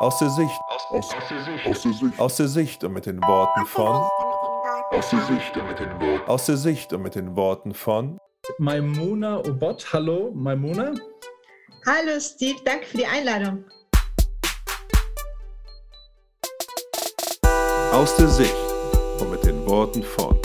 [0.00, 0.58] Aus der Sicht.
[0.66, 1.66] Aus, aus, der Sicht.
[1.66, 2.18] Aus der Sicht.
[2.18, 4.08] Aus der Sicht und mit den Worten von.
[4.92, 6.26] Aus der Sicht und mit den Worten.
[6.26, 8.18] Aus der Sicht und mit den Worten von.
[8.56, 9.92] Maimuna Obot.
[9.92, 10.94] Hallo, Maimuna.
[11.86, 12.58] Hallo, Steve.
[12.64, 13.62] Danke für die Einladung.
[17.92, 18.56] Aus der Sicht
[19.20, 20.40] und mit den Worten von.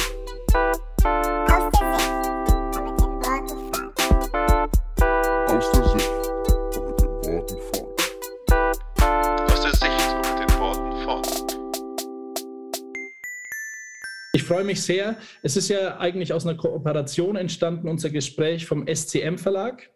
[14.46, 15.18] Freue mich sehr.
[15.42, 19.90] Es ist ja eigentlich aus einer Kooperation entstanden, unser Gespräch vom SCM Verlag,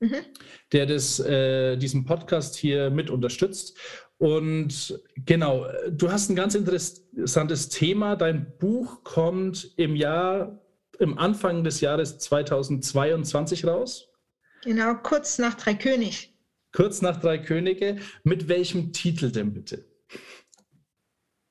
[0.00, 0.16] mhm.
[0.72, 3.76] der das, äh, diesen Podcast hier mit unterstützt.
[4.18, 8.16] Und genau, du hast ein ganz interessantes Thema.
[8.16, 10.60] Dein Buch kommt im Jahr,
[10.98, 14.08] im Anfang des Jahres 2022 raus.
[14.62, 16.34] Genau, kurz nach Drei König.
[16.72, 17.96] Kurz nach Drei Könige.
[18.22, 19.89] Mit welchem Titel denn bitte?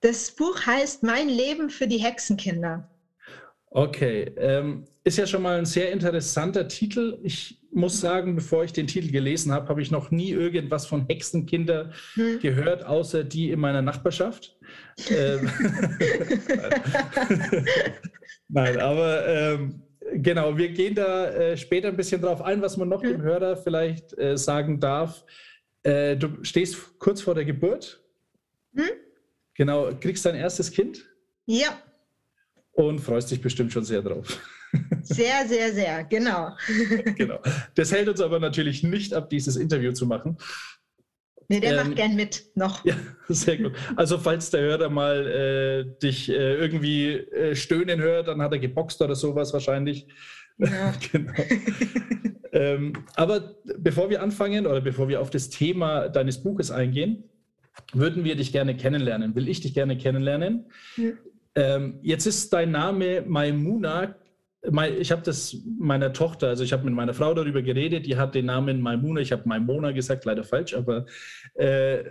[0.02, 2.89] Das Buch heißt Mein Leben für die Hexenkinder.
[3.72, 7.19] Okay, ähm, ist ja schon mal ein sehr interessanter Titel.
[7.23, 11.06] Ich muss sagen, bevor ich den Titel gelesen habe, habe ich noch nie irgendwas von
[11.08, 12.39] Hexenkinder hm.
[12.39, 14.58] gehört, außer die in meiner Nachbarschaft.
[15.09, 15.50] ähm,
[18.47, 22.89] Nein, aber ähm, Genau, wir gehen da äh, später ein bisschen drauf ein, was man
[22.89, 23.09] noch mhm.
[23.09, 25.25] dem Hörer vielleicht äh, sagen darf.
[25.84, 28.03] Äh, du stehst kurz vor der Geburt.
[28.72, 28.89] Mhm.
[29.59, 31.05] Genau, kriegst dein erstes Kind.
[31.45, 31.77] Ja.
[32.71, 34.39] Und freust dich bestimmt schon sehr drauf.
[35.01, 36.51] Sehr, sehr, sehr, genau.
[37.17, 37.39] genau.
[37.73, 40.38] Das hält uns aber natürlich nicht ab, dieses Interview zu machen.
[41.47, 42.85] Nee, der ähm, macht gern mit noch.
[42.85, 42.95] Ja,
[43.29, 43.71] sehr gut.
[43.95, 48.59] Also falls der Hörer mal äh, dich äh, irgendwie äh, stöhnen hört, dann hat er
[48.59, 50.05] geboxt oder sowas wahrscheinlich.
[50.59, 50.94] Ja.
[51.11, 51.33] genau.
[52.51, 57.23] ähm, aber bevor wir anfangen oder bevor wir auf das Thema deines Buches eingehen,
[57.94, 59.35] würden wir dich gerne kennenlernen.
[59.35, 60.66] Will ich dich gerne kennenlernen?
[60.97, 61.11] Ja.
[61.55, 64.16] Ähm, jetzt ist dein Name Maimuna
[65.00, 68.35] ich habe das meiner Tochter, also ich habe mit meiner Frau darüber geredet, die hat
[68.35, 71.06] den Namen Maimuna, ich habe Maimona gesagt, leider falsch, aber
[71.53, 72.03] äh,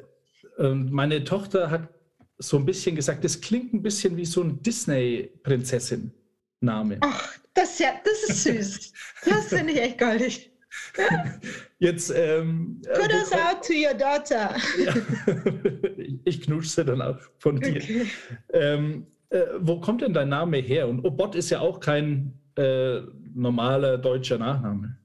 [0.59, 1.91] meine Tochter hat
[2.39, 6.97] so ein bisschen gesagt, das klingt ein bisschen wie so ein Disney-Prinzessin-Name.
[7.01, 8.93] Ach, das, ja, das ist süß.
[9.27, 10.51] das finde ich echt goldig.
[11.79, 12.13] Jetzt.
[12.15, 14.57] Ähm, Kudos äh, out to your daughter.
[14.85, 14.95] Ja,
[16.25, 17.77] ich knutsche sie dann auch von dir.
[17.77, 18.07] Okay.
[18.53, 20.89] Ähm, äh, wo kommt denn dein Name her?
[20.89, 23.01] Und Obot ist ja auch kein äh,
[23.35, 24.97] normaler deutscher Nachname.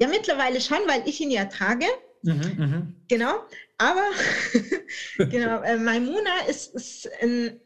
[0.00, 1.86] Ja, mittlerweile schon, weil ich ihn ja trage.
[2.22, 2.86] Mhm, mh.
[3.08, 3.44] Genau.
[3.78, 4.04] Aber
[5.30, 7.60] genau, äh, Maimuna ist, ist ein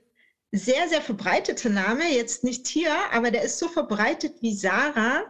[0.52, 2.04] sehr, sehr verbreiteter Name.
[2.14, 5.24] Jetzt nicht hier, aber der ist so verbreitet wie Sarah.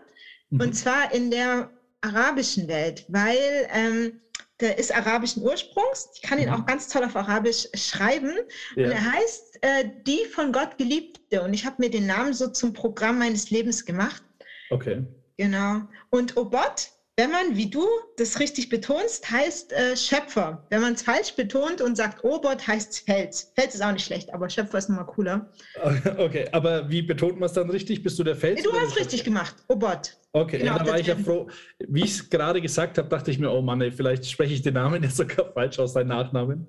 [0.54, 0.60] Mhm.
[0.60, 1.70] Und zwar in der
[2.00, 3.36] arabischen Welt, weil
[3.72, 4.20] ähm,
[4.60, 6.10] der ist arabischen Ursprungs.
[6.14, 6.54] Ich kann ihn mhm.
[6.54, 8.32] auch ganz toll auf Arabisch schreiben.
[8.76, 8.86] Ja.
[8.86, 11.42] Und er heißt äh, Die von Gott Geliebte.
[11.42, 14.22] Und ich habe mir den Namen so zum Programm meines Lebens gemacht.
[14.70, 15.04] Okay.
[15.36, 15.82] Genau.
[16.10, 17.86] Und Obot, wenn man, wie du
[18.16, 20.66] das richtig betonst, heißt äh, Schöpfer.
[20.70, 23.52] Wenn man es falsch betont und sagt Obot, heißt es Fels.
[23.54, 25.48] Fels ist auch nicht schlecht, aber Schöpfer ist nochmal cooler.
[26.18, 28.02] Okay, aber wie betont man es dann richtig?
[28.02, 28.62] Bist du der Fels?
[28.62, 29.54] Du hast richtig gemacht.
[29.68, 30.16] Obot.
[30.32, 31.48] Okay, genau, ja, da war ich ja froh.
[31.86, 34.62] Wie ich es gerade gesagt habe, dachte ich mir, oh Mann, ey, vielleicht spreche ich
[34.62, 36.66] den Namen jetzt sogar falsch aus, deinen Nachnamen.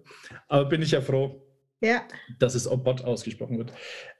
[0.47, 1.41] Aber bin ich ja froh,
[1.81, 2.03] ja.
[2.37, 3.73] dass es Obot ausgesprochen wird.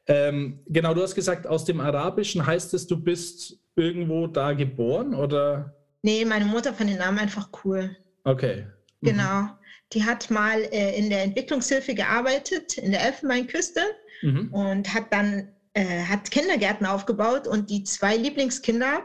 [0.08, 5.14] Ähm, genau, du hast gesagt, aus dem Arabischen heißt es, du bist irgendwo da geboren
[5.14, 5.75] oder?
[6.05, 7.97] Nee, meine Mutter fand den Namen einfach cool.
[8.25, 8.67] Okay.
[9.01, 9.07] Mhm.
[9.07, 9.49] Genau.
[9.91, 13.81] Die hat mal äh, in der Entwicklungshilfe gearbeitet, in der Elfenbeinküste
[14.21, 14.53] mhm.
[14.53, 19.03] und hat dann äh, hat Kindergärten aufgebaut und die zwei Lieblingskinder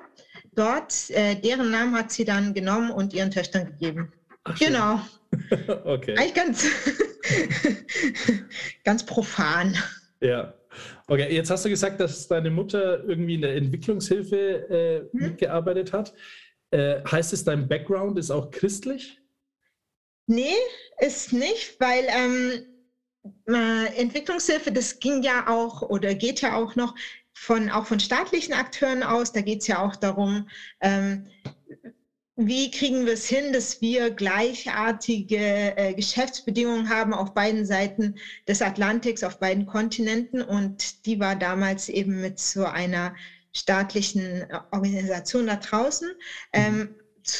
[0.55, 4.13] dort, äh, deren Namen hat sie dann genommen und ihren Töchtern gegeben.
[4.45, 5.01] Ach, genau.
[5.85, 6.17] okay.
[6.19, 6.67] Eigentlich ganz,
[8.85, 9.75] ganz profan.
[10.21, 10.53] Ja.
[11.07, 15.29] Okay, jetzt hast du gesagt, dass deine Mutter irgendwie in der Entwicklungshilfe äh, hm?
[15.29, 16.13] mitgearbeitet hat.
[16.71, 19.21] Äh, heißt es, dein Background ist auch christlich?
[20.27, 20.55] Nee,
[21.01, 22.63] ist nicht, weil ähm,
[23.49, 26.95] äh, Entwicklungshilfe, das ging ja auch oder geht ja auch noch
[27.33, 29.33] von, auch von staatlichen Akteuren aus.
[29.33, 30.49] Da geht es ja auch darum,
[30.81, 31.27] ähm,
[32.37, 38.15] wie kriegen wir es hin, dass wir gleichartige äh, Geschäftsbedingungen haben auf beiden Seiten
[38.49, 40.41] des Atlantiks, auf beiden Kontinenten.
[40.41, 43.15] Und die war damals eben mit so einer
[43.55, 46.09] staatlichen äh, Organisation da draußen.
[46.09, 46.15] Mhm.
[46.53, 46.95] Ähm,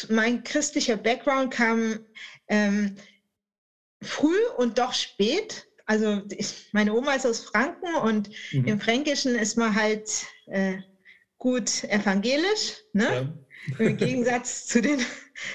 [0.09, 2.01] mein christlicher Background kam
[2.49, 2.97] ähm,
[4.03, 8.65] früh und doch spät also ich, meine Oma ist aus Franken und mhm.
[8.65, 10.09] im Fränkischen ist man halt
[10.47, 10.79] äh,
[11.37, 12.77] gut evangelisch.
[12.93, 13.45] Ne?
[13.79, 15.01] Im Gegensatz zu den,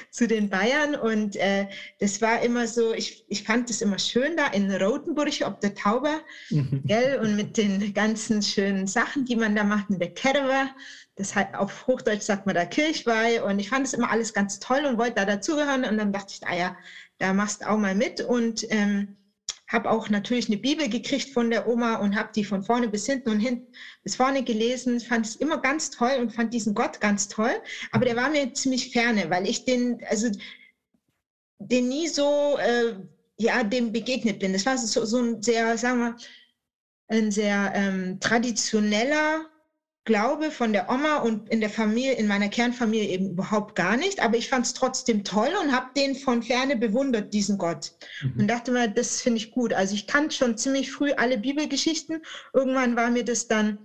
[0.09, 0.95] zu den Bayern.
[0.95, 1.67] Und äh,
[1.99, 5.75] das war immer so, ich, ich fand es immer schön da in Rotenburg, ob der
[5.75, 6.81] Tauber, mhm.
[6.85, 10.69] gell, und mit den ganzen schönen Sachen, die man da macht, mit der Kerwe.
[11.15, 13.43] Das halt auf Hochdeutsch sagt man da Kirchweih.
[13.43, 15.85] Und ich fand es immer alles ganz toll und wollte da dazugehören.
[15.85, 16.77] Und dann dachte ich, ah ja,
[17.19, 18.21] da machst du auch mal mit.
[18.21, 19.15] Und ähm,
[19.67, 23.05] habe auch natürlich eine Bibel gekriegt von der Oma und habe die von vorne bis
[23.05, 23.71] hinten und hinten
[24.03, 24.99] bis vorne gelesen.
[24.99, 27.53] Fand es immer ganz toll und fand diesen Gott ganz toll.
[27.91, 30.29] Aber der war mir ziemlich ferne, weil ich den, also
[31.59, 32.95] den nie so, äh,
[33.37, 34.53] ja, dem begegnet bin.
[34.53, 36.15] Das war so, so ein sehr, sagen wir,
[37.07, 39.45] ein sehr ähm, traditioneller
[40.05, 44.21] Glaube von der Oma und in der Familie, in meiner Kernfamilie eben überhaupt gar nicht.
[44.21, 47.91] Aber ich fand es trotzdem toll und habe den von ferne bewundert, diesen Gott.
[48.21, 48.41] Mhm.
[48.41, 49.73] Und dachte mir, das finde ich gut.
[49.73, 52.21] Also ich kannte schon ziemlich früh alle Bibelgeschichten.
[52.53, 53.79] Irgendwann war mir das dann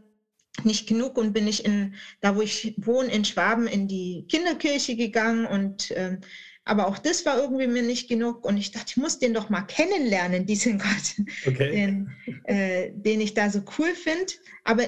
[0.62, 4.96] nicht genug und bin ich in, da wo ich wohne, in Schwaben, in die Kinderkirche
[4.96, 6.20] gegangen und ähm,
[6.64, 9.48] aber auch das war irgendwie mir nicht genug und ich dachte, ich muss den doch
[9.48, 11.16] mal kennenlernen, diesen Gott,
[11.46, 11.70] okay.
[11.72, 12.10] den,
[12.44, 14.32] äh, den ich da so cool finde.
[14.64, 14.84] Aber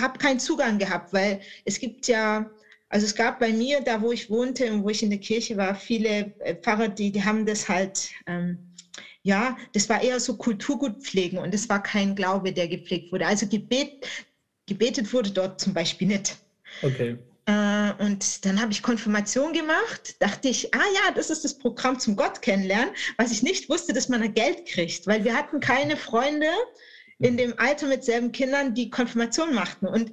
[0.00, 2.50] habe keinen Zugang gehabt, weil es gibt ja,
[2.88, 5.56] also es gab bei mir, da wo ich wohnte und wo ich in der Kirche
[5.56, 8.58] war, viele äh, Pfarrer, die, die haben das halt, ähm,
[9.22, 13.26] ja, das war eher so Kulturgut pflegen und es war kein Glaube, der gepflegt wurde.
[13.26, 14.06] Also gebet,
[14.66, 16.36] gebetet wurde dort zum Beispiel nicht.
[16.82, 17.18] Okay.
[17.46, 21.98] Äh, und dann habe ich Konfirmation gemacht, dachte ich, ah ja, das ist das Programm
[21.98, 25.60] zum Gott kennenlernen, was ich nicht wusste, dass man da Geld kriegt, weil wir hatten
[25.60, 26.46] keine Freunde,
[27.20, 29.86] in dem Alter mit selben Kindern, die Konfirmation machten.
[29.86, 30.10] Und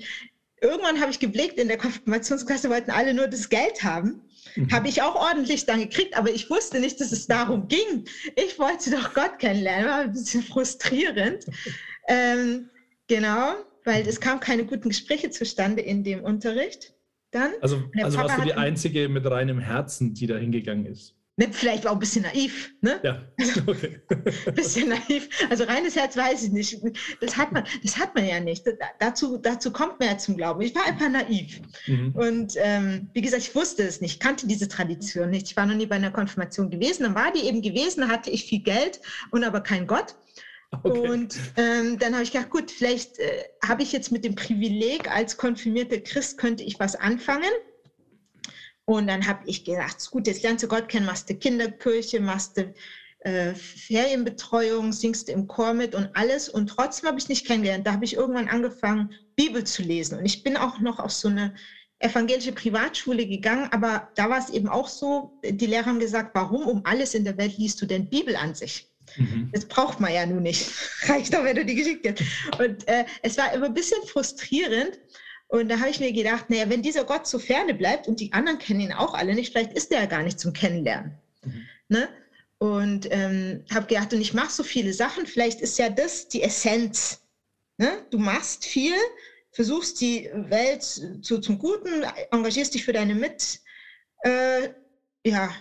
[0.61, 4.21] irgendwann habe ich geblickt, in der Konfirmationsklasse wollten alle nur das Geld haben.
[4.55, 4.71] Mhm.
[4.71, 8.05] Habe ich auch ordentlich dann gekriegt, aber ich wusste nicht, dass es darum ging.
[8.35, 11.45] Ich wollte doch Gott kennenlernen, war ein bisschen frustrierend.
[12.07, 12.69] ähm,
[13.07, 13.55] genau,
[13.85, 16.93] weil es kam keine guten Gespräche zustande in dem Unterricht.
[17.31, 17.51] Dann.
[17.61, 21.16] Also, also warst du die Einzige mit reinem Herzen, die da hingegangen ist?
[21.39, 22.73] Ne, vielleicht auch ein bisschen naiv.
[22.81, 22.99] Ne?
[23.03, 23.21] Ja,
[23.67, 24.01] okay.
[24.09, 24.23] ein
[24.55, 25.29] bisschen naiv.
[25.51, 26.81] Also reines Herz weiß ich nicht.
[27.21, 28.65] Das hat man, das hat man ja nicht.
[28.97, 30.61] dazu, dazu kommt man ja zum Glauben.
[30.61, 31.61] Ich war einfach naiv.
[31.85, 32.11] Mhm.
[32.15, 35.45] Und ähm, wie gesagt, ich wusste es nicht, kannte diese Tradition nicht.
[35.45, 37.03] Ich war noch nie bei einer Konfirmation gewesen.
[37.03, 38.99] Dann war die eben gewesen, hatte ich viel Geld
[39.29, 40.15] und aber kein Gott.
[40.71, 41.07] Okay.
[41.07, 45.09] Und ähm, dann habe ich gedacht, gut, vielleicht äh, habe ich jetzt mit dem Privileg
[45.09, 47.51] als konfirmierter Christ, könnte ich was anfangen.
[48.89, 52.55] Und dann habe ich gedacht, gut, jetzt lernst du Gott kennen, machst du Kinderkirche, machst
[52.55, 52.73] du
[53.19, 56.47] äh, Ferienbetreuung, singst du im Chor mit und alles.
[56.47, 57.85] Und trotzdem habe ich nicht kennengelernt.
[57.85, 60.17] Da habe ich irgendwann angefangen, Bibel zu lesen.
[60.17, 61.53] Und ich bin auch noch auf so eine
[61.99, 66.65] evangelische Privatschule gegangen, aber da war es eben auch so, die Lehrer haben gesagt, warum
[66.65, 68.87] um alles in der Welt liest du denn Bibel an sich?
[69.17, 69.49] Mhm.
[69.51, 70.71] Das braucht man ja nun nicht.
[71.09, 72.59] Reicht doch, wenn du die geschickt hast.
[72.59, 74.97] Und äh, es war immer ein bisschen frustrierend,
[75.47, 78.33] und da habe ich mir gedacht, naja, wenn dieser Gott so ferne bleibt und die
[78.33, 81.17] anderen kennen ihn auch alle nicht, vielleicht ist der ja gar nicht zum Kennenlernen.
[81.43, 81.67] Mhm.
[81.87, 82.09] Ne?
[82.57, 86.43] Und ähm, habe gedacht, und ich mache so viele Sachen, vielleicht ist ja das die
[86.43, 87.21] Essenz.
[87.77, 88.05] Ne?
[88.09, 88.95] Du machst viel,
[89.51, 93.61] versuchst die Welt zu, zum Guten, engagierst dich für deine Mit,
[94.23, 94.69] äh,
[95.25, 95.53] ja,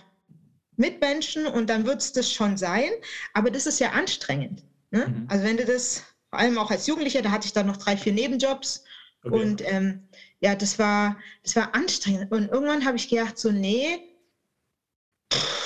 [0.75, 2.89] Mitmenschen und dann wird es das schon sein.
[3.33, 4.63] Aber das ist ja anstrengend.
[4.91, 5.07] Ne?
[5.07, 5.27] Mhm.
[5.29, 7.95] Also wenn du das, vor allem auch als Jugendlicher, da hatte ich dann noch drei,
[7.95, 8.83] vier Nebenjobs
[9.23, 9.35] Okay.
[9.35, 10.07] Und ähm,
[10.39, 12.31] ja, das war, das war anstrengend.
[12.31, 13.99] Und irgendwann habe ich gedacht, so, nee,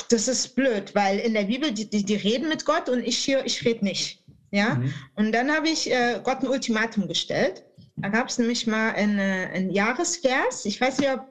[0.09, 3.17] das ist blöd, weil in der Bibel, die, die, die reden mit Gott und ich
[3.17, 4.23] hier, ich rede nicht.
[4.51, 4.75] Ja?
[4.75, 4.93] Mhm.
[5.15, 7.63] Und dann habe ich äh, Gott ein Ultimatum gestellt.
[7.97, 10.65] Da gab es nämlich mal eine, einen Jahresvers.
[10.65, 11.27] Ich weiß nicht, ob,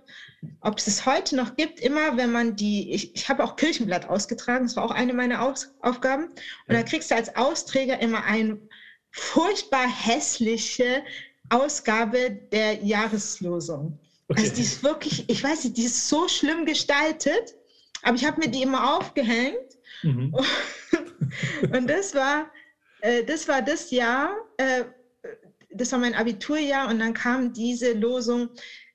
[0.61, 1.81] ob es es heute noch gibt.
[1.81, 5.43] Immer wenn man die, ich, ich habe auch Kirchenblatt ausgetragen, das war auch eine meiner
[5.43, 6.29] Aus, Aufgaben.
[6.69, 8.61] Und da kriegst du als Austräger immer ein
[9.11, 11.03] furchtbar hässliche
[11.51, 13.99] Ausgabe der Jahreslosung.
[14.29, 14.43] Okay.
[14.43, 17.55] Also die ist wirklich, ich weiß nicht, die ist so schlimm gestaltet,
[18.03, 19.77] aber ich habe mir die immer aufgehängt.
[20.03, 20.35] Mhm.
[21.73, 22.51] Und das war,
[23.01, 24.85] äh, das war das Jahr, äh,
[25.73, 28.49] das war mein Abiturjahr und dann kam diese Losung,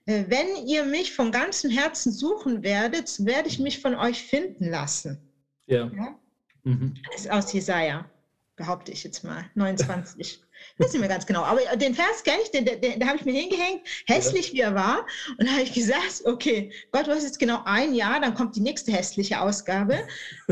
[0.05, 4.69] äh, wenn ihr mich von ganzem Herzen suchen werdet, werde ich mich von euch finden
[4.69, 5.31] lassen.
[5.67, 5.89] Ja.
[5.95, 6.19] ja?
[6.63, 6.95] Mhm.
[7.09, 8.09] Das ist aus Jesaja,
[8.55, 10.44] behaupte ich jetzt mal, 29.
[10.77, 13.25] weiß nicht mehr ganz genau, aber den Vers kenne ich, den, den, den habe ich
[13.25, 15.05] mir hingehängt, hässlich wie er war.
[15.37, 18.55] Und da habe ich gesagt, okay, Gott, du hast jetzt genau ein Jahr, dann kommt
[18.55, 20.07] die nächste hässliche Ausgabe.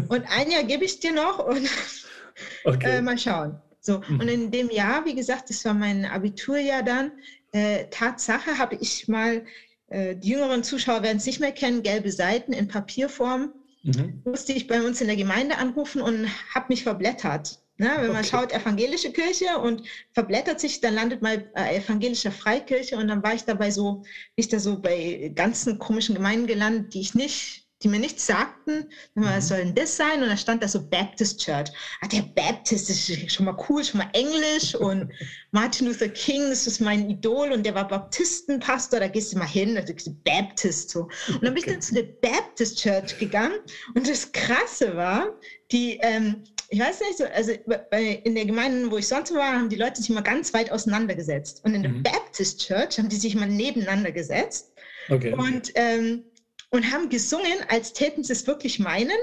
[0.07, 1.69] Und ein Jahr gebe ich dir noch und
[2.65, 2.97] okay.
[2.97, 3.59] äh, mal schauen.
[3.81, 4.19] So, mhm.
[4.21, 7.11] und in dem Jahr, wie gesagt, das war mein Abiturjahr dann,
[7.51, 9.45] äh, Tatsache habe ich mal,
[9.87, 13.53] äh, die jüngeren Zuschauer werden es nicht mehr kennen, gelbe Seiten in Papierform.
[13.83, 14.21] Mhm.
[14.23, 17.89] Musste ich bei uns in der Gemeinde anrufen und habe mich verblättert Ne?
[17.97, 18.27] Wenn man okay.
[18.29, 23.33] schaut, evangelische Kirche und verblättert sich, dann landet man äh, evangelischer Freikirche und dann war
[23.33, 24.03] ich dabei so,
[24.37, 28.89] nicht da so bei ganzen komischen Gemeinden gelandet, die ich nicht die mir nichts sagten.
[29.15, 29.47] Was mhm.
[29.47, 30.23] soll denn das sein?
[30.23, 31.69] Und da stand da so Baptist Church.
[32.01, 34.73] Ah, der Baptist ist schon mal cool, schon mal Englisch.
[34.75, 35.11] Und
[35.51, 39.47] Martin Luther King, das ist mein Idol und der war Baptistenpastor, da gehst du mal
[39.47, 41.09] hin, da sagst du Baptist so.
[41.27, 43.59] Und dann bin ich dann zu der Baptist Church gegangen
[43.95, 45.27] und das Krasse war,
[45.71, 47.53] die, ähm, ich weiß nicht, so, also
[47.91, 50.71] bei, in der Gemeinde, wo ich sonst war, haben die Leute sich mal ganz weit
[50.71, 51.63] auseinandergesetzt.
[51.63, 52.03] Und in der mhm.
[52.03, 54.73] Baptist Church haben die sich mal nebeneinander gesetzt.
[55.09, 55.33] Okay.
[55.33, 56.23] Und ähm,
[56.71, 59.17] und haben gesungen, als täten sie es wirklich meinen.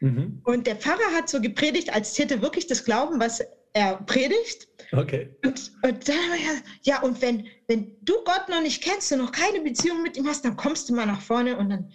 [0.00, 0.40] Mhm.
[0.44, 3.42] Und der Pfarrer hat so gepredigt, als täte wirklich das Glauben, was
[3.74, 4.66] er predigt.
[4.92, 5.28] Okay.
[5.44, 9.12] Und, und dann haben wir ja, ja, und wenn, wenn du Gott noch nicht kennst
[9.12, 11.92] und noch keine Beziehung mit ihm hast, dann kommst du mal nach vorne und dann,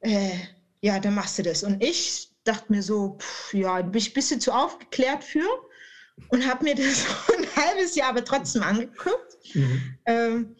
[0.00, 0.30] äh,
[0.80, 1.62] ja, dann machst du das.
[1.62, 5.46] Und ich dachte mir so, pff, ja, bin ich ein bisschen zu aufgeklärt für
[6.28, 7.04] und habe mir das
[7.36, 9.36] ein halbes Jahr aber trotzdem angeguckt.
[9.54, 9.98] Mhm.
[10.06, 10.56] Ähm,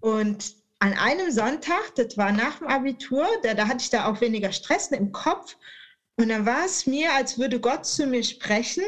[0.00, 4.20] und an einem Sonntag, das war nach dem Abitur, da, da hatte ich da auch
[4.20, 5.56] weniger Stress im Kopf.
[6.16, 8.84] Und dann war es mir, als würde Gott zu mir sprechen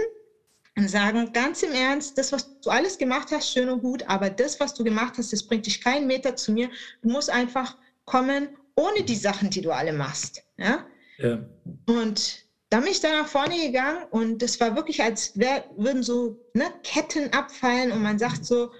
[0.77, 4.31] und sagen, ganz im Ernst, das, was du alles gemacht hast, schön und gut, aber
[4.31, 6.71] das, was du gemacht hast, das bringt dich keinen Meter zu mir.
[7.03, 10.43] Du musst einfach kommen, ohne die Sachen, die du alle machst.
[10.57, 10.87] Ja?
[11.21, 11.45] Ja.
[11.87, 16.03] Und dann bin ich da nach vorne gegangen und das war wirklich, als wär, würden
[16.03, 18.71] so ne, Ketten abfallen und man sagt so,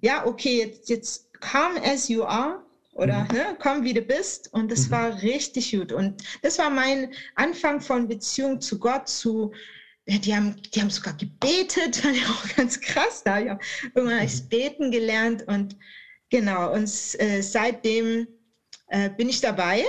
[0.00, 3.36] ja, okay, jetzt, jetzt come as you are oder mhm.
[3.36, 4.52] ne, komm wie du bist.
[4.52, 4.90] Und das mhm.
[4.92, 5.92] war richtig gut.
[5.92, 9.52] Und das war mein Anfang von Beziehung zu Gott, zu
[10.06, 13.22] die haben, die haben sogar gebetet, fand ich auch ganz krass.
[13.24, 13.58] Da ja,
[13.94, 14.48] irgendwann habe ich mhm.
[14.48, 15.76] beten gelernt und
[16.30, 16.84] genau, und
[17.18, 18.28] äh, seitdem
[18.88, 19.84] äh, bin ich dabei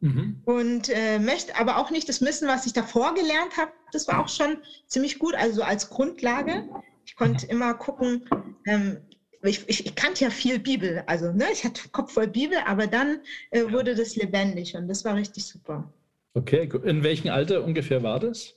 [0.00, 0.42] mhm.
[0.44, 4.20] und äh, möchte aber auch nicht das Wissen, was ich davor gelernt habe, das war
[4.20, 6.68] auch schon ziemlich gut, also als Grundlage.
[7.04, 7.52] Ich konnte mhm.
[7.52, 8.28] immer gucken,
[8.66, 8.98] ähm,
[9.42, 12.86] ich, ich, ich, kannte ja viel Bibel, also ne, ich hatte Kopf voll Bibel, aber
[12.86, 15.92] dann äh, wurde das lebendig und das war richtig super.
[16.34, 18.54] Okay, in welchem Alter ungefähr war das?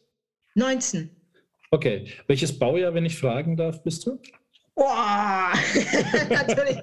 [0.55, 1.09] 19.
[1.69, 4.19] Okay, welches Baujahr, wenn ich fragen darf, bist du?
[4.75, 5.51] Boah,
[6.29, 6.77] natürlich.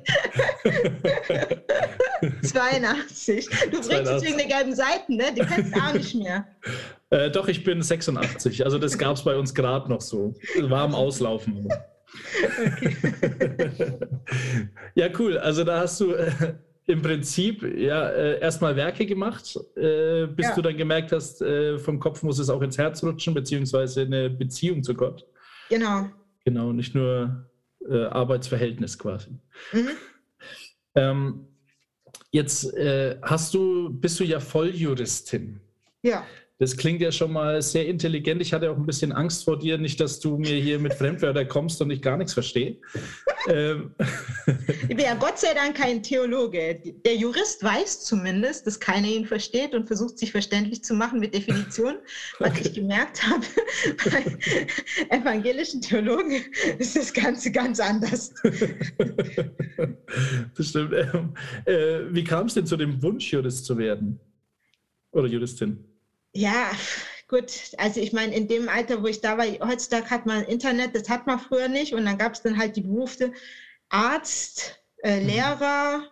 [2.43, 3.49] 82.
[3.71, 5.27] Du bringst es wegen der gelben Seiten, ne?
[5.35, 6.47] Die kennst du auch nicht mehr.
[7.11, 8.67] Äh, doch, ich bin 86.
[8.67, 10.35] Also das gab es bei uns gerade noch so.
[10.61, 11.67] War am Auslaufen.
[14.95, 15.39] ja, cool.
[15.39, 16.31] Also da hast du äh,
[16.85, 20.55] im Prinzip ja äh, erstmal Werke gemacht, äh, bis ja.
[20.55, 24.29] du dann gemerkt hast, äh, vom Kopf muss es auch ins Herz rutschen, beziehungsweise eine
[24.29, 25.25] Beziehung zu Gott.
[25.71, 26.11] Genau.
[26.45, 27.48] Genau, nicht nur
[27.91, 29.31] äh, Arbeitsverhältnis quasi.
[29.73, 29.91] Mhm.
[30.95, 31.47] Ähm,
[32.31, 35.61] jetzt äh, hast du, bist du ja Volljuristin.
[36.03, 36.27] Ja.
[36.61, 38.43] Das klingt ja schon mal sehr intelligent.
[38.43, 41.47] Ich hatte auch ein bisschen Angst vor dir, nicht, dass du mir hier mit Fremdwörtern
[41.47, 42.79] kommst und ich gar nichts verstehe.
[43.49, 43.95] ähm.
[44.83, 46.81] Ich bin ja Gott sei Dank kein Theologe.
[47.05, 51.33] Der Jurist weiß zumindest, dass keiner ihn versteht und versucht, sich verständlich zu machen mit
[51.33, 51.99] Definitionen.
[52.41, 53.47] Was ich gemerkt habe,
[55.09, 56.43] bei evangelischen Theologen
[56.79, 58.35] ist das Ganze ganz anders.
[60.57, 60.93] das stimmt.
[60.93, 61.35] Ähm,
[61.67, 64.19] äh, wie kam es denn zu dem Wunsch, Jurist zu werden?
[65.13, 65.88] Oder Juristin?
[66.39, 66.71] Ja,
[67.27, 67.73] gut.
[67.79, 71.09] Also ich meine, in dem Alter, wo ich da war, heutzutage hat man Internet, das
[71.09, 71.95] hat man früher nicht.
[71.95, 73.33] Und dann gab es dann halt die Berufe
[73.89, 75.27] Arzt, äh, mhm.
[75.27, 76.03] Lehrer,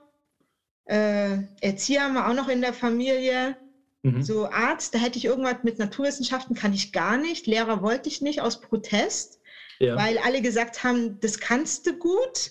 [0.86, 3.56] äh, Erzieher haben wir auch noch in der Familie.
[4.02, 4.20] Mhm.
[4.20, 7.46] So Arzt, da hätte ich irgendwas mit Naturwissenschaften, kann ich gar nicht.
[7.46, 9.38] Lehrer wollte ich nicht aus Protest,
[9.78, 9.94] ja.
[9.94, 12.50] weil alle gesagt haben, das kannst du gut.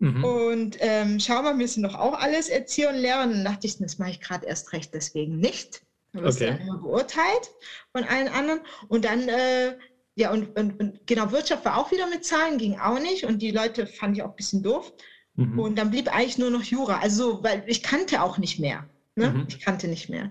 [0.00, 0.24] Mhm.
[0.24, 3.22] Und ähm, schau mal, wir sind doch auch alles Erzieher und Lehrer.
[3.22, 5.82] Und dann dachte ich, das mache ich gerade erst recht deswegen nicht.
[6.12, 6.50] Du wirst okay.
[6.50, 7.50] ja immer beurteilt
[7.92, 8.60] von allen anderen.
[8.88, 9.76] Und dann, äh,
[10.14, 13.24] ja, und, und, und, genau, Wirtschaft war auch wieder mit Zahlen, ging auch nicht.
[13.24, 14.92] Und die Leute fand ich auch ein bisschen doof.
[15.36, 15.58] Mhm.
[15.58, 16.98] Und dann blieb eigentlich nur noch Jura.
[16.98, 18.88] Also, weil ich kannte auch nicht mehr.
[19.16, 19.30] Ne?
[19.30, 19.46] Mhm.
[19.48, 20.30] Ich kannte nicht mehr.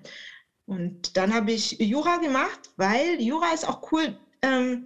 [0.66, 4.18] Und dann habe ich Jura gemacht, weil Jura ist auch cool.
[4.42, 4.86] Ähm,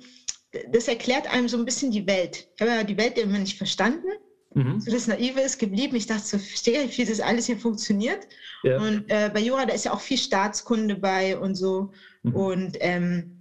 [0.72, 2.48] das erklärt einem so ein bisschen die Welt.
[2.56, 4.08] Ich habe ja die Welt immer nicht verstanden.
[4.56, 4.80] Mhm.
[4.80, 5.96] So das Naive ist geblieben.
[5.98, 8.26] Ich dachte so, verstehe ich, wie das alles hier funktioniert.
[8.64, 8.80] Ja.
[8.80, 11.92] Und äh, bei Jura, da ist ja auch viel Staatskunde bei und so.
[12.24, 12.36] Mhm.
[12.36, 13.38] Und ähm,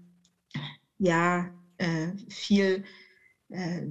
[0.98, 2.84] ja, äh, viel,
[3.48, 3.82] äh,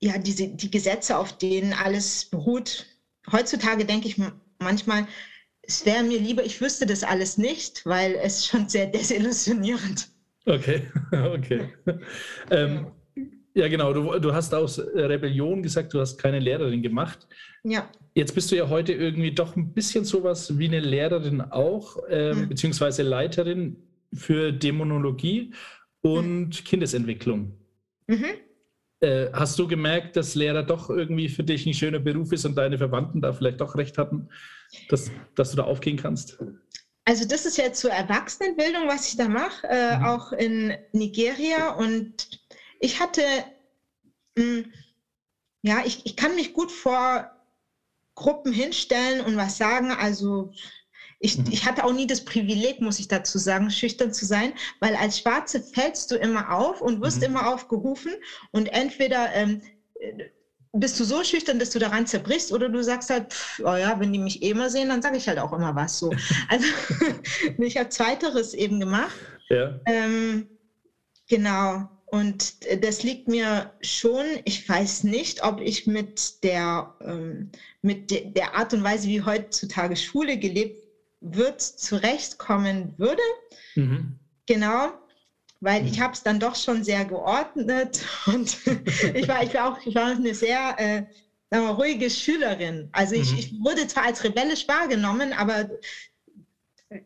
[0.00, 2.86] ja, diese, die Gesetze, auf denen alles beruht.
[3.30, 4.20] Heutzutage denke ich
[4.58, 5.06] manchmal,
[5.62, 10.08] es wäre mir lieber, ich wüsste das alles nicht, weil es schon sehr desillusionierend.
[10.46, 11.72] Okay, okay.
[12.50, 12.90] ähm,
[13.54, 13.92] ja, genau.
[13.92, 17.26] Du, du hast aus Rebellion gesagt, du hast keine Lehrerin gemacht.
[17.64, 17.88] Ja.
[18.14, 22.42] Jetzt bist du ja heute irgendwie doch ein bisschen sowas wie eine Lehrerin auch, ähm,
[22.42, 22.48] hm.
[22.48, 23.76] beziehungsweise Leiterin
[24.12, 25.52] für Dämonologie
[26.02, 26.64] und hm.
[26.64, 27.52] Kindesentwicklung.
[28.06, 28.26] Mhm.
[29.00, 32.56] Äh, hast du gemerkt, dass Lehrer doch irgendwie für dich ein schöner Beruf ist und
[32.56, 34.28] deine Verwandten da vielleicht doch recht hatten,
[34.88, 36.38] dass, dass du da aufgehen kannst?
[37.04, 40.04] Also das ist jetzt zur Erwachsenenbildung, was ich da mache, äh, mhm.
[40.04, 41.72] auch in Nigeria.
[41.72, 42.41] Und
[42.82, 43.22] ich hatte,
[44.36, 44.72] mh, hm,
[45.62, 47.30] ja, ich, ich kann mich gut vor
[48.14, 49.92] Gruppen hinstellen und was sagen.
[49.92, 50.50] Also
[51.20, 51.44] ich, mhm.
[51.50, 55.20] ich hatte auch nie das Privileg, muss ich dazu sagen, schüchtern zu sein, weil als
[55.20, 57.26] Schwarze fällst du immer auf und wirst mhm.
[57.26, 58.12] immer aufgerufen
[58.50, 59.62] und entweder ähm,
[60.72, 64.00] bist du so schüchtern, dass du daran zerbrichst oder du sagst halt, pff, oh ja,
[64.00, 66.10] wenn die mich eh immer sehen, dann sage ich halt auch immer was so.
[66.48, 66.66] Also
[67.58, 69.14] ich habe Zweiteres eben gemacht.
[69.48, 69.78] Ja.
[69.86, 70.48] Ähm,
[71.28, 71.88] genau.
[72.12, 77.50] Und das liegt mir schon, ich weiß nicht, ob ich mit der, ähm,
[77.80, 80.86] mit de der Art und Weise, wie heutzutage Schule gelebt
[81.22, 83.22] wird, zurechtkommen würde.
[83.76, 84.18] Mhm.
[84.46, 84.92] Genau
[85.64, 86.02] weil ich mhm.
[86.02, 88.58] habe es dann doch schon sehr geordnet und
[89.14, 91.04] ich war, ich war auch ich war eine sehr äh,
[91.52, 92.88] wir, ruhige Schülerin.
[92.92, 93.38] Also ich, mhm.
[93.38, 95.68] ich, wurde zwar als rebellisch wahrgenommen, aber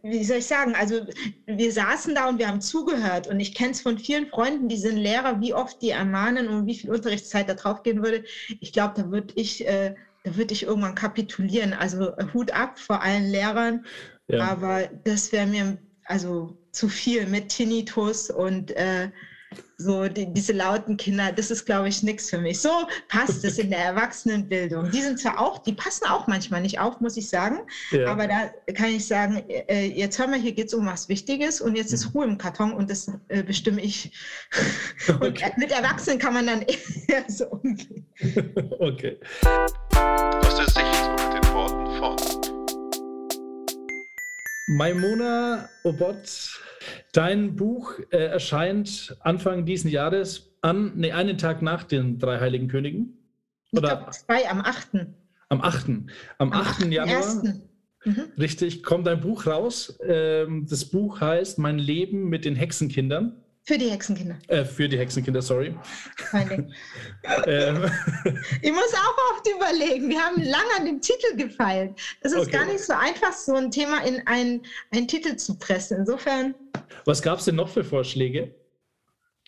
[0.03, 1.07] wie soll ich sagen, also
[1.47, 4.77] wir saßen da und wir haben zugehört und ich kenne es von vielen Freunden, die
[4.77, 8.25] sind Lehrer, wie oft die ermahnen und wie viel Unterrichtszeit da drauf gehen würde.
[8.61, 11.73] Ich glaube, da würde ich, äh, da würde ich irgendwann kapitulieren.
[11.73, 13.85] Also Hut ab vor allen Lehrern,
[14.29, 14.41] ja.
[14.41, 19.11] aber das wäre mir also zu viel mit Tinnitus und äh,
[19.79, 22.61] so die, diese lauten Kinder, das ist, glaube ich, nichts für mich.
[22.61, 22.71] So
[23.09, 24.91] passt es in der Erwachsenenbildung.
[24.91, 27.61] Die sind zwar auch, die passen auch manchmal nicht auf, muss ich sagen,
[27.91, 28.07] ja.
[28.07, 31.61] aber da kann ich sagen, äh, jetzt hör mal, hier geht es um was Wichtiges
[31.61, 32.11] und jetzt ist mhm.
[32.13, 34.13] Ruhe im Karton und das äh, bestimme ich.
[35.09, 35.45] Okay.
[35.45, 36.63] Und mit Erwachsenen kann man dann
[37.09, 38.07] eher so umgehen.
[38.79, 39.19] Okay.
[39.95, 40.69] Aus der
[44.69, 46.61] Maimona Obot
[47.13, 52.69] Dein Buch äh, erscheint Anfang dieses Jahres an, nee, einen Tag nach den drei Heiligen
[52.69, 53.19] Königen.
[53.73, 53.93] Oder?
[53.93, 54.89] Ich glaube, zwei am 8.
[55.49, 55.89] Am 8.
[55.89, 56.07] Am,
[56.39, 56.83] am 8.
[56.83, 56.93] 8.
[56.93, 57.43] Januar.
[58.05, 58.23] Mhm.
[58.39, 59.99] Richtig, kommt ein Buch raus.
[60.07, 63.43] Ähm, das Buch heißt Mein Leben mit den Hexenkindern.
[63.67, 64.39] Für die Hexenkinder.
[64.47, 65.77] Äh, für die Hexenkinder, sorry.
[67.47, 67.85] ähm.
[68.63, 70.09] Ich muss auch oft überlegen.
[70.09, 71.99] Wir haben lange an dem Titel gefeilt.
[72.23, 72.53] Das ist okay.
[72.53, 75.99] gar nicht so einfach, so ein Thema in einen, einen Titel zu pressen.
[75.99, 76.55] Insofern.
[77.07, 78.55] Was gab es denn noch für Vorschläge?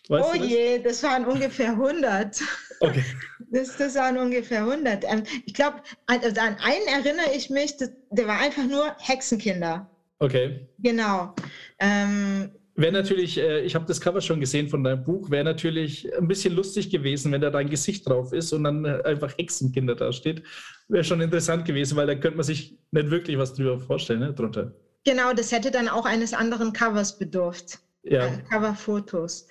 [0.09, 2.41] Weißt oh je, das waren ungefähr 100.
[2.81, 3.03] Okay.
[3.51, 5.05] Das, das waren ungefähr 100.
[5.05, 9.89] Ähm, ich glaube, also an einen erinnere ich mich, der war einfach nur Hexenkinder.
[10.19, 10.67] Okay.
[10.77, 11.33] Genau.
[11.79, 16.15] Ähm, Wäre natürlich, äh, ich habe das Cover schon gesehen von deinem Buch, wäre natürlich
[16.15, 19.95] ein bisschen lustig gewesen, wenn da dein Gesicht drauf ist und dann äh, einfach Hexenkinder
[19.95, 20.43] da steht.
[20.87, 24.33] Wäre schon interessant gewesen, weil da könnte man sich nicht wirklich was drüber vorstellen, ne,
[24.33, 24.71] drunter.
[25.03, 27.79] Genau, das hätte dann auch eines anderen Covers bedurft.
[28.03, 28.27] Ja.
[28.27, 29.49] Äh, Coverfotos.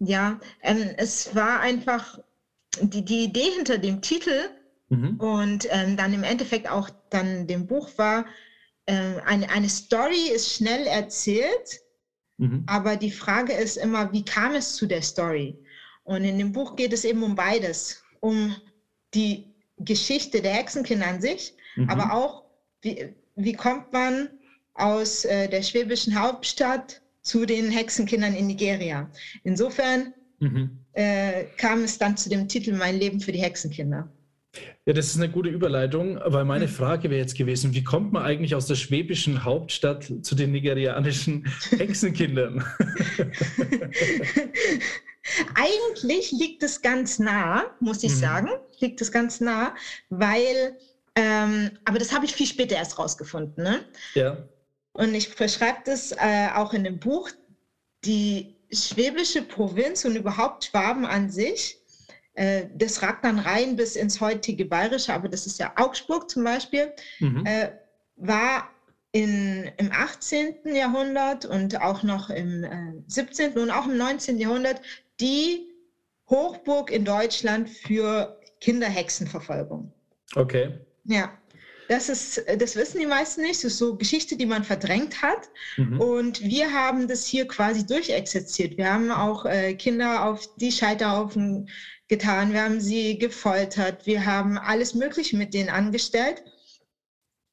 [0.00, 2.18] Ja, ähm, es war einfach
[2.80, 4.48] die, die Idee hinter dem Titel
[4.88, 5.20] mhm.
[5.20, 8.26] und ähm, dann im Endeffekt auch dann dem Buch war,
[8.86, 11.83] äh, eine, eine Story ist schnell erzählt
[12.38, 12.64] Mhm.
[12.66, 15.56] Aber die Frage ist immer, wie kam es zu der Story?
[16.04, 18.54] Und in dem Buch geht es eben um beides, um
[19.14, 19.46] die
[19.78, 21.88] Geschichte der Hexenkinder an sich, mhm.
[21.88, 22.44] aber auch,
[22.82, 24.28] wie, wie kommt man
[24.74, 29.10] aus äh, der schwäbischen Hauptstadt zu den Hexenkindern in Nigeria.
[29.44, 30.78] Insofern mhm.
[30.92, 34.08] äh, kam es dann zu dem Titel Mein Leben für die Hexenkinder.
[34.86, 36.72] Ja, das ist eine gute Überleitung, weil meine hm.
[36.72, 41.46] Frage wäre jetzt gewesen, wie kommt man eigentlich aus der schwäbischen Hauptstadt zu den nigerianischen
[41.70, 42.64] Hexenkindern?
[45.54, 48.18] eigentlich liegt es ganz nah, muss ich mhm.
[48.18, 49.74] sagen, liegt es ganz nah,
[50.10, 50.76] weil,
[51.16, 53.64] ähm, aber das habe ich viel später erst rausgefunden.
[53.64, 53.84] Ne?
[54.14, 54.36] Ja.
[54.92, 57.30] Und ich beschreibe das äh, auch in dem Buch,
[58.04, 61.78] die schwäbische Provinz und überhaupt Schwaben an sich
[62.34, 66.92] das ragt dann rein bis ins heutige Bayerische, aber das ist ja Augsburg zum Beispiel,
[67.20, 67.46] mhm.
[67.46, 67.70] äh,
[68.16, 68.68] war
[69.12, 70.74] in, im 18.
[70.74, 73.52] Jahrhundert und auch noch im äh, 17.
[73.52, 74.38] und auch im 19.
[74.38, 74.80] Jahrhundert
[75.20, 75.68] die
[76.28, 79.92] Hochburg in Deutschland für Kinderhexenverfolgung.
[80.34, 80.80] Okay.
[81.04, 81.30] Ja.
[81.88, 83.62] Das ist, das wissen die meisten nicht.
[83.62, 85.50] Das ist so Geschichte, die man verdrängt hat.
[85.76, 86.00] Mhm.
[86.00, 88.78] Und wir haben das hier quasi durchexerziert.
[88.78, 91.68] Wir haben auch äh, Kinder auf die Scheiterhaufen
[92.08, 96.42] getan, wir haben sie gefoltert, wir haben alles Mögliche mit denen angestellt.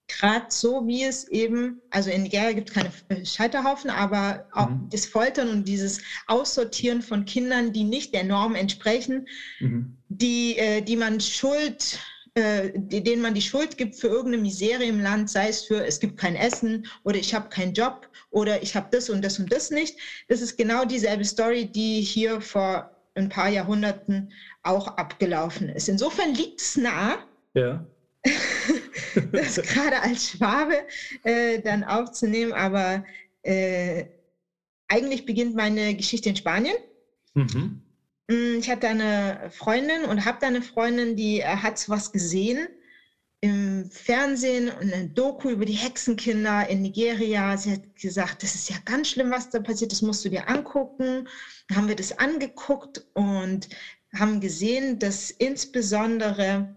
[0.08, 4.90] Gerade so, wie es eben, also in Nigeria gibt es keine Scheiterhaufen, aber auch mhm.
[4.92, 9.28] das Foltern und dieses Aussortieren von Kindern, die nicht der Norm entsprechen,
[9.60, 9.98] mhm.
[10.10, 12.00] die, äh, die man Schuld
[12.34, 16.00] äh, denen man die Schuld gibt für irgendeine Misere im Land, sei es für es
[16.00, 19.52] gibt kein Essen oder ich habe keinen Job oder ich habe das und das und
[19.52, 19.98] das nicht.
[20.30, 24.32] Das ist genau dieselbe Story, die hier vor ein paar Jahrhunderten
[24.64, 25.90] auch abgelaufen ist.
[25.90, 27.18] Insofern liegt es nah,
[27.54, 27.86] ja.
[29.32, 30.76] das gerade als Schwabe
[31.24, 33.04] äh, dann aufzunehmen, aber
[33.42, 34.06] äh,
[34.88, 36.76] eigentlich beginnt meine Geschichte in Spanien.
[37.34, 37.82] Mhm.
[38.28, 42.68] Mm, ich hatte eine Freundin und habe da eine Freundin, die äh, hat was gesehen
[43.42, 47.58] im Fernsehen und eine Doku über die Hexenkinder in Nigeria.
[47.58, 50.48] Sie hat gesagt, das ist ja ganz schlimm, was da passiert, das musst du dir
[50.48, 51.28] angucken.
[51.68, 53.68] Dann haben wir das angeguckt und
[54.14, 56.76] haben gesehen, dass insbesondere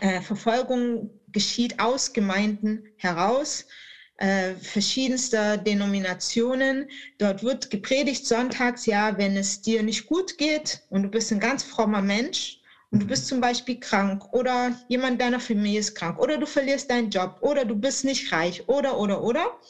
[0.00, 3.66] äh, Verfolgung geschieht aus Gemeinden heraus,
[4.18, 6.88] äh, verschiedenster Denominationen.
[7.18, 11.40] Dort wird gepredigt sonntags, ja, wenn es dir nicht gut geht und du bist ein
[11.40, 12.59] ganz frommer Mensch,
[12.90, 16.90] und du bist zum Beispiel krank oder jemand deiner Familie ist krank oder du verlierst
[16.90, 19.60] deinen Job oder du bist nicht reich oder, oder, oder,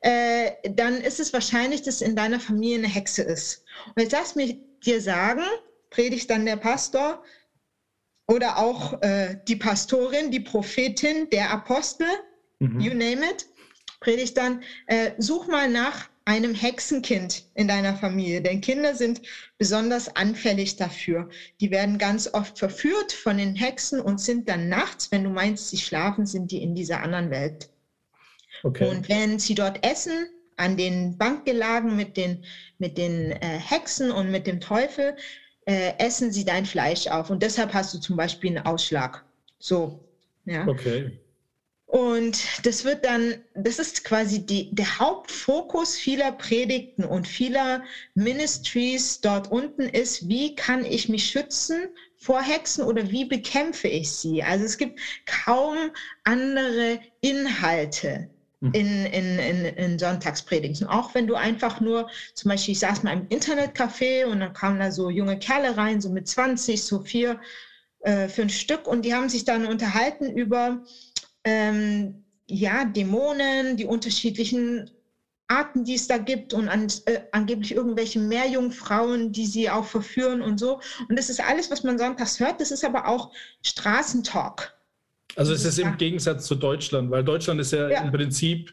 [0.00, 3.64] äh, dann ist es wahrscheinlich, dass in deiner Familie eine Hexe ist.
[3.94, 5.42] Und jetzt lass mich dir sagen,
[5.90, 7.24] predigt dann der Pastor
[8.28, 12.06] oder auch äh, die Pastorin, die Prophetin, der Apostel,
[12.60, 12.80] mhm.
[12.80, 13.46] you name it,
[14.00, 19.20] predigt dann, äh, such mal nach einem Hexenkind in deiner Familie, denn Kinder sind
[19.58, 21.28] besonders anfällig dafür.
[21.60, 25.70] Die werden ganz oft verführt von den Hexen und sind dann nachts, wenn du meinst,
[25.70, 27.68] sie schlafen, sind die in dieser anderen Welt.
[28.62, 28.88] Okay.
[28.88, 32.44] Und wenn sie dort essen, an den Bankgelagen mit den,
[32.78, 35.16] mit den äh, Hexen und mit dem Teufel,
[35.66, 37.30] äh, essen sie dein Fleisch auf.
[37.30, 39.24] Und deshalb hast du zum Beispiel einen Ausschlag.
[39.58, 40.08] So.
[40.44, 40.66] Ja.
[40.66, 41.21] Okay.
[41.92, 49.20] Und das wird dann, das ist quasi die, der Hauptfokus vieler Predigten und vieler Ministries
[49.20, 54.42] dort unten ist, wie kann ich mich schützen vor Hexen oder wie bekämpfe ich sie?
[54.42, 55.76] Also es gibt kaum
[56.24, 58.72] andere Inhalte mhm.
[58.72, 60.86] in, in, in, in Sonntagspredigten.
[60.86, 64.78] Auch wenn du einfach nur, zum Beispiel, ich saß mal im Internetcafé und dann kamen
[64.78, 67.38] da so junge Kerle rein, so mit 20, so vier,
[68.00, 70.82] äh, fünf Stück und die haben sich dann unterhalten über
[71.44, 74.90] ähm, ja, Dämonen, die unterschiedlichen
[75.48, 80.40] Arten, die es da gibt und an, äh, angeblich irgendwelche Meerjungfrauen, die sie auch verführen
[80.40, 80.80] und so.
[81.08, 82.60] Und das ist alles, was man sonntags hört.
[82.60, 84.74] Das ist aber auch Straßentalk.
[85.36, 88.02] Also es ist im Gegensatz zu Deutschland, weil Deutschland ist ja, ja.
[88.02, 88.72] im Prinzip,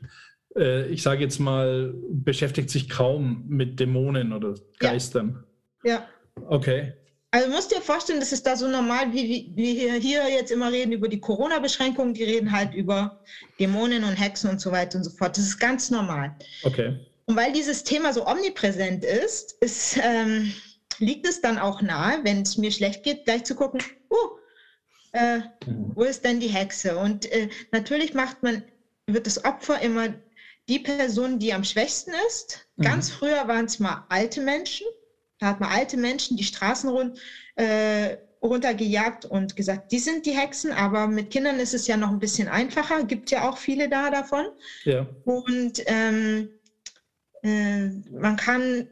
[0.55, 5.43] äh, ich sage jetzt mal, beschäftigt sich kaum mit Dämonen oder Geistern.
[5.83, 5.91] Ja.
[5.93, 6.07] ja.
[6.47, 6.93] Okay.
[7.31, 10.91] Also musst dir vorstellen, das ist da so normal, wie, wir hier jetzt immer reden
[10.91, 13.19] über die Corona-Beschränkungen, die reden halt über
[13.59, 15.37] Dämonen und Hexen und so weiter und so fort.
[15.37, 16.35] Das ist ganz normal.
[16.63, 16.99] Okay.
[17.25, 20.51] Und weil dieses Thema so omnipräsent ist, ist ähm,
[20.97, 24.15] liegt es dann auch nahe, wenn es mir schlecht geht, gleich zu gucken, uh,
[25.13, 25.37] äh,
[25.67, 25.91] mhm.
[25.93, 26.97] wo ist denn die Hexe?
[26.97, 28.63] Und äh, natürlich macht man,
[29.05, 30.15] wird das Opfer immer
[30.67, 32.67] die Person, die am schwächsten ist.
[32.75, 32.83] Mhm.
[32.83, 34.87] Ganz früher waren es mal alte Menschen
[35.39, 37.13] da hat man alte Menschen die Straßen run,
[37.55, 42.09] äh, runtergejagt und gesagt, die sind die Hexen, aber mit Kindern ist es ja noch
[42.09, 44.45] ein bisschen einfacher, gibt ja auch viele da davon.
[44.83, 45.07] Ja.
[45.25, 46.49] Und ähm,
[47.43, 48.87] äh, man kann,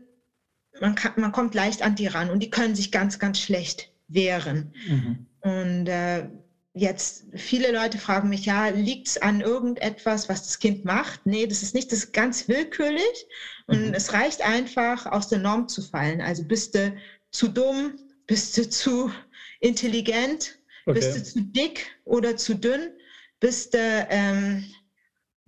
[0.81, 3.89] man kann, man kommt leicht an die ran und die können sich ganz, ganz schlecht
[4.07, 4.73] wehren.
[4.87, 5.27] Mhm.
[5.41, 6.27] Und äh,
[6.73, 11.25] jetzt viele Leute fragen mich, ja, liegt es an irgendetwas, was das Kind macht?
[11.25, 13.27] Nee, das ist nicht, das ist ganz willkürlich.
[13.67, 13.93] Und mhm.
[13.93, 16.21] es reicht einfach, aus der Norm zu fallen.
[16.21, 16.93] Also bist du
[17.31, 19.11] zu dumm, bist du zu
[19.59, 20.99] intelligent, okay.
[20.99, 22.91] bist du zu dick oder zu dünn,
[23.39, 24.65] bist du ähm,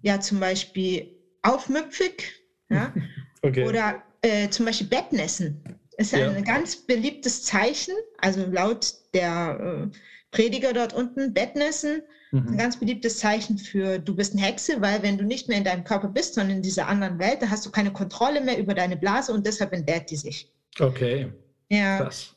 [0.02, 2.34] ja zum Beispiel aufmüpfig
[2.70, 2.94] ja?
[3.42, 3.66] okay.
[3.66, 5.64] oder äh, zum Beispiel Bettnässen.
[5.98, 6.30] Ist ja.
[6.30, 9.98] ein ganz beliebtes Zeichen, also laut der äh,
[10.32, 12.50] Prediger dort unten, Bettnässen, mhm.
[12.50, 15.64] ein ganz beliebtes Zeichen für, du bist eine Hexe, weil wenn du nicht mehr in
[15.64, 18.74] deinem Körper bist, sondern in dieser anderen Welt, dann hast du keine Kontrolle mehr über
[18.74, 20.52] deine Blase und deshalb entbehrt die sich.
[20.80, 21.32] Okay.
[21.70, 21.98] Ja.
[21.98, 22.36] Krass.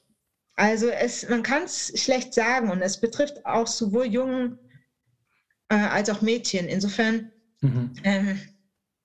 [0.55, 4.59] Also es, man kann es schlecht sagen und es betrifft auch sowohl Jungen
[5.69, 6.69] äh, als auch Mädchen.
[6.69, 7.93] Insofern mhm.
[8.05, 8.41] ähm,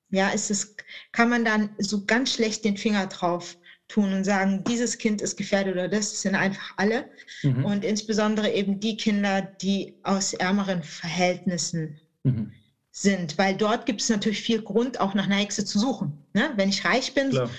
[0.09, 0.75] ja, ist es,
[1.11, 5.37] kann man dann so ganz schlecht den Finger drauf tun und sagen, dieses Kind ist
[5.37, 7.05] gefährdet oder das sind einfach alle.
[7.43, 7.65] Mhm.
[7.65, 12.51] Und insbesondere eben die Kinder, die aus ärmeren Verhältnissen mhm.
[12.91, 16.17] sind, weil dort gibt es natürlich viel Grund, auch nach einer Hexe zu suchen.
[16.33, 16.51] Ne?
[16.57, 17.49] Wenn ich reich bin, Klar.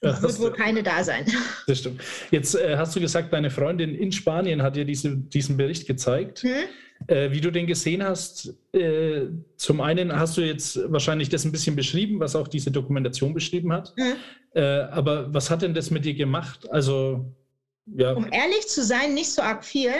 [0.00, 1.26] wird das, wohl keine da sein.
[1.66, 2.00] Das stimmt.
[2.30, 6.42] Jetzt äh, hast du gesagt, deine Freundin in Spanien hat dir diese, diesen Bericht gezeigt.
[6.42, 6.68] Hm?
[7.08, 11.52] Äh, wie du den gesehen hast, äh, zum einen hast du jetzt wahrscheinlich das ein
[11.52, 13.92] bisschen beschrieben, was auch diese Dokumentation beschrieben hat.
[13.96, 14.14] Mhm.
[14.54, 16.68] Äh, aber was hat denn das mit dir gemacht?
[16.70, 17.32] Also,
[17.86, 18.12] ja.
[18.12, 19.92] Um ehrlich zu sein, nicht so arg viel.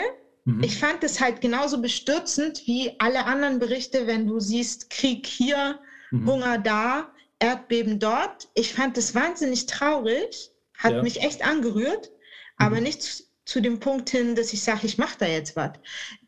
[0.43, 0.63] Mhm.
[0.63, 5.79] Ich fand es halt genauso bestürzend wie alle anderen Berichte, wenn du siehst, Krieg hier,
[6.11, 6.29] mhm.
[6.29, 8.47] Hunger da, Erdbeben dort.
[8.55, 11.03] Ich fand es wahnsinnig traurig, hat ja.
[11.03, 12.11] mich echt angerührt,
[12.57, 12.83] aber mhm.
[13.47, 15.71] Zu, dem Punkt hin, dass ich sage, ich mache da jetzt was.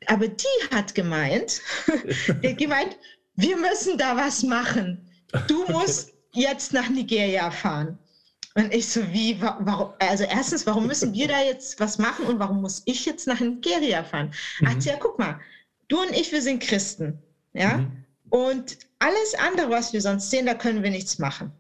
[0.08, 1.62] Aber die hat gemeint,
[2.44, 2.98] die gemeint,
[3.36, 5.10] wir müssen da was machen.
[5.48, 7.98] Du musst jetzt nach Nigeria fahren.
[8.56, 12.40] Und ich so, wie, warum, also erstens, warum müssen wir da jetzt was machen und
[12.40, 14.34] warum muss ich jetzt nach Nigeria fahren?
[14.60, 14.68] Mhm.
[14.68, 15.40] Ach ja, guck mal,
[15.88, 17.22] du und ich, wir sind Christen,
[17.54, 17.78] ja?
[17.78, 18.06] Mhm.
[18.30, 21.52] Und alles andere, was wir sonst sehen, da können wir nichts machen.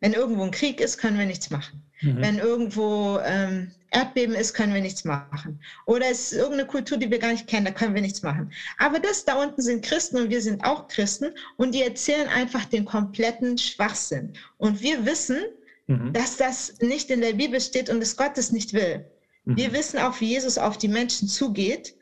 [0.00, 1.82] Wenn irgendwo ein Krieg ist, können wir nichts machen.
[2.00, 2.20] Mhm.
[2.20, 5.60] Wenn irgendwo ähm, Erdbeben ist, können wir nichts machen.
[5.86, 8.52] Oder es ist irgendeine Kultur, die wir gar nicht kennen, da können wir nichts machen.
[8.78, 12.64] Aber das da unten sind Christen und wir sind auch Christen und die erzählen einfach
[12.66, 14.34] den kompletten Schwachsinn.
[14.58, 15.38] Und wir wissen,
[15.86, 16.12] mhm.
[16.12, 19.04] dass das nicht in der Bibel steht und es Gott es nicht will.
[19.44, 19.56] Mhm.
[19.56, 21.94] Wir wissen auch, wie Jesus auf die Menschen zugeht.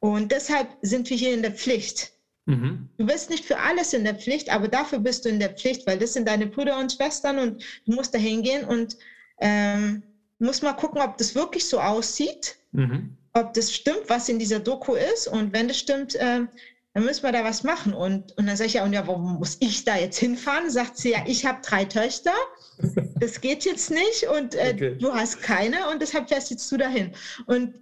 [0.00, 2.12] Und deshalb sind wir hier in der Pflicht.
[2.46, 2.88] Mhm.
[2.96, 5.86] Du bist nicht für alles in der Pflicht, aber dafür bist du in der Pflicht,
[5.86, 8.96] weil das sind deine Brüder und Schwestern und du musst da hingehen und
[9.40, 10.02] ähm,
[10.38, 13.16] muss mal gucken, ob das wirklich so aussieht, mhm.
[13.32, 15.26] ob das stimmt, was in dieser Doku ist.
[15.28, 16.46] Und wenn das stimmt, äh,
[16.94, 17.92] dann müssen wir da was machen.
[17.92, 20.70] Und, und dann sage ich ja, und ja, warum muss ich da jetzt hinfahren?
[20.70, 22.32] Sagt sie, ja, ich habe drei Töchter,
[23.20, 24.96] das geht jetzt nicht und äh, okay.
[24.98, 27.12] du hast keine und deshalb fährst jetzt du dahin.
[27.46, 27.74] Und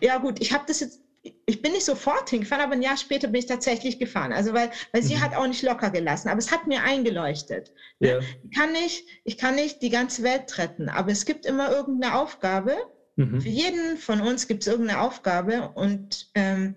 [0.00, 3.28] ja gut, ich habe das jetzt ich bin nicht sofort hingefahren, aber ein Jahr später
[3.28, 4.32] bin ich tatsächlich gefahren.
[4.32, 5.20] Also weil, weil sie mhm.
[5.20, 7.72] hat auch nicht locker gelassen, aber es hat mir eingeleuchtet.
[8.00, 8.08] Ne?
[8.08, 8.18] Ja.
[8.18, 12.18] Ich, kann nicht, ich kann nicht die ganze Welt retten, aber es gibt immer irgendeine
[12.18, 12.76] Aufgabe.
[13.16, 13.40] Mhm.
[13.40, 16.74] Für jeden von uns gibt es irgendeine Aufgabe und ähm,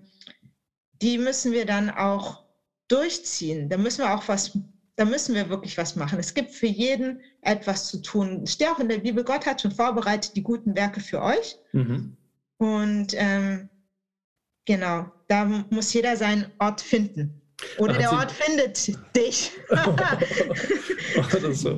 [1.02, 2.44] die müssen wir dann auch
[2.88, 3.70] durchziehen.
[3.70, 4.58] Da müssen wir auch was,
[4.96, 6.20] da müssen wir wirklich was machen.
[6.20, 8.44] Es gibt für jeden etwas zu tun.
[8.44, 11.58] Es steht auch in der Bibel, Gott hat schon vorbereitet die guten Werke für euch.
[11.74, 12.16] Mhm.
[12.58, 13.70] Und ähm,
[14.66, 17.42] Genau, da muss jeder seinen Ort finden.
[17.78, 19.52] Oder hat der Ort findet dich.
[21.38, 21.78] Oder so.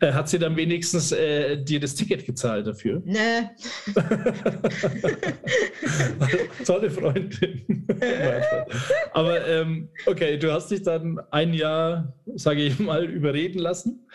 [0.00, 3.02] Äh, hat sie dann wenigstens äh, dir das Ticket gezahlt dafür?
[3.04, 3.50] Nee.
[6.64, 7.86] Tolle Freundin.
[9.12, 14.06] Aber ähm, okay, du hast dich dann ein Jahr, sage ich mal, überreden lassen.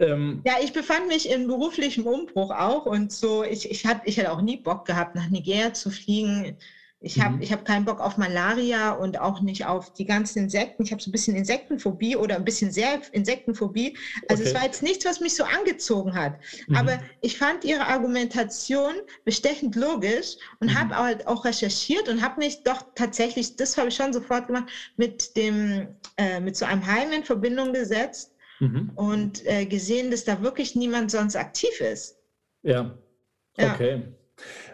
[0.00, 4.18] Ähm, ja, ich befand mich in beruflichem Umbruch auch und so, ich, ich, hatte, ich
[4.18, 6.56] hatte auch nie Bock gehabt, nach Nigeria zu fliegen.
[7.02, 7.50] Ich habe mhm.
[7.50, 10.84] hab keinen Bock auf Malaria und auch nicht auf die ganzen Insekten.
[10.84, 13.96] Ich habe so ein bisschen Insektenphobie oder ein bisschen sehr Insektenphobie.
[14.28, 14.50] Also okay.
[14.50, 16.38] es war jetzt nichts, was mich so angezogen hat.
[16.68, 16.76] Mhm.
[16.76, 20.78] Aber ich fand ihre Argumentation bestechend logisch und mhm.
[20.78, 24.70] habe halt auch recherchiert und habe mich doch tatsächlich, das habe ich schon sofort gemacht,
[24.96, 28.92] mit, dem, äh, mit so einem Heim in Verbindung gesetzt mhm.
[28.94, 32.16] und äh, gesehen, dass da wirklich niemand sonst aktiv ist.
[32.62, 32.96] Ja,
[33.58, 34.02] okay.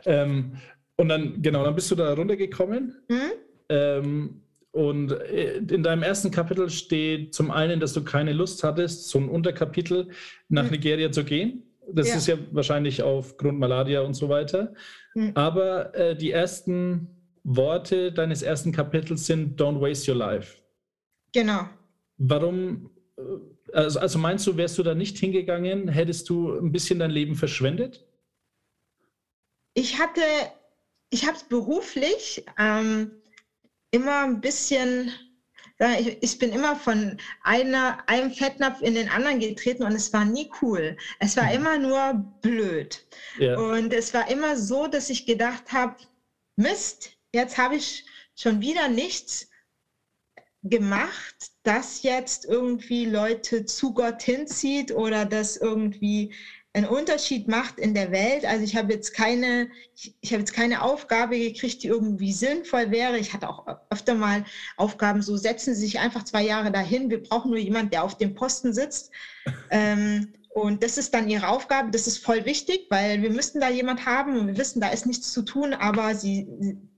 [0.04, 0.22] Ja.
[0.22, 0.58] Ähm,
[0.98, 2.96] und dann, genau, dann bist du da runtergekommen.
[3.08, 3.30] Mhm.
[3.68, 9.08] Ähm, und äh, in deinem ersten Kapitel steht zum einen, dass du keine Lust hattest,
[9.08, 10.08] so ein Unterkapitel
[10.48, 10.70] nach mhm.
[10.72, 11.62] Nigeria zu gehen.
[11.90, 12.16] Das ja.
[12.16, 14.74] ist ja wahrscheinlich aufgrund Malaria und so weiter.
[15.14, 15.32] Mhm.
[15.34, 17.08] Aber äh, die ersten
[17.44, 20.56] Worte deines ersten Kapitels sind Don't waste your life.
[21.32, 21.68] Genau.
[22.18, 23.22] Warum, äh,
[23.72, 27.36] also, also meinst du, wärst du da nicht hingegangen, hättest du ein bisschen dein Leben
[27.36, 28.04] verschwendet?
[29.74, 30.20] Ich hatte
[31.10, 33.22] ich habe es beruflich ähm,
[33.90, 35.12] immer ein bisschen,
[36.00, 40.24] ich, ich, bin immer von einer, einem Fettnapf in den anderen getreten und es war
[40.24, 40.96] nie cool.
[41.20, 41.52] Es war mhm.
[41.52, 43.06] immer nur blöd.
[43.38, 43.56] Ja.
[43.58, 45.96] Und es war immer so, dass ich gedacht habe,
[46.56, 49.48] Mist, jetzt habe ich schon wieder nichts
[50.62, 56.34] gemacht, das jetzt irgendwie Leute zu Gott hinzieht oder das irgendwie
[56.78, 58.44] einen Unterschied macht in der Welt.
[58.44, 62.90] Also ich habe jetzt keine, ich, ich habe jetzt keine Aufgabe gekriegt, die irgendwie sinnvoll
[62.90, 63.18] wäre.
[63.18, 64.44] Ich hatte auch öfter mal
[64.76, 67.10] Aufgaben, so setzen Sie sich einfach zwei Jahre dahin.
[67.10, 69.10] Wir brauchen nur jemanden, der auf dem Posten sitzt.
[69.70, 71.90] ähm, und das ist dann ihre Aufgabe.
[71.90, 75.06] Das ist voll wichtig, weil wir müssten da jemand haben und wir wissen, da ist
[75.06, 76.48] nichts zu tun, aber sie,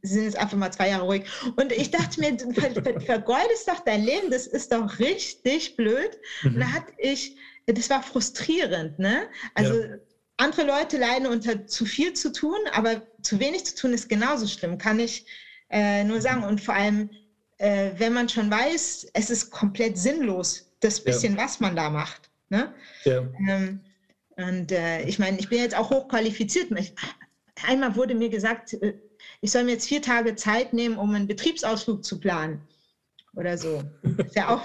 [0.03, 1.25] sie sind jetzt einfach mal zwei Jahre ruhig.
[1.57, 6.19] Und ich dachte mir, ver, ver, vergeudest doch dein Leben, das ist doch richtig blöd.
[6.43, 6.55] Mhm.
[6.55, 7.37] Und da hatte ich
[7.67, 8.99] das war frustrierend.
[8.99, 9.29] Ne?
[9.55, 9.97] Also ja.
[10.37, 14.47] andere Leute leiden unter zu viel zu tun, aber zu wenig zu tun ist genauso
[14.47, 15.27] schlimm, kann ich
[15.71, 16.45] äh, nur sagen.
[16.45, 17.11] Und vor allem,
[17.59, 21.45] äh, wenn man schon weiß, es ist komplett sinnlos, das bisschen, ja.
[21.45, 22.31] was man da macht.
[22.49, 22.75] Ne?
[23.05, 23.23] Ja.
[23.49, 23.81] Ähm,
[24.37, 26.71] und äh, ich meine, ich bin jetzt auch hochqualifiziert.
[27.67, 28.95] einmal wurde mir gesagt, äh,
[29.41, 32.67] ich soll mir jetzt vier Tage Zeit nehmen, um einen Betriebsausflug zu planen.
[33.35, 33.83] Oder so.
[34.19, 34.63] Ist ja auch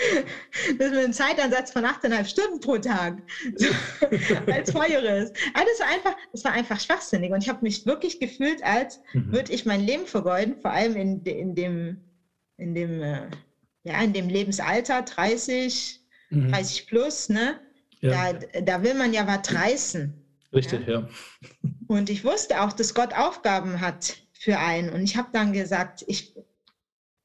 [0.78, 3.22] Das ist mit einem Zeitansatz von 8,5 Stunden pro Tag
[4.46, 5.32] als Feueres.
[5.54, 7.32] Also das war einfach, das war einfach schwachsinnig.
[7.32, 9.32] Und ich habe mich wirklich gefühlt, als mhm.
[9.32, 12.00] würde ich mein Leben vergeuden, vor allem in, in dem,
[12.56, 13.28] in dem, äh,
[13.84, 16.50] ja, in dem Lebensalter, 30, mhm.
[16.50, 17.60] 30 plus, ne?
[18.00, 18.32] Ja.
[18.32, 20.14] Da, da will man ja was reißen.
[20.52, 21.00] Richtig, ja.
[21.00, 21.08] ja.
[21.86, 24.90] Und ich wusste auch, dass Gott Aufgaben hat für einen.
[24.90, 26.34] Und ich habe dann gesagt, ich,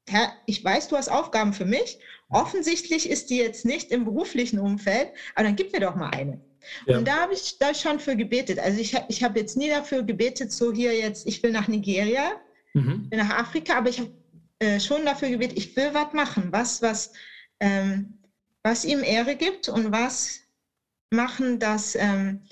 [0.08, 1.98] Herr, ich weiß, du hast Aufgaben für mich.
[2.28, 6.40] Offensichtlich ist die jetzt nicht im beruflichen Umfeld, aber dann gib mir doch mal eine.
[6.86, 6.98] Ja.
[6.98, 8.58] Und da habe ich da schon für gebetet.
[8.58, 12.32] Also ich, ich habe jetzt nie dafür gebetet, so hier jetzt, ich will nach Nigeria,
[12.74, 13.08] mhm.
[13.12, 14.10] nach Afrika, aber ich habe
[14.58, 17.12] äh, schon dafür gebetet, ich will was machen, was, was,
[17.60, 18.18] ähm,
[18.64, 20.40] was ihm Ehre gibt und was
[21.10, 22.42] machen, dass, ähm,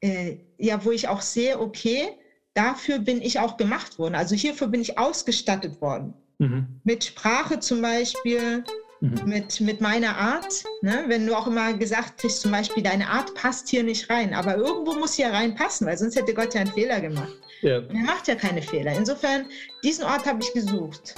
[0.00, 2.16] äh, ja, wo ich auch sehe, okay,
[2.54, 4.14] dafür bin ich auch gemacht worden.
[4.14, 6.14] Also hierfür bin ich ausgestattet worden.
[6.38, 6.80] Mhm.
[6.84, 8.64] Mit Sprache zum Beispiel,
[9.02, 9.28] mhm.
[9.28, 10.64] mit, mit meiner Art.
[10.80, 11.04] Ne?
[11.08, 14.56] Wenn du auch immer gesagt hast, zum Beispiel, deine Art passt hier nicht rein, aber
[14.56, 17.32] irgendwo muss sie ja reinpassen, weil sonst hätte Gott ja einen Fehler gemacht.
[17.60, 17.80] Ja.
[17.80, 18.96] Er macht ja keine Fehler.
[18.96, 19.46] Insofern,
[19.84, 21.16] diesen Ort habe ich gesucht.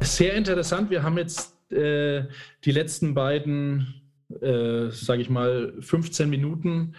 [0.00, 0.90] Sehr interessant.
[0.90, 2.22] Wir haben jetzt äh,
[2.64, 4.02] die letzten beiden,
[4.40, 6.94] äh, sage ich mal, 15 Minuten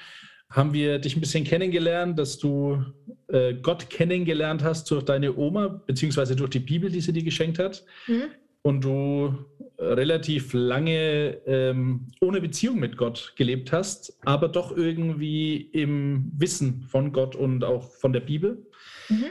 [0.50, 2.84] haben wir dich ein bisschen kennengelernt, dass du
[3.28, 7.60] äh, Gott kennengelernt hast durch deine Oma, beziehungsweise durch die Bibel, die sie dir geschenkt
[7.60, 7.84] hat.
[8.08, 9.34] Mhm und du
[9.78, 17.14] relativ lange ähm, ohne Beziehung mit Gott gelebt hast, aber doch irgendwie im Wissen von
[17.14, 18.68] Gott und auch von der Bibel.
[19.08, 19.26] Mhm.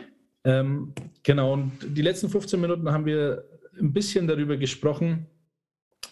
[0.44, 3.44] Ähm, genau, und die letzten 15 Minuten haben wir
[3.78, 5.26] ein bisschen darüber gesprochen,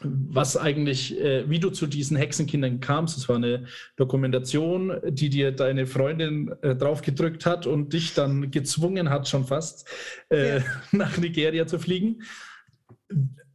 [0.02, 3.16] was eigentlich, äh, wie du zu diesen Hexenkindern kamst.
[3.16, 3.64] Es war eine
[3.96, 9.88] Dokumentation, die dir deine Freundin äh, draufgedrückt hat und dich dann gezwungen hat, schon fast
[10.28, 10.64] äh, ja.
[10.92, 12.22] nach Nigeria zu fliegen.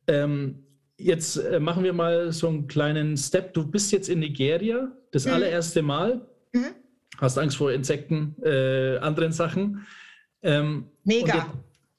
[0.08, 0.64] Ähm,
[0.98, 3.54] jetzt äh, machen wir mal so einen kleinen Step.
[3.54, 5.34] Du bist jetzt in Nigeria, das mhm.
[5.34, 6.28] allererste Mal.
[6.54, 6.76] Mhm.
[7.18, 9.86] Hast Angst vor Insekten, äh, anderen Sachen.
[10.42, 11.36] Ähm, mega.
[11.36, 11.48] Jetzt,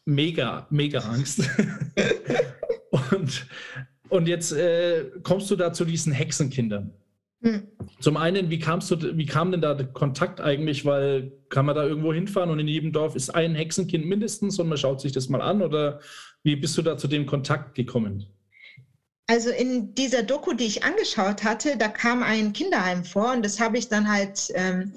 [0.04, 1.40] mega, mega Angst.
[2.90, 3.46] und,
[4.08, 6.92] und jetzt äh, kommst du da zu diesen Hexenkindern.
[7.42, 7.62] Mhm.
[8.00, 10.84] Zum einen, wie kamst du, wie kam denn da der Kontakt eigentlich?
[10.84, 14.68] Weil kann man da irgendwo hinfahren und in jedem Dorf ist ein Hexenkind mindestens und
[14.68, 16.00] man schaut sich das mal an oder
[16.42, 18.26] wie bist du da zu dem Kontakt gekommen?
[19.26, 23.60] Also in dieser Doku, die ich angeschaut hatte, da kam ein Kinderheim vor und das
[23.60, 24.92] habe ich dann halt ähm,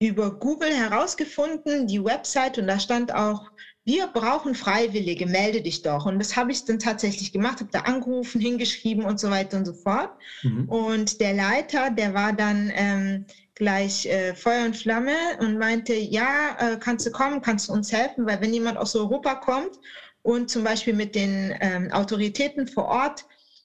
[0.00, 3.50] über Google herausgefunden, die Website und da stand auch,
[3.84, 6.06] wir brauchen Freiwillige, melde dich doch.
[6.06, 9.64] Und das habe ich dann tatsächlich gemacht, habe da angerufen, hingeschrieben und so weiter und
[9.64, 10.10] so fort.
[10.42, 10.68] Mhm.
[10.68, 16.56] Und der Leiter, der war dann ähm, gleich äh, Feuer und Flamme und meinte, ja,
[16.58, 19.78] äh, kannst du kommen, kannst du uns helfen, weil wenn jemand aus Europa kommt
[20.22, 23.24] und zum Beispiel mit den ähm, Autoritäten vor Ort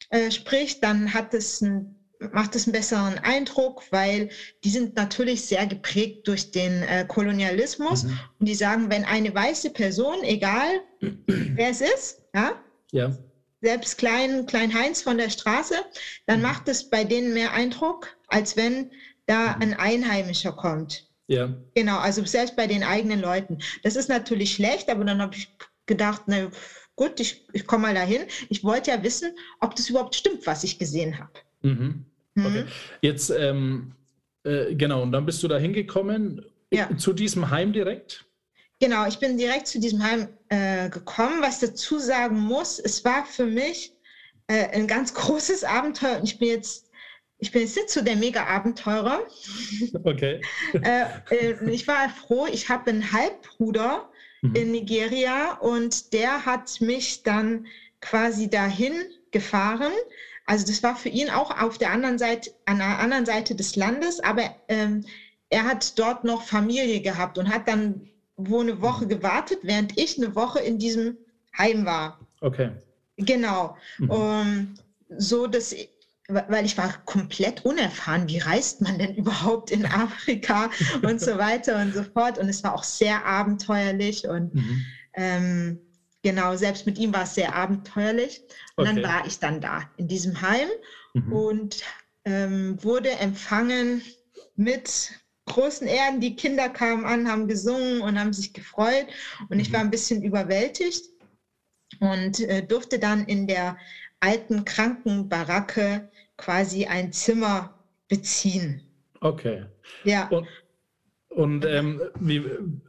[0.10, 1.96] äh, spricht, dann hat es ein,
[2.32, 4.30] macht es einen besseren Eindruck, weil
[4.64, 8.20] die sind natürlich sehr geprägt durch den äh, Kolonialismus mhm.
[8.40, 10.82] und die sagen, wenn eine weiße Person, egal
[11.28, 12.54] wer es ist, ja,
[12.92, 13.16] ja.
[13.62, 15.76] selbst klein, klein Heinz von der Straße,
[16.26, 16.46] dann mhm.
[16.46, 18.92] macht es bei denen mehr Eindruck, als wenn
[19.28, 19.62] da mhm.
[19.62, 21.08] ein Einheimischer kommt.
[21.28, 21.54] Ja.
[21.76, 23.60] Genau, also selbst bei den eigenen Leuten.
[23.84, 25.50] Das ist natürlich schlecht, aber dann habe ich
[25.88, 26.50] gedacht, na
[26.96, 28.24] gut, ich, ich komme mal dahin.
[28.50, 31.32] Ich wollte ja wissen, ob das überhaupt stimmt, was ich gesehen habe.
[31.62, 32.06] Mhm.
[32.36, 32.46] Mhm.
[32.46, 32.66] Okay.
[33.02, 33.94] Jetzt, ähm,
[34.44, 36.96] äh, genau, und dann bist du da hingekommen, ja.
[36.98, 38.26] zu diesem Heim direkt?
[38.80, 41.42] Genau, ich bin direkt zu diesem Heim äh, gekommen.
[41.42, 43.94] Was dazu sagen muss, es war für mich
[44.48, 46.20] äh, ein ganz großes Abenteuer.
[46.20, 46.88] Und ich bin jetzt
[47.40, 49.22] ich bin jetzt nicht so der Mega-Abenteurer.
[50.04, 50.42] Okay.
[50.74, 54.10] äh, äh, ich war froh, ich habe einen Halbbruder,
[54.50, 54.56] mhm.
[54.56, 57.68] in Nigeria und der hat mich dann
[58.02, 58.94] quasi dahin
[59.32, 59.92] gefahren.
[60.46, 63.76] Also das war für ihn auch auf der anderen Seite, an der anderen Seite des
[63.76, 65.06] Landes, aber ähm,
[65.50, 68.08] er hat dort noch Familie gehabt und hat dann
[68.38, 69.10] wo eine Woche mhm.
[69.10, 71.18] gewartet, während ich eine Woche in diesem
[71.58, 72.20] Heim war.
[72.42, 72.72] Okay.
[73.18, 73.76] Genau.
[73.98, 74.10] Mhm.
[74.10, 74.74] Um,
[75.10, 75.76] so dass
[76.28, 80.70] weil ich war komplett unerfahren, wie reist man denn überhaupt in Afrika
[81.02, 82.38] und so weiter und so fort.
[82.38, 84.86] Und es war auch sehr abenteuerlich und mhm.
[85.14, 85.80] ähm,
[86.24, 88.42] genau, selbst mit ihm war es sehr abenteuerlich.
[88.76, 89.02] Und okay.
[89.02, 90.68] dann war ich dann da in diesem Heim
[91.14, 91.34] mhm.
[91.34, 91.84] und
[92.26, 94.02] ähm, wurde empfangen
[94.56, 95.12] mit
[95.46, 96.20] großen Ehren.
[96.20, 99.08] Die Kinder kamen an, haben gesungen und haben sich gefreut.
[99.50, 99.74] Und ich mhm.
[99.74, 101.06] war ein bisschen überwältigt
[102.02, 103.78] und äh, durfte dann in der
[104.20, 107.74] alten Krankenbaracke quasi ein Zimmer
[108.08, 108.82] beziehen.
[109.22, 109.66] Okay.
[110.04, 110.28] Ja.
[110.30, 110.48] Und,
[111.30, 112.44] und ähm, wie,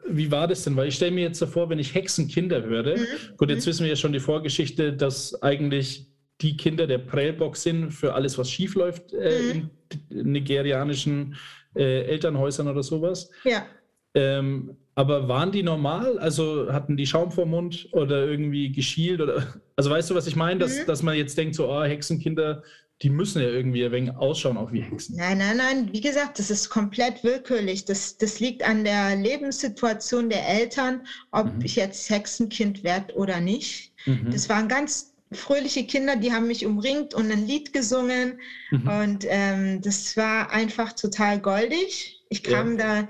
[0.09, 0.77] wie war das denn?
[0.77, 3.07] Weil ich stelle mir jetzt davor, wenn ich Hexenkinder höre, mhm.
[3.37, 3.71] gut, jetzt mhm.
[3.71, 6.07] wissen wir ja schon die Vorgeschichte, dass eigentlich
[6.41, 9.71] die Kinder der Prellbock sind für alles, was schief läuft äh, mhm.
[10.11, 11.37] in nigerianischen
[11.75, 13.31] äh, Elternhäusern oder sowas.
[13.45, 13.67] Ja.
[14.15, 16.19] Ähm, aber waren die normal?
[16.19, 19.21] Also hatten die Schaum vor Mund oder irgendwie geschielt?
[19.21, 20.61] Oder, also weißt du, was ich meine?
[20.61, 20.87] Dass, mhm.
[20.87, 22.63] dass man jetzt denkt, so, oh, Hexenkinder
[23.03, 25.17] die müssen ja irgendwie ein wenig ausschauen, auch wie Hexen.
[25.17, 25.93] Nein, nein, nein.
[25.93, 27.85] Wie gesagt, das ist komplett willkürlich.
[27.85, 31.65] Das, das liegt an der Lebenssituation der Eltern, ob mhm.
[31.65, 33.93] ich jetzt Hexenkind werde oder nicht.
[34.07, 34.31] Mhm.
[34.33, 38.41] Das waren ganz fröhliche Kinder, die haben mich umringt und ein Lied gesungen.
[38.71, 38.89] Mhm.
[38.89, 42.25] Und ähm, das war einfach total goldig.
[42.31, 43.03] Ich kam ja.
[43.03, 43.09] da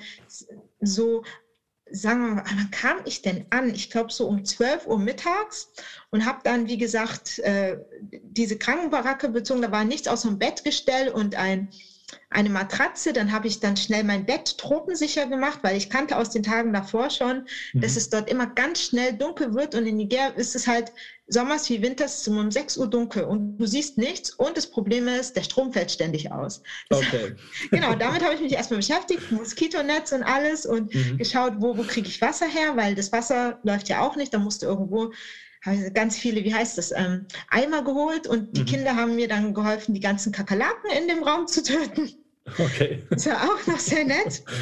[0.80, 1.22] so
[1.91, 3.74] sagen wir mal, wann kam ich denn an?
[3.74, 5.70] Ich glaube so um 12 Uhr mittags
[6.11, 9.62] und habe dann, wie gesagt, äh, diese Krankenbaracke bezogen.
[9.62, 11.68] Da war nichts außer ein Bettgestell und ein,
[12.30, 13.12] eine Matratze.
[13.12, 16.72] Dann habe ich dann schnell mein Bett tropensicher gemacht, weil ich kannte aus den Tagen
[16.72, 17.80] davor schon, mhm.
[17.80, 19.74] dass es dort immer ganz schnell dunkel wird.
[19.74, 20.93] Und in Niger ist es halt
[21.29, 24.31] sommers wie winters um 6 Uhr dunkel und du siehst nichts.
[24.31, 26.62] Und das Problem ist, der Strom fällt ständig aus.
[26.91, 27.35] Okay.
[27.70, 31.18] genau, damit habe ich mich erstmal beschäftigt, Moskitonetz und alles und mhm.
[31.18, 34.33] geschaut, wo, wo kriege ich Wasser her, weil das Wasser läuft ja auch nicht.
[34.35, 35.12] Da musste irgendwo
[35.62, 38.66] habe ich ganz viele, wie heißt das, ähm, Eimer geholt und die mhm.
[38.66, 42.11] Kinder haben mir dann geholfen, die ganzen Kakerlaken in dem Raum zu töten.
[42.59, 43.03] Okay.
[43.11, 44.43] Das war auch noch sehr nett.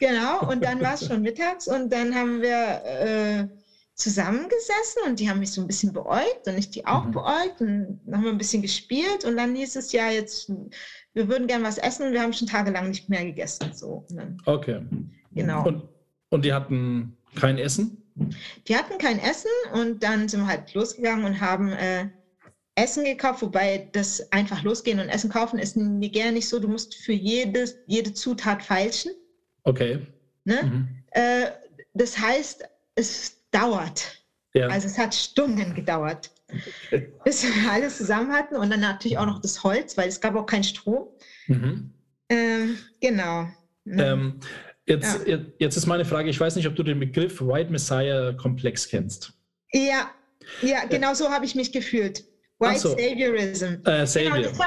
[0.00, 3.46] Genau, und dann war es schon mittags und dann haben wir äh,
[3.94, 7.12] zusammengesessen und die haben mich so ein bisschen beäugt und ich die auch mhm.
[7.12, 10.50] beäugt und dann haben wir ein bisschen gespielt und dann hieß es ja jetzt,
[11.12, 13.72] wir würden gern was essen und wir haben schon tagelang nicht mehr gegessen.
[13.72, 14.04] So.
[14.10, 14.82] Dann, okay.
[15.32, 15.64] Genau.
[15.64, 15.88] Und,
[16.30, 18.02] und die hatten kein Essen?
[18.66, 22.08] Die hatten kein Essen und dann sind wir halt losgegangen und haben äh,
[22.74, 26.58] Essen gekauft, wobei das einfach losgehen und Essen kaufen ist in Nigeria nicht so.
[26.58, 29.12] Du musst für jedes, jede Zutat feilschen.
[29.62, 30.04] Okay.
[30.44, 30.62] Ne?
[30.64, 30.88] Mhm.
[31.12, 31.50] Äh,
[31.94, 32.64] das heißt,
[32.96, 34.24] es dauert.
[34.54, 34.68] Ja.
[34.68, 36.30] Also es hat Stunden gedauert,
[37.24, 40.36] bis wir alles zusammen hatten und dann natürlich auch noch das Holz, weil es gab
[40.36, 41.08] auch keinen Strom.
[41.48, 41.92] Mhm.
[42.28, 43.48] Ähm, genau.
[43.84, 44.06] Ne?
[44.06, 44.40] Ähm,
[44.86, 45.38] Jetzt, ja.
[45.58, 49.32] jetzt ist meine Frage, ich weiß nicht, ob du den Begriff White Messiah Komplex kennst.
[49.72, 50.10] Ja,
[50.60, 52.24] ja, genau so habe ich mich gefühlt.
[52.58, 52.90] White so.
[52.90, 53.76] Saviorism.
[53.86, 54.36] Äh, Savior.
[54.36, 54.58] Genau, das,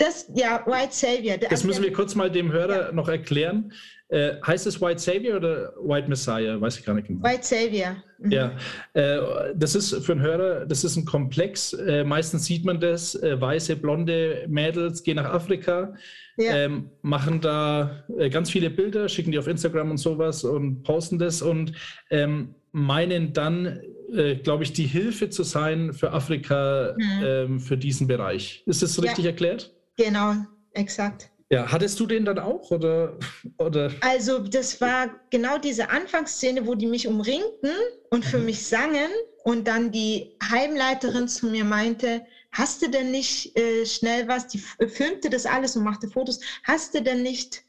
[0.00, 1.36] das, ja, White Savior.
[1.36, 2.92] Das müssen wir kurz mal dem Hörer ja.
[2.92, 3.72] noch erklären.
[4.08, 6.60] Äh, heißt es White Savior oder White Messiah?
[6.60, 7.22] Weiß ich gar nicht genau.
[7.22, 7.96] White Savior.
[8.18, 8.32] Mhm.
[8.32, 8.52] Ja,
[8.94, 9.18] äh,
[9.54, 11.74] das ist für einen Hörer, das ist ein Komplex.
[11.74, 15.94] Äh, meistens sieht man das, äh, weiße, blonde Mädels gehen nach Afrika,
[16.36, 16.56] ja.
[16.56, 21.18] ähm, machen da äh, ganz viele Bilder, schicken die auf Instagram und sowas und posten
[21.18, 21.72] das und
[22.10, 23.80] ähm, meinen dann,
[24.12, 27.22] äh, glaube ich, die Hilfe zu sein für Afrika, mhm.
[27.22, 28.64] ähm, für diesen Bereich.
[28.66, 29.30] Ist das richtig ja.
[29.30, 29.72] erklärt?
[30.00, 30.34] Genau,
[30.72, 31.30] exakt.
[31.50, 33.18] Ja, hattest du den dann auch oder,
[33.58, 33.92] oder?
[34.00, 37.72] Also das war genau diese Anfangsszene, wo die mich umringten
[38.08, 38.46] und für mhm.
[38.46, 39.10] mich sangen
[39.44, 44.58] und dann die Heimleiterin zu mir meinte, hast du denn nicht äh, schnell was, die
[44.58, 47.62] filmte das alles und machte Fotos, hast du denn nicht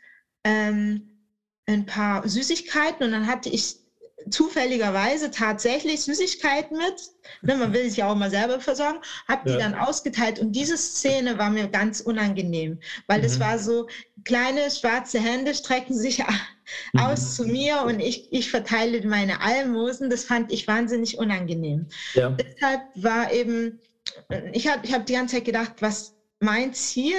[0.46, 1.10] ähm,
[1.66, 3.81] ein paar Süßigkeiten und dann hatte ich
[4.30, 6.96] zufälligerweise tatsächlich Süßigkeiten mit.
[7.42, 9.00] Ne, man will sich ja auch mal selber versorgen.
[9.28, 9.60] Habe die ja.
[9.60, 13.24] dann ausgeteilt und diese Szene war mir ganz unangenehm, weil mhm.
[13.24, 13.88] das war so,
[14.24, 17.00] kleine schwarze Hände strecken sich mhm.
[17.00, 20.10] aus zu mir und ich, ich verteile meine Almosen.
[20.10, 21.88] Das fand ich wahnsinnig unangenehm.
[22.14, 22.30] Ja.
[22.30, 23.80] Deshalb war eben,
[24.54, 27.16] ich habe ich hab die ganze Zeit gedacht, was mein Ziel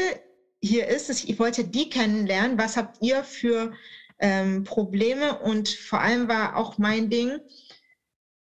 [0.61, 2.57] hier ist, ich wollte die kennenlernen.
[2.57, 3.73] Was habt ihr für
[4.23, 5.39] ähm, Probleme.
[5.41, 7.39] Und vor allem war auch mein Ding,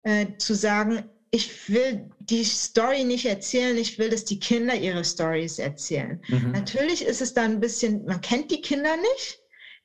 [0.03, 5.03] äh, zu sagen, ich will die Story nicht erzählen, ich will, dass die Kinder ihre
[5.03, 6.21] Stories erzählen.
[6.27, 6.51] Mhm.
[6.51, 9.39] Natürlich ist es dann ein bisschen, man kennt die Kinder nicht,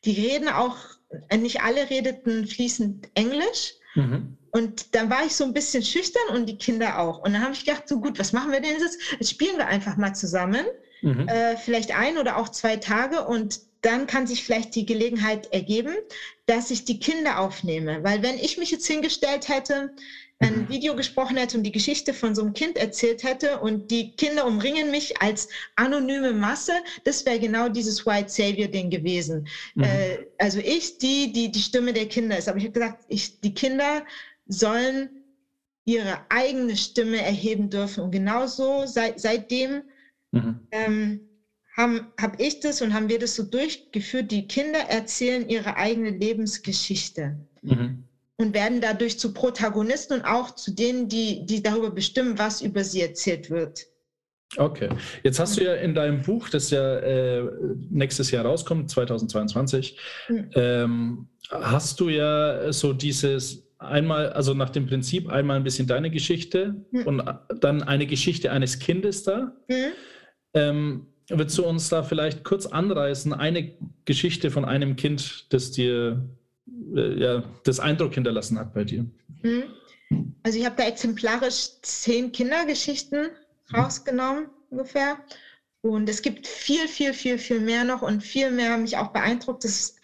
[0.04, 0.76] die reden auch,
[1.28, 3.74] äh, nicht alle redeten fließend Englisch.
[3.94, 4.36] Mhm.
[4.50, 7.18] Und dann war ich so ein bisschen schüchtern und die Kinder auch.
[7.18, 8.98] Und dann habe ich gedacht, so gut, was machen wir denn jetzt?
[9.18, 10.64] Jetzt spielen wir einfach mal zusammen.
[11.02, 11.28] Mhm.
[11.28, 15.94] Äh, vielleicht ein oder auch zwei Tage und dann kann sich vielleicht die Gelegenheit ergeben,
[16.46, 18.02] dass ich die Kinder aufnehme.
[18.02, 19.90] Weil wenn ich mich jetzt hingestellt hätte,
[20.40, 20.68] ein mhm.
[20.68, 24.46] Video gesprochen hätte und die Geschichte von so einem Kind erzählt hätte und die Kinder
[24.46, 26.72] umringen mich als anonyme Masse,
[27.04, 29.46] das wäre genau dieses White Savior-Ding gewesen.
[29.74, 29.84] Mhm.
[29.84, 32.48] Äh, also ich, die, die die Stimme der Kinder ist.
[32.48, 34.04] Aber ich habe gesagt, ich, die Kinder
[34.46, 35.10] sollen
[35.84, 38.04] ihre eigene Stimme erheben dürfen.
[38.04, 39.82] Und genauso seit, seitdem
[40.32, 40.66] mhm.
[40.70, 41.20] ähm,
[41.76, 44.30] habe hab ich das und haben wir das so durchgeführt.
[44.30, 48.04] Die Kinder erzählen ihre eigene Lebensgeschichte mhm.
[48.36, 52.84] und werden dadurch zu Protagonisten und auch zu denen, die, die darüber bestimmen, was über
[52.84, 53.86] sie erzählt wird.
[54.56, 54.88] Okay,
[55.24, 57.44] jetzt hast du ja in deinem Buch, das ja äh,
[57.90, 59.98] nächstes Jahr rauskommt, 2022,
[60.28, 60.50] mhm.
[60.54, 66.10] ähm, hast du ja so dieses einmal, also nach dem Prinzip einmal ein bisschen deine
[66.10, 67.02] Geschichte mhm.
[67.02, 67.22] und
[67.60, 69.52] dann eine Geschichte eines Kindes da.
[69.68, 69.92] Mhm.
[70.54, 73.72] Ähm, Willst du uns da vielleicht kurz anreißen, eine
[74.04, 76.28] Geschichte von einem Kind, das dir
[76.94, 79.06] äh, ja, das Eindruck hinterlassen hat bei dir?
[79.42, 79.64] Mhm.
[80.42, 83.30] Also ich habe da exemplarisch zehn Kindergeschichten
[83.72, 85.18] rausgenommen ungefähr.
[85.80, 89.64] Und es gibt viel, viel, viel, viel mehr noch und viel mehr mich auch beeindruckt.
[89.64, 89.96] Das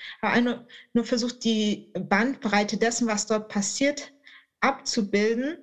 [0.42, 4.12] nur, nur versucht, die Bandbreite dessen, was dort passiert,
[4.60, 5.56] abzubilden.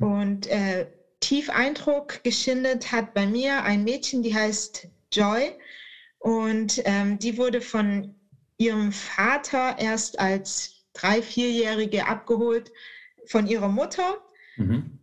[0.00, 0.86] Und äh,
[1.24, 5.56] tief Eindruck geschindet hat bei mir ein Mädchen, die heißt Joy.
[6.18, 8.14] Und ähm, die wurde von
[8.58, 12.70] ihrem Vater erst als drei-, vierjährige abgeholt
[13.26, 14.18] von ihrer Mutter.
[14.56, 14.98] Mhm.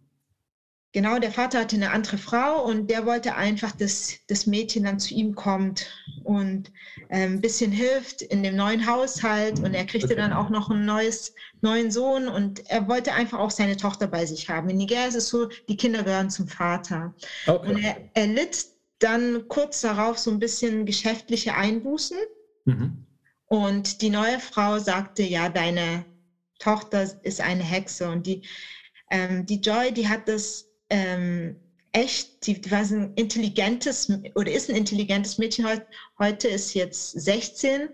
[0.94, 5.00] Genau, der Vater hatte eine andere Frau und der wollte einfach, dass das Mädchen dann
[5.00, 5.88] zu ihm kommt
[6.26, 6.70] und
[7.08, 9.60] äh, ein bisschen hilft in dem neuen Haushalt.
[9.60, 10.18] Und er kriegte okay.
[10.18, 14.26] dann auch noch einen neues, neuen Sohn und er wollte einfach auch seine Tochter bei
[14.26, 14.70] sich haben.
[14.70, 17.16] In Niger ist es so, die Kinder gehören zum Vater.
[17.48, 17.70] Okay.
[17.70, 18.66] Und er, er litt
[19.00, 22.18] dann kurz darauf so ein bisschen geschäftliche Einbußen.
[22.66, 23.06] Mhm.
[23.46, 26.06] Und die neue Frau sagte, ja, deine
[26.60, 28.10] Tochter ist eine Hexe.
[28.10, 28.46] Und die,
[29.10, 31.56] ähm, die Joy, die hat das ähm,
[31.94, 35.86] echt, die, die war ein intelligentes oder ist ein intelligentes Mädchen heute,
[36.20, 37.90] heute ist jetzt 16.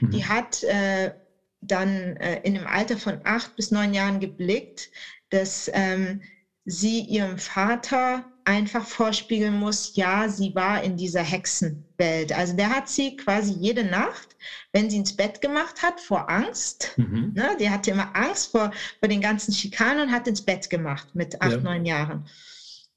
[0.00, 0.10] Mhm.
[0.10, 1.12] Die hat äh,
[1.60, 4.90] dann äh, in dem Alter von acht bis neun Jahren geblickt,
[5.30, 6.22] dass ähm,
[6.64, 12.32] sie ihrem Vater einfach vorspiegeln muss, ja, sie war in dieser Hexenwelt.
[12.32, 14.36] Also der hat sie quasi jede Nacht,
[14.72, 17.32] wenn sie ins Bett gemacht hat, vor Angst, mhm.
[17.34, 21.08] ne, die hatte immer Angst vor, vor den ganzen Schikanen und hat ins Bett gemacht
[21.14, 21.58] mit acht, ja.
[21.58, 22.26] neun Jahren.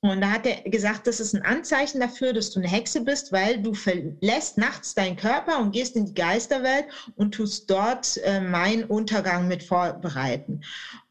[0.03, 3.31] Und da hat er gesagt, das ist ein Anzeichen dafür, dass du eine Hexe bist,
[3.31, 8.41] weil du verlässt nachts deinen Körper und gehst in die Geisterwelt und tust dort äh,
[8.41, 10.59] meinen Untergang mit vorbereiten.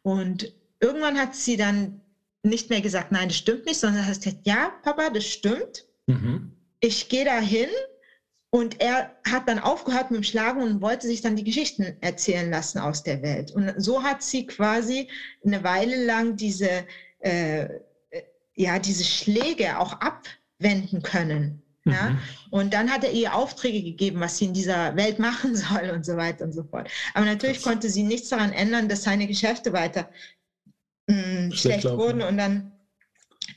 [0.02, 2.01] Und irgendwann hat sie dann
[2.42, 5.86] nicht mehr gesagt, nein, das stimmt nicht, sondern hat gesagt, ja, Papa, das stimmt.
[6.06, 6.52] Mhm.
[6.80, 7.68] Ich gehe da hin.
[8.54, 12.50] Und er hat dann aufgehört mit dem Schlagen und wollte sich dann die Geschichten erzählen
[12.50, 13.50] lassen aus der Welt.
[13.50, 15.08] Und so hat sie quasi
[15.42, 16.84] eine Weile lang diese,
[17.20, 17.66] äh,
[18.54, 21.62] ja, diese Schläge auch abwenden können.
[21.86, 22.10] Ja?
[22.10, 22.18] Mhm.
[22.50, 26.04] Und dann hat er ihr Aufträge gegeben, was sie in dieser Welt machen soll und
[26.04, 26.90] so weiter und so fort.
[27.14, 30.10] Aber natürlich das konnte sie nichts daran ändern, dass seine Geschäfte weiter
[31.06, 32.72] mh, mm, schlecht wurden und dann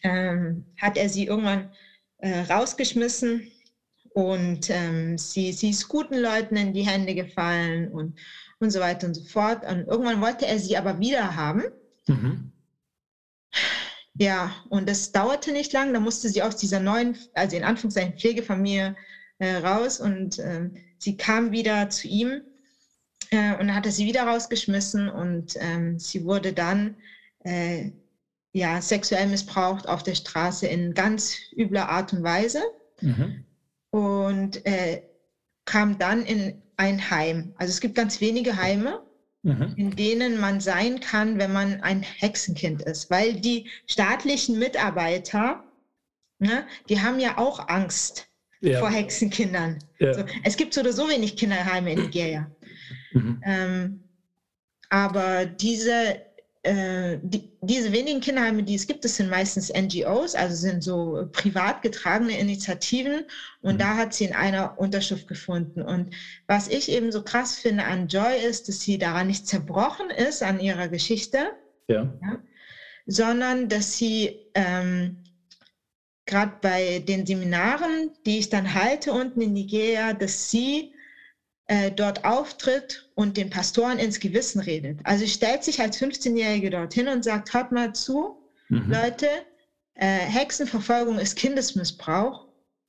[0.03, 1.69] ähm, hat er sie irgendwann
[2.17, 3.51] äh, rausgeschmissen
[4.15, 8.17] und ähm, sie, sie ist guten Leuten in die Hände gefallen und,
[8.59, 9.65] und so weiter und so fort.
[9.65, 11.63] Und irgendwann wollte er sie aber wieder haben.
[12.07, 12.53] Mhm.
[14.13, 15.93] Ja, und das dauerte nicht lang.
[15.93, 18.95] Da musste sie aus dieser neuen, also in Anführungszeichen Pflegefamilie
[19.39, 22.41] äh, raus und äh, sie kam wieder zu ihm
[23.31, 26.95] äh, und hat er sie wieder rausgeschmissen und ähm, sie wurde dann
[27.45, 27.91] äh,
[28.51, 32.63] ja, sexuell missbraucht auf der Straße in ganz übler Art und Weise
[33.01, 33.45] mhm.
[33.91, 35.03] und äh,
[35.65, 37.53] kam dann in ein Heim.
[37.57, 39.01] Also es gibt ganz wenige Heime,
[39.43, 39.73] mhm.
[39.75, 45.63] in denen man sein kann, wenn man ein Hexenkind ist, weil die staatlichen Mitarbeiter,
[46.39, 48.27] ne, die haben ja auch Angst
[48.61, 48.79] ja.
[48.79, 49.79] vor Hexenkindern.
[49.99, 50.13] Ja.
[50.13, 52.49] So, es gibt so oder so wenig Kinderheime in Nigeria.
[53.11, 53.41] Mhm.
[53.45, 54.03] Ähm,
[54.89, 56.21] aber diese
[56.65, 61.29] äh, die, diese wenigen Kinderheime, die es gibt, das sind meistens NGOs, also sind so
[61.31, 63.25] privat getragene Initiativen.
[63.61, 63.79] Und mhm.
[63.79, 65.81] da hat sie in einer Unterschrift gefunden.
[65.81, 66.15] Und
[66.47, 70.41] was ich eben so krass finde an Joy ist, dass sie daran nicht zerbrochen ist,
[70.41, 71.51] an ihrer Geschichte,
[71.87, 72.11] ja.
[72.21, 72.39] Ja,
[73.05, 75.23] sondern dass sie ähm,
[76.25, 80.94] gerade bei den Seminaren, die ich dann halte unten in Nigeria, dass sie
[81.67, 84.99] äh, dort auftritt und den Pastoren ins Gewissen redet.
[85.03, 88.37] Also stellt sich als 15-Jährige dorthin und sagt, hört mal zu,
[88.69, 88.91] mhm.
[88.91, 89.27] Leute,
[89.95, 92.44] äh, Hexenverfolgung ist Kindesmissbrauch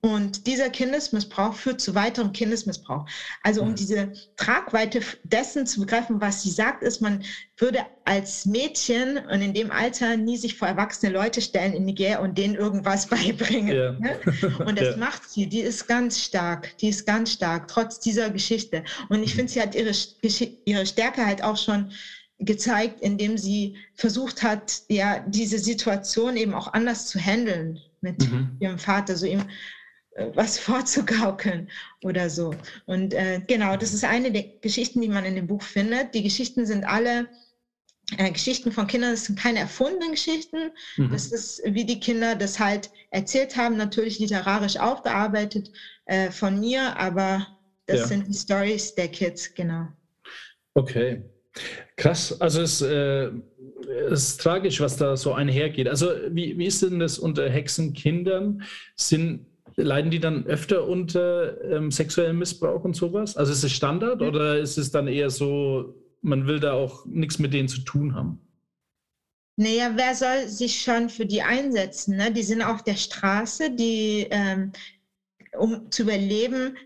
[0.06, 3.06] und dieser Kindesmissbrauch führt zu weiterem Kindesmissbrauch.
[3.42, 7.24] Also um diese Tragweite dessen zu begreifen, was sie sagt, ist, man
[7.56, 12.20] würde als Mädchen und in dem Alter nie sich vor erwachsene Leute stellen in Niger
[12.20, 13.74] und denen irgendwas beibringen.
[13.76, 13.92] Ja.
[13.92, 14.20] Ne?
[14.64, 14.96] Und das ja.
[14.96, 15.48] macht sie.
[15.48, 16.76] Die ist ganz stark.
[16.78, 18.84] Die ist ganz stark, trotz dieser Geschichte.
[19.08, 19.92] Und ich finde, sie hat ihre,
[20.66, 21.90] ihre Stärke halt auch schon
[22.38, 28.56] gezeigt, indem sie versucht hat, ja, diese Situation eben auch anders zu handeln mit mhm.
[28.60, 29.42] ihrem Vater, so ihm
[30.34, 31.68] was vorzugaukeln
[32.02, 32.54] oder so.
[32.86, 36.14] Und äh, genau, das ist eine der Geschichten, die man in dem Buch findet.
[36.14, 37.28] Die Geschichten sind alle
[38.18, 40.70] äh, Geschichten von Kindern, das sind keine erfundenen Geschichten.
[40.96, 41.10] Mhm.
[41.10, 45.70] Das ist, wie die Kinder das halt erzählt haben, natürlich literarisch aufgearbeitet
[46.06, 47.46] äh, von mir, aber
[47.86, 48.06] das ja.
[48.06, 49.88] sind die Stories der Kids, genau.
[50.74, 51.22] Okay.
[51.96, 53.30] Krass, also es, äh,
[54.10, 55.88] es, ist tragisch, was da so einhergeht.
[55.88, 58.62] Also wie, wie ist denn das unter Hexenkindern?
[58.94, 59.46] Sind
[59.76, 63.36] leiden die dann öfter unter ähm, sexuellem Missbrauch und sowas?
[63.36, 64.28] Also ist es Standard mhm.
[64.28, 68.14] oder ist es dann eher so, man will da auch nichts mit denen zu tun
[68.14, 68.40] haben?
[69.58, 72.16] Naja, wer soll sich schon für die einsetzen?
[72.16, 72.30] Ne?
[72.30, 74.72] Die sind auf der Straße, die ähm,
[75.56, 76.76] um zu überleben,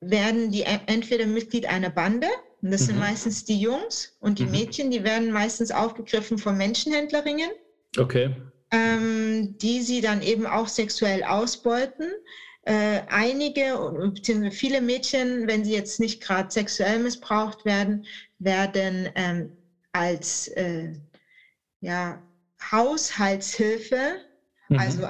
[0.00, 2.28] werden die entweder Mitglied einer Bande,
[2.62, 2.86] und das mhm.
[2.86, 4.52] sind meistens die Jungs, und die mhm.
[4.52, 7.50] Mädchen, die werden meistens aufgegriffen von Menschenhändlerinnen.
[7.98, 8.34] Okay.
[8.70, 12.10] Ähm, die sie dann eben auch sexuell ausbeuten.
[12.62, 18.04] Äh, einige, beziehungsweise viele Mädchen, wenn sie jetzt nicht gerade sexuell missbraucht werden,
[18.38, 19.56] werden ähm,
[19.92, 20.92] als äh,
[21.80, 22.22] ja,
[22.70, 24.18] Haushaltshilfe,
[24.68, 24.78] mhm.
[24.78, 25.08] also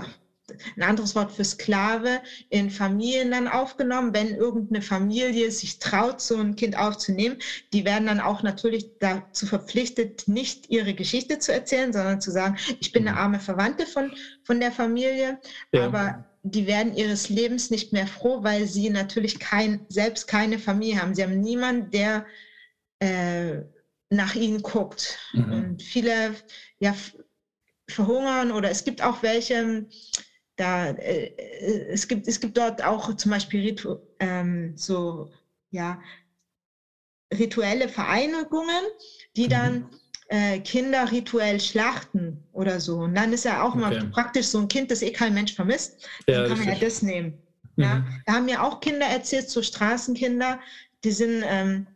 [0.77, 4.15] ein anderes Wort für Sklave, in Familien dann aufgenommen.
[4.15, 7.39] Wenn irgendeine Familie sich traut, so ein Kind aufzunehmen,
[7.73, 12.57] die werden dann auch natürlich dazu verpflichtet, nicht ihre Geschichte zu erzählen, sondern zu sagen,
[12.81, 13.23] ich bin eine mhm.
[13.23, 14.13] arme Verwandte von,
[14.45, 15.39] von der Familie,
[15.73, 15.87] ja.
[15.87, 21.01] aber die werden ihres Lebens nicht mehr froh, weil sie natürlich kein, selbst keine Familie
[21.01, 21.15] haben.
[21.15, 22.27] Sie haben niemanden, der
[23.01, 23.63] äh,
[24.11, 25.19] nach ihnen guckt.
[25.33, 25.53] Mhm.
[25.53, 26.35] Und viele
[26.79, 26.95] ja,
[27.89, 29.87] verhungern oder es gibt auch welche,
[30.59, 31.31] da, äh,
[31.89, 35.31] es, gibt, es gibt dort auch zum Beispiel Ritu, ähm, so,
[35.71, 36.01] ja,
[37.33, 38.85] rituelle Vereinigungen,
[39.37, 39.51] die mhm.
[39.51, 39.91] dann
[40.29, 42.99] äh, Kinder rituell schlachten oder so.
[42.99, 43.79] Und dann ist ja auch okay.
[43.79, 46.75] mal praktisch so ein Kind, das eh kein Mensch vermisst, dann ja, kann man ja
[46.75, 47.39] das nehmen.
[47.77, 47.85] Mhm.
[47.85, 50.61] Ja, da haben mir auch Kinder erzählt, so Straßenkinder,
[51.05, 51.87] die sind, ähm,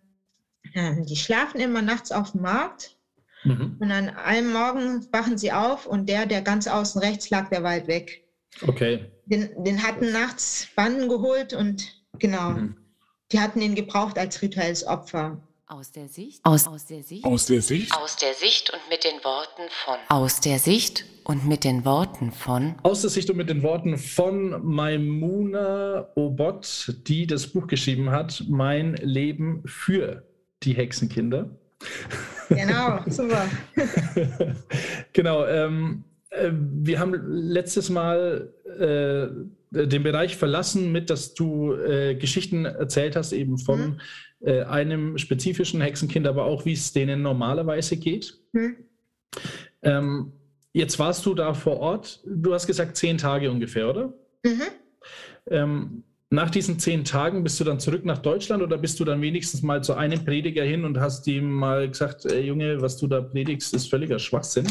[0.74, 2.96] die schlafen immer nachts auf dem Markt
[3.42, 3.76] mhm.
[3.80, 7.64] und an einem Morgen wachen sie auf und der, der ganz außen rechts lag, der
[7.64, 8.21] weit weg.
[8.60, 9.10] Okay.
[9.26, 12.76] Den, den hatten nachts Banden geholt und genau, mhm.
[13.32, 15.40] die hatten ihn gebraucht als rituelles Opfer.
[15.66, 16.44] Aus der Sicht.
[16.44, 17.24] Aus, aus der Sicht.
[17.24, 17.96] Aus der Sicht.
[17.96, 19.96] Aus der Sicht und mit den Worten von.
[20.10, 22.74] Aus der Sicht und mit den Worten von.
[22.82, 28.44] Aus der Sicht und mit den Worten von Maimuna Obot, die das Buch geschrieben hat,
[28.48, 30.24] Mein Leben für
[30.62, 31.48] die Hexenkinder.
[32.50, 33.48] Genau, super.
[35.14, 35.46] genau.
[35.46, 39.28] Ähm, äh, wir haben letztes Mal äh,
[39.70, 44.00] den Bereich verlassen mit, dass du äh, Geschichten erzählt hast, eben von mhm.
[44.40, 48.38] äh, einem spezifischen Hexenkind, aber auch wie es denen normalerweise geht.
[48.52, 48.76] Mhm.
[49.82, 50.32] Ähm,
[50.72, 52.20] jetzt warst du da vor Ort.
[52.26, 54.12] Du hast gesagt zehn Tage ungefähr, oder?
[54.44, 54.62] Mhm.
[55.50, 59.20] Ähm, nach diesen zehn Tagen bist du dann zurück nach Deutschland oder bist du dann
[59.20, 63.20] wenigstens mal zu einem Prediger hin und hast ihm mal gesagt, Junge, was du da
[63.20, 64.66] predigst, ist völliger Schwachsinn?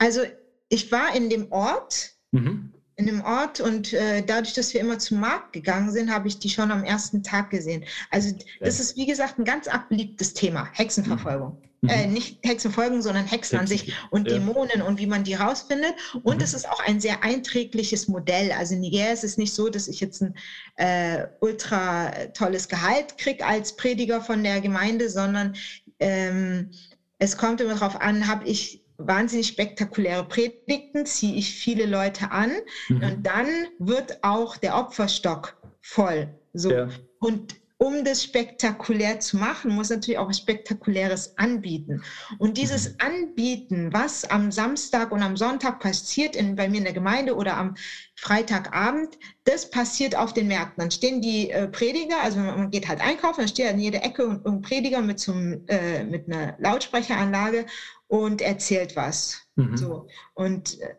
[0.00, 0.22] Also
[0.70, 4.98] ich war in dem Ort, mhm in dem Ort und äh, dadurch, dass wir immer
[4.98, 7.84] zum Markt gegangen sind, habe ich die schon am ersten Tag gesehen.
[8.10, 11.56] Also das ist, wie gesagt, ein ganz abbeliebtes Thema, Hexenverfolgung.
[11.80, 11.88] Mhm.
[11.88, 14.34] Äh, nicht Hexenfolgen, sondern Hexen, Hexen an sich und ja.
[14.34, 15.94] Dämonen und wie man die rausfindet.
[16.22, 16.42] Und mhm.
[16.42, 18.52] es ist auch ein sehr einträgliches Modell.
[18.52, 20.34] Also in Niger ist es nicht so, dass ich jetzt ein
[20.76, 25.56] äh, ultra tolles Gehalt kriege als Prediger von der Gemeinde, sondern
[26.00, 26.70] ähm,
[27.18, 32.50] es kommt immer darauf an, habe ich wahnsinnig spektakuläre Predigten, ziehe ich viele Leute an
[32.88, 33.02] mhm.
[33.02, 33.46] und dann
[33.78, 36.28] wird auch der Opferstock voll.
[36.52, 36.70] So.
[36.70, 36.88] Ja.
[37.18, 42.02] Und um das spektakulär zu machen, muss natürlich auch Spektakuläres anbieten.
[42.38, 42.96] Und dieses mhm.
[42.98, 47.56] Anbieten, was am Samstag und am Sonntag passiert in, bei mir in der Gemeinde oder
[47.56, 47.74] am
[48.16, 50.82] Freitagabend, das passiert auf den Märkten.
[50.82, 54.28] Dann stehen die äh, Prediger, also man geht halt einkaufen, dann steht an jeder Ecke
[54.28, 57.64] ein, ein Prediger mit, zum, äh, mit einer Lautsprecheranlage
[58.08, 59.40] und erzählt was.
[59.56, 59.76] Mhm.
[59.78, 60.06] So.
[60.34, 60.94] Und äh,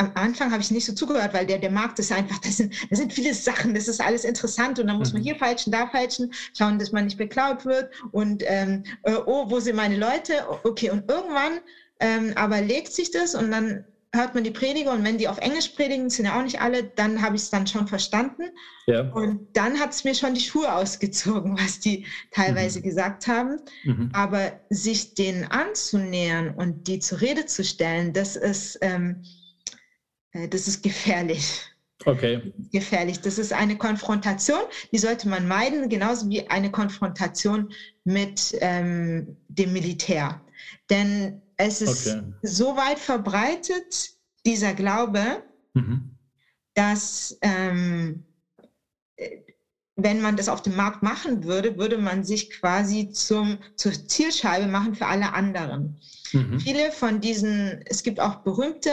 [0.00, 2.74] am Anfang habe ich nicht so zugehört, weil der, der Markt ist einfach, das sind,
[2.90, 5.26] das sind viele Sachen, das ist alles interessant und dann muss man mhm.
[5.26, 9.60] hier falschen, da falschen, schauen, dass man nicht beklaut wird und ähm, äh, oh, wo
[9.60, 10.32] sind meine Leute?
[10.64, 11.60] Okay, und irgendwann
[12.00, 15.38] ähm, aber legt sich das und dann hört man die Prediger und wenn die auf
[15.38, 18.42] Englisch predigen, sind ja auch nicht alle, dann habe ich es dann schon verstanden.
[18.86, 19.02] Ja.
[19.12, 22.82] Und dann hat es mir schon die Schuhe ausgezogen, was die teilweise mhm.
[22.82, 23.60] gesagt haben.
[23.84, 24.10] Mhm.
[24.12, 29.39] Aber sich denen anzunähern und die zur Rede zu stellen, das ist, ähm, äh,
[30.32, 31.62] das ist gefährlich.
[32.06, 32.52] Okay.
[32.72, 33.20] Gefährlich.
[33.20, 34.60] Das ist eine Konfrontation,
[34.90, 37.70] die sollte man meiden, genauso wie eine Konfrontation
[38.04, 40.40] mit ähm, dem Militär.
[40.88, 42.22] Denn es ist okay.
[42.42, 44.12] so weit verbreitet,
[44.46, 45.42] dieser Glaube,
[45.74, 46.16] mhm.
[46.74, 48.24] dass ähm,
[49.96, 54.66] wenn man das auf dem Markt machen würde, würde man sich quasi zum, zur Zielscheibe
[54.66, 56.00] machen für alle anderen.
[56.32, 56.60] Mhm.
[56.60, 58.90] Viele von diesen, es gibt auch berühmte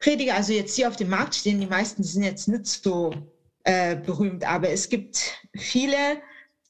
[0.00, 3.14] Prediger, also jetzt hier auf dem Markt stehen, die meisten sind jetzt nicht so
[3.64, 5.96] äh, berühmt, aber es gibt viele,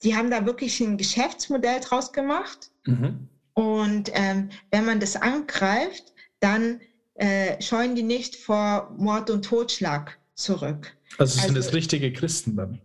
[0.02, 2.70] die haben da wirklich ein Geschäftsmodell draus gemacht.
[2.86, 3.28] Mhm.
[3.54, 6.80] Und ähm, wenn man das angreift, dann
[7.14, 10.96] äh, scheuen die nicht vor Mord und Totschlag zurück.
[11.18, 12.80] Also sind also, das richtige Christen dann?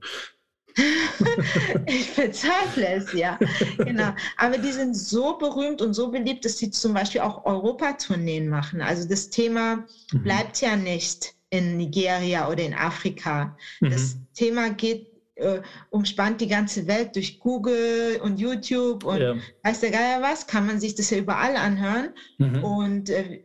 [1.85, 3.39] ich bezweifle es, ja.
[3.77, 4.13] Genau.
[4.37, 8.81] Aber die sind so berühmt und so beliebt, dass sie zum Beispiel auch Europatourneen machen.
[8.81, 10.23] Also das Thema mhm.
[10.23, 13.57] bleibt ja nicht in Nigeria oder in Afrika.
[13.79, 13.89] Mhm.
[13.91, 19.35] Das Thema geht äh, umspannt die ganze Welt durch Google und YouTube und ja.
[19.63, 22.09] weiß der Geier was, kann man sich das ja überall anhören.
[22.37, 22.63] Mhm.
[22.63, 23.43] Und äh,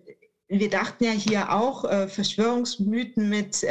[0.48, 3.62] wir dachten ja hier auch äh, Verschwörungsmythen mit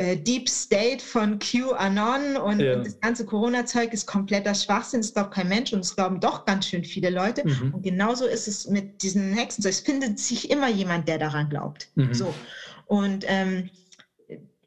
[0.00, 2.76] äh, Deep State von QAnon und, ja.
[2.76, 5.00] und das ganze Corona-Zeug ist kompletter Schwachsinn.
[5.00, 7.46] Es glaubt kein Mensch und es glauben doch ganz schön viele Leute.
[7.46, 7.74] Mhm.
[7.74, 9.62] Und genauso ist es mit diesen Hexen.
[9.66, 11.90] Es findet sich immer jemand, der daran glaubt.
[11.96, 12.14] Mhm.
[12.14, 12.34] So.
[12.86, 13.68] Und ähm,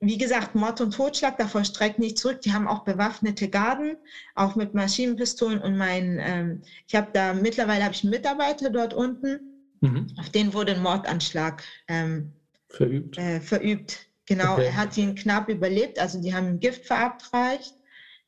[0.02, 2.42] wie gesagt, Mord und Totschlag, davor streckt nicht zurück.
[2.42, 3.96] Die haben auch bewaffnete Garden,
[4.36, 5.60] auch mit Maschinenpistolen.
[5.60, 9.40] Und mein, ähm, ich habe da mittlerweile habe ich einen Mitarbeiter dort unten,
[9.82, 10.08] mhm.
[10.20, 12.34] auf den wurde ein Mordanschlag ähm,
[12.70, 13.18] verübt.
[13.18, 14.13] Äh, verübt.
[14.26, 14.66] Genau, okay.
[14.66, 17.76] er hat ihn knapp überlebt, also die haben ihm Gift verabreicht.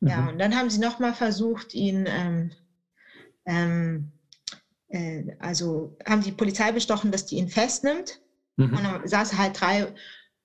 [0.02, 0.10] Mhm.
[0.10, 2.52] Ja, und dann haben sie nochmal versucht, ihn, ähm,
[3.46, 4.12] ähm,
[4.90, 8.20] äh, also haben die Polizei bestochen, dass die ihn festnimmt.
[8.58, 8.78] Mhm.
[8.78, 9.88] Und dann saß er halt drei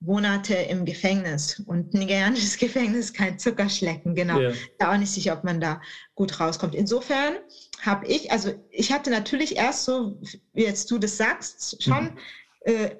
[0.01, 1.59] Monate im Gefängnis.
[1.65, 4.39] Und nigerianisches Gefängnis kein Zuckerschlecken, genau.
[4.39, 4.53] Yeah.
[4.79, 5.81] Da auch nicht sicher, ob man da
[6.15, 6.75] gut rauskommt.
[6.75, 7.35] Insofern
[7.81, 10.19] habe ich, also ich hatte natürlich erst so,
[10.53, 12.17] wie jetzt du das sagst, schon mhm.
[12.61, 12.95] äh,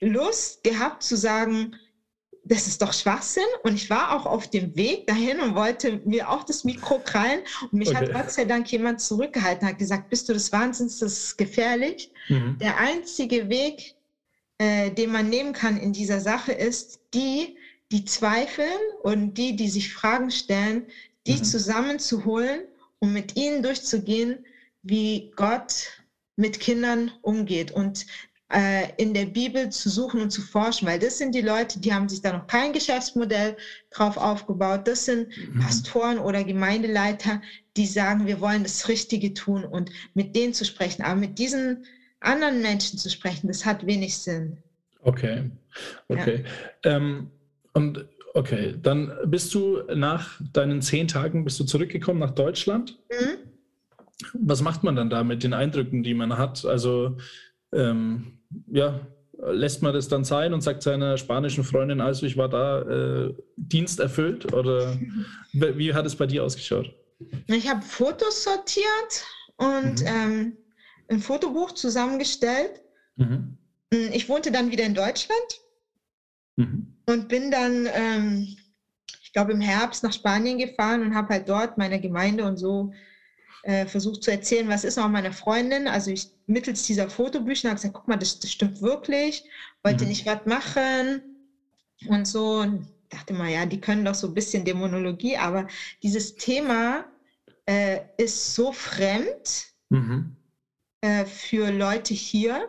[0.00, 1.76] Lust gehabt zu sagen,
[2.52, 3.46] das ist doch Schwachsinn.
[3.62, 7.40] Und ich war auch auf dem Weg dahin und wollte mir auch das Mikro krallen.
[7.62, 7.98] Und mich okay.
[7.98, 12.12] hat Gott sei Dank jemand zurückgehalten, hat gesagt, bist du des Wahnsinns, das ist gefährlich.
[12.28, 12.58] Mhm.
[12.60, 13.94] Der einzige Weg,
[14.58, 17.56] äh, den man nehmen kann in dieser Sache, ist die,
[17.90, 18.68] die zweifeln
[19.02, 20.86] und die, die sich Fragen stellen,
[21.26, 21.44] die mhm.
[21.44, 22.64] zusammenzuholen
[22.98, 24.44] und mit ihnen durchzugehen,
[24.82, 26.02] wie Gott
[26.36, 27.70] mit Kindern umgeht.
[27.70, 28.04] Und
[28.52, 31.92] äh, in der Bibel zu suchen und zu forschen, weil das sind die Leute, die
[31.92, 33.56] haben sich da noch kein Geschäftsmodell
[33.90, 34.82] drauf aufgebaut.
[34.84, 35.60] Das sind mhm.
[35.60, 37.40] Pastoren oder Gemeindeleiter,
[37.76, 41.02] die sagen, wir wollen das Richtige tun und mit denen zu sprechen.
[41.02, 41.86] Aber mit diesen
[42.20, 44.58] anderen Menschen zu sprechen, das hat wenig Sinn.
[45.00, 45.50] Okay,
[46.08, 46.44] okay.
[46.84, 46.96] Ja.
[46.96, 47.30] Ähm,
[47.72, 52.98] und okay, dann bist du nach deinen zehn Tagen bist du zurückgekommen nach Deutschland.
[53.10, 53.38] Mhm.
[54.34, 56.64] Was macht man dann da mit den Eindrücken, die man hat?
[56.64, 57.16] Also
[57.72, 58.38] ähm,
[58.70, 59.00] ja,
[59.50, 63.34] lässt man das dann sein und sagt seiner spanischen Freundin, also ich war da, äh,
[63.56, 64.52] Dienst erfüllt?
[64.52, 64.96] Oder
[65.52, 66.94] wie hat es bei dir ausgeschaut?
[67.46, 69.24] Ich habe Fotos sortiert
[69.56, 70.06] und mhm.
[70.06, 70.56] ähm,
[71.08, 72.82] ein Fotobuch zusammengestellt.
[73.16, 73.58] Mhm.
[73.92, 75.60] Hm, ich wohnte dann wieder in Deutschland
[76.56, 76.96] mhm.
[77.06, 78.56] und bin dann, ähm,
[79.22, 82.92] ich glaube, im Herbst nach Spanien gefahren und habe halt dort meine Gemeinde und so
[83.62, 85.86] äh, versucht zu erzählen, was ist noch meine Freundin.
[85.86, 89.44] Also ich mittels dieser Fotobücher habe gesagt, guck mal, das, das stimmt wirklich,
[89.82, 90.10] wollte mhm.
[90.10, 91.22] nicht was machen
[92.08, 92.60] und so.
[92.60, 95.68] Und dachte mal, ja, die können doch so ein bisschen Dämonologie, aber
[96.02, 97.04] dieses Thema
[97.66, 100.36] äh, ist so fremd mhm.
[101.02, 102.68] äh, für Leute hier,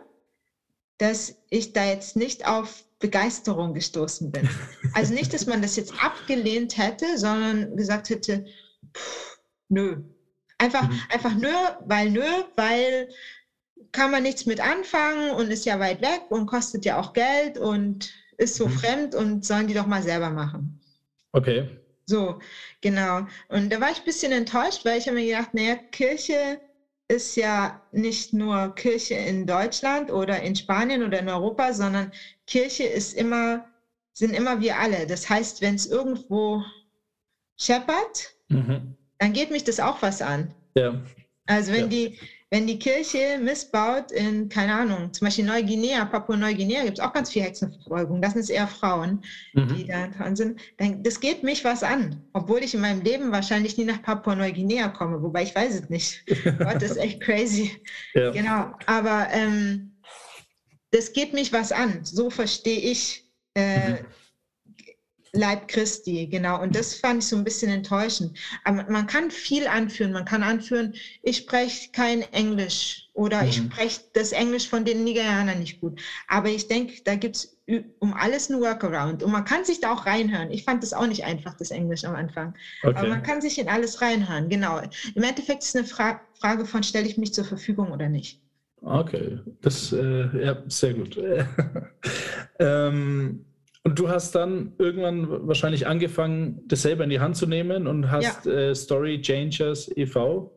[0.97, 4.49] dass ich da jetzt nicht auf Begeisterung gestoßen bin.
[4.93, 8.45] Also nicht, dass man das jetzt abgelehnt hätte, sondern gesagt hätte,
[8.95, 10.03] pff, nö,
[10.63, 11.01] Einfach, mhm.
[11.09, 11.53] einfach nö,
[11.85, 12.23] weil nö,
[12.55, 13.09] weil
[13.93, 17.57] kann man nichts mit anfangen und ist ja weit weg und kostet ja auch Geld
[17.57, 18.71] und ist so mhm.
[18.71, 20.81] fremd und sollen die doch mal selber machen.
[21.31, 21.69] Okay.
[22.05, 22.39] So,
[22.81, 23.25] genau.
[23.47, 26.59] Und da war ich ein bisschen enttäuscht, weil ich habe mir gedacht, naja, Kirche
[27.07, 32.11] ist ja nicht nur Kirche in Deutschland oder in Spanien oder in Europa, sondern
[32.45, 33.65] Kirche ist immer,
[34.11, 35.07] sind immer wir alle.
[35.07, 36.61] Das heißt, wenn es irgendwo
[37.57, 40.53] scheppert, mhm dann geht mich das auch was an.
[40.75, 41.01] Ja.
[41.45, 41.87] Also wenn ja.
[41.87, 42.19] die,
[42.53, 47.31] wenn die Kirche missbaut in, keine Ahnung, zum Beispiel Neuguinea, Papua-Neuguinea gibt es auch ganz
[47.31, 48.21] viel Hexenverfolgung.
[48.21, 49.23] Das sind eher Frauen,
[49.53, 49.75] mhm.
[49.75, 50.61] die da dran sind.
[50.77, 54.89] Dann, das geht mich was an, obwohl ich in meinem Leben wahrscheinlich nie nach Papua-Neuguinea
[54.89, 56.23] komme, wobei ich weiß es nicht.
[56.59, 57.71] Gott, ist echt crazy.
[58.13, 58.29] Ja.
[58.29, 59.97] Genau, aber ähm,
[60.91, 62.05] das geht mich was an.
[62.05, 63.97] So verstehe ich äh, mhm.
[65.35, 66.61] Leib Christi, genau.
[66.61, 68.37] Und das fand ich so ein bisschen enttäuschend.
[68.65, 70.11] Aber man kann viel anführen.
[70.11, 73.49] Man kann anführen, ich spreche kein Englisch oder mhm.
[73.49, 75.99] ich spreche das Englisch von den Nigerianern nicht gut.
[76.27, 77.57] Aber ich denke, da gibt es
[77.97, 79.23] um alles ein Workaround.
[79.23, 80.51] Und man kann sich da auch reinhören.
[80.51, 82.53] Ich fand das auch nicht einfach, das Englisch am Anfang.
[82.83, 82.95] Okay.
[82.95, 84.81] Aber man kann sich in alles reinhören, genau.
[85.15, 88.41] Im Endeffekt ist es eine Fra Frage von, stelle ich mich zur Verfügung oder nicht.
[88.81, 91.17] Okay, das, äh, ja, sehr gut.
[92.59, 93.45] ähm,
[93.83, 98.09] und du hast dann irgendwann wahrscheinlich angefangen, das selber in die Hand zu nehmen und
[98.09, 98.51] hast ja.
[98.51, 100.51] äh, Story Changers e.V.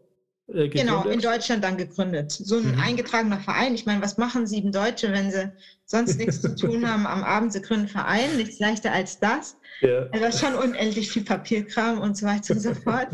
[0.49, 2.31] Äh, genau, in Deutschland dann gegründet.
[2.31, 2.81] So ein mhm.
[2.81, 3.74] eingetragener Verein.
[3.74, 5.51] Ich meine, was machen sieben Deutsche, wenn sie
[5.87, 7.53] sonst nichts zu tun haben am Abend?
[7.53, 9.57] Sie gründen einen Verein, nichts leichter als das.
[9.81, 10.07] Ja.
[10.12, 13.09] Also schon unendlich viel Papierkram und so weiter und so fort.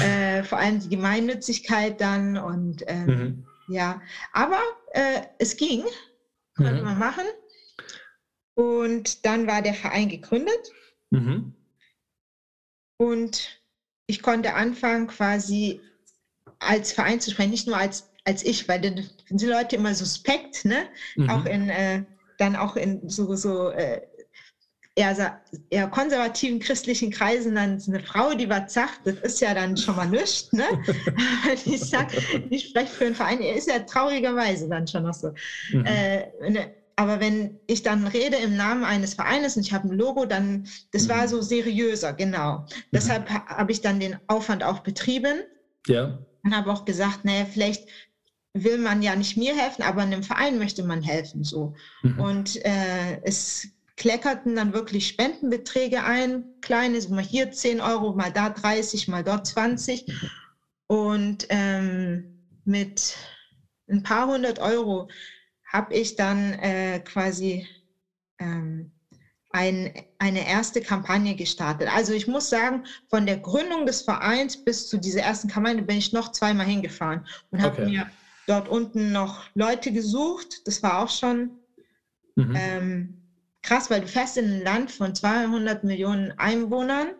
[0.00, 3.46] äh, vor allem die Gemeinnützigkeit dann und ähm, mhm.
[3.68, 4.00] ja,
[4.32, 4.60] aber
[4.92, 5.82] äh, es ging,
[6.56, 6.84] konnte mhm.
[6.84, 7.24] man machen.
[8.54, 10.72] Und dann war der Verein gegründet.
[11.10, 11.54] Mhm.
[12.98, 13.60] Und
[14.06, 15.80] ich konnte anfangen, quasi
[16.58, 19.94] als Verein zu sprechen, nicht nur als, als ich, weil dann sind die Leute immer
[19.94, 20.88] suspekt, ne?
[21.16, 21.30] Mhm.
[21.30, 22.04] Auch in, äh,
[22.38, 24.02] dann auch in so, so äh,
[24.94, 25.40] eher,
[25.70, 29.96] eher konservativen christlichen Kreisen dann eine Frau, die was sagt, das ist ja dann schon
[29.96, 30.52] mal nichts.
[30.52, 30.64] Ne?
[31.64, 35.32] ich sage, ich spreche für einen Verein, ist ja traurigerweise dann schon noch so.
[35.72, 35.86] Mhm.
[35.86, 39.96] Äh, ne, aber wenn ich dann rede im Namen eines Vereines und ich habe ein
[39.96, 41.08] Logo, dann, das mhm.
[41.08, 42.58] war so seriöser, genau.
[42.58, 42.82] Mhm.
[42.92, 45.42] Deshalb habe ich dann den Aufwand auch betrieben.
[45.86, 46.18] Ja.
[46.44, 47.88] Und habe auch gesagt, naja, vielleicht
[48.54, 51.74] will man ja nicht mir helfen, aber einem Verein möchte man helfen, so.
[52.02, 52.20] Mhm.
[52.20, 58.32] Und äh, es kleckerten dann wirklich Spendenbeträge ein, kleine, so mal hier 10 Euro, mal
[58.32, 60.06] da 30, mal dort 20.
[60.86, 63.16] Und ähm, mit
[63.88, 65.08] ein paar hundert Euro
[65.72, 67.66] habe ich dann äh, quasi
[68.38, 68.92] ähm,
[69.50, 71.88] ein, eine erste Kampagne gestartet.
[71.94, 75.98] Also ich muss sagen, von der Gründung des Vereins bis zu dieser ersten Kampagne bin
[75.98, 77.90] ich noch zweimal hingefahren und habe okay.
[77.90, 78.10] mir
[78.46, 80.66] dort unten noch Leute gesucht.
[80.66, 81.50] Das war auch schon
[82.36, 82.54] mhm.
[82.56, 83.22] ähm,
[83.62, 87.12] krass, weil du fährst in ein Land von 200 Millionen Einwohnern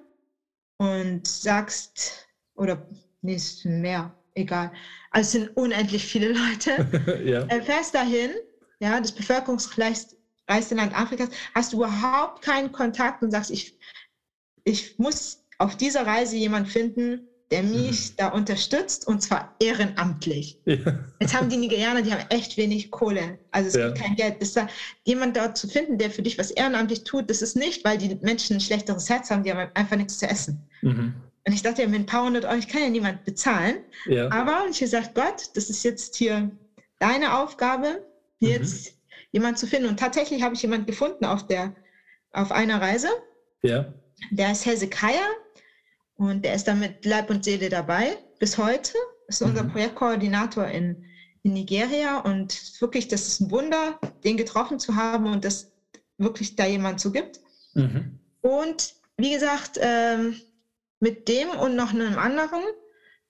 [0.79, 2.87] und sagst, oder
[3.21, 4.73] nee, es sind mehr, egal.
[5.13, 7.23] Also es sind unendlich viele Leute.
[7.25, 7.45] ja.
[7.47, 8.31] äh, fährst dahin,
[8.81, 10.17] ja, das bevölkerungsreichste
[10.75, 13.79] Land Afrikas, hast du überhaupt keinen Kontakt und sagst, ich,
[14.65, 18.15] ich muss auf dieser Reise jemanden finden, der mich mhm.
[18.17, 20.59] da unterstützt und zwar ehrenamtlich.
[20.67, 21.05] Ja.
[21.21, 23.39] Jetzt haben die Nigerianer, die haben echt wenig Kohle.
[23.51, 23.89] Also es ja.
[23.89, 24.41] gibt kein Geld.
[24.41, 24.67] Das da,
[25.05, 28.17] jemand dort zu finden, der für dich was ehrenamtlich tut, das ist nicht, weil die
[28.23, 30.67] Menschen ein schlechteres Herz haben, die haben einfach nichts zu essen.
[30.81, 31.15] Mhm.
[31.45, 33.79] Und ich dachte ja, mit ein paar hundert Euro, ich kann ja niemand bezahlen.
[34.07, 34.31] Ja.
[34.31, 36.51] Aber ich habe gesagt, Gott, das ist jetzt hier
[37.01, 38.07] deine Aufgabe,
[38.39, 38.97] jetzt mhm.
[39.33, 39.89] jemand zu finden.
[39.89, 41.75] Und tatsächlich habe ich jemanden gefunden auf, der,
[42.33, 43.09] auf einer Reise.
[43.63, 43.93] Ja.
[44.31, 45.29] Der ist Hezekiah
[46.15, 48.93] und der ist da mit Leib und Seele dabei bis heute.
[49.27, 49.73] Ist unser mhm.
[49.73, 51.05] Projektkoordinator in,
[51.43, 55.73] in Nigeria und wirklich, das ist ein Wunder, den getroffen zu haben und dass
[56.19, 57.41] wirklich da jemand so gibt.
[57.75, 58.21] Mhm.
[58.43, 60.37] Und wie gesagt, ähm,
[61.03, 62.63] mit dem und noch einem anderen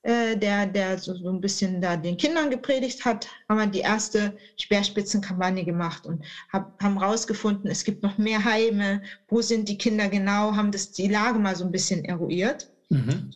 [0.02, 3.80] äh, der, der so, so ein bisschen da den Kindern gepredigt hat, haben wir die
[3.80, 9.78] erste Speerspitzenkampagne gemacht und hab, haben rausgefunden, es gibt noch mehr Heime, wo sind die
[9.78, 12.68] Kinder genau, haben das die Lage mal so ein bisschen eruiert.
[12.90, 13.32] Mhm.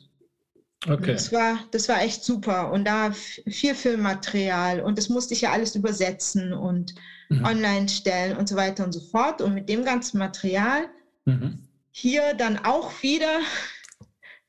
[0.86, 1.12] Okay.
[1.12, 2.70] Das war, das war echt super.
[2.72, 6.94] Und da viel Filmmaterial und das musste ich ja alles übersetzen und
[7.28, 7.44] mhm.
[7.44, 9.40] online stellen und so weiter und so fort.
[9.40, 10.88] Und mit dem ganzen Material
[11.24, 11.60] mhm.
[11.92, 13.38] hier dann auch wieder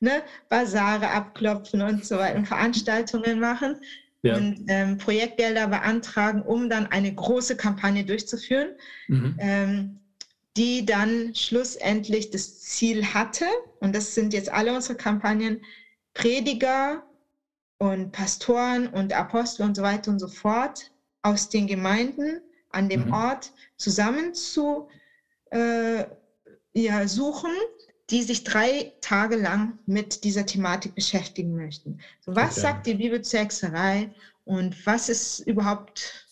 [0.00, 3.76] ne, Basare abklopfen und so weiter Veranstaltungen machen
[4.22, 4.36] ja.
[4.36, 8.70] und ähm, Projektgelder beantragen, um dann eine große Kampagne durchzuführen,
[9.08, 9.36] mhm.
[9.38, 10.00] ähm,
[10.56, 13.44] die dann schlussendlich das Ziel hatte,
[13.80, 15.62] und das sind jetzt alle unsere Kampagnen,
[16.14, 17.04] Prediger
[17.78, 20.90] und Pastoren und Apostel und so weiter und so fort
[21.22, 22.40] aus den Gemeinden
[22.70, 23.12] an dem mhm.
[23.12, 24.88] Ort zusammen zu
[25.50, 26.04] äh,
[26.72, 27.52] ja, suchen
[28.10, 32.00] die sich drei Tage lang mit dieser Thematik beschäftigen möchten.
[32.20, 32.60] So, was okay.
[32.60, 34.10] sagt die Bibel zur Hexerei
[34.44, 36.26] und was ist überhaupt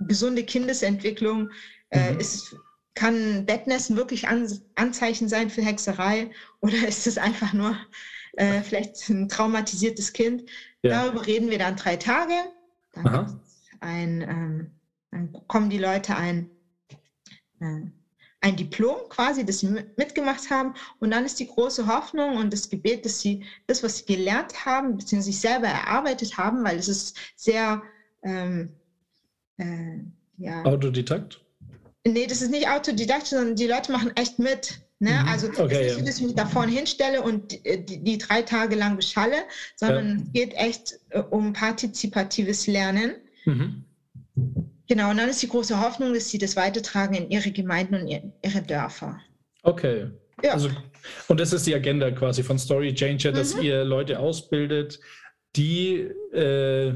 [0.00, 1.50] gesunde Kindesentwicklung?
[1.90, 2.20] Äh, mhm.
[2.20, 2.54] Ist,
[2.94, 7.76] kann Bettnässen wirklich An Anzeichen sein für Hexerei oder ist es einfach nur
[8.34, 10.44] äh, vielleicht ein traumatisiertes Kind?
[10.82, 11.02] Ja.
[11.02, 12.34] Darüber reden wir dann drei Tage.
[12.92, 13.40] Dann,
[13.80, 14.70] ein, ähm,
[15.10, 16.50] dann kommen die Leute ein.
[17.60, 17.86] Äh,
[18.44, 20.74] ein Diplom quasi, das sie mitgemacht haben.
[21.00, 24.66] Und dann ist die große Hoffnung und das Gebet, dass sie das, was sie gelernt
[24.66, 27.82] haben, beziehungsweise sich selber erarbeitet haben, weil es ist sehr
[28.22, 28.68] ähm,
[29.56, 29.96] äh,
[30.36, 30.62] ja.
[30.64, 31.40] Autodidakt?
[32.06, 34.78] Nee, das ist nicht Autodidakt, sondern die Leute machen echt mit.
[34.98, 35.12] Ne?
[35.22, 35.28] Mhm.
[35.28, 38.42] Also okay, ist nicht dass ich mich da vorne hinstelle und die, die, die, drei
[38.42, 39.38] Tage lang beschalle,
[39.74, 40.24] sondern ja.
[40.26, 43.14] es geht echt äh, um partizipatives Lernen.
[43.46, 43.84] Mhm.
[44.88, 48.08] Genau, und dann ist die große Hoffnung, dass sie das weitertragen in ihre Gemeinden und
[48.08, 49.18] ihre Dörfer.
[49.62, 50.10] Okay.
[50.42, 50.52] Ja.
[50.52, 50.68] Also,
[51.28, 53.62] und das ist die Agenda quasi von Story Changer, dass mhm.
[53.62, 55.00] ihr Leute ausbildet,
[55.56, 56.00] die
[56.32, 56.94] äh,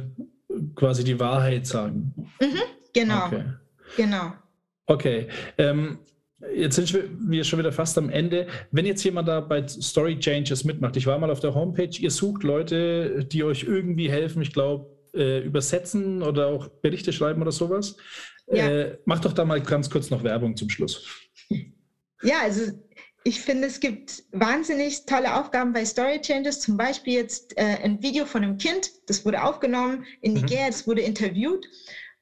[0.74, 2.12] quasi die Wahrheit sagen.
[2.40, 2.60] Mhm.
[2.92, 3.26] Genau.
[3.26, 3.44] Okay.
[3.96, 4.32] Genau.
[4.86, 5.28] Okay.
[5.56, 5.98] Ähm,
[6.54, 6.96] Jetzt sind
[7.28, 8.46] wir schon wieder fast am Ende.
[8.70, 12.12] Wenn jetzt jemand da bei Story Changes mitmacht, ich war mal auf der Homepage, ihr
[12.12, 14.42] sucht Leute, die euch irgendwie helfen.
[14.42, 17.96] Ich glaube, äh, übersetzen oder auch Berichte schreiben oder sowas.
[18.50, 18.68] Ja.
[18.68, 21.06] Äh, mach doch da mal ganz kurz noch Werbung zum Schluss.
[22.22, 22.72] Ja, also
[23.24, 26.60] ich finde, es gibt wahnsinnig tolle Aufgaben bei Story Changes.
[26.60, 30.40] Zum Beispiel jetzt äh, ein Video von einem Kind, das wurde aufgenommen in mhm.
[30.40, 30.70] Nigeria, mhm.
[30.70, 31.66] das wurde interviewt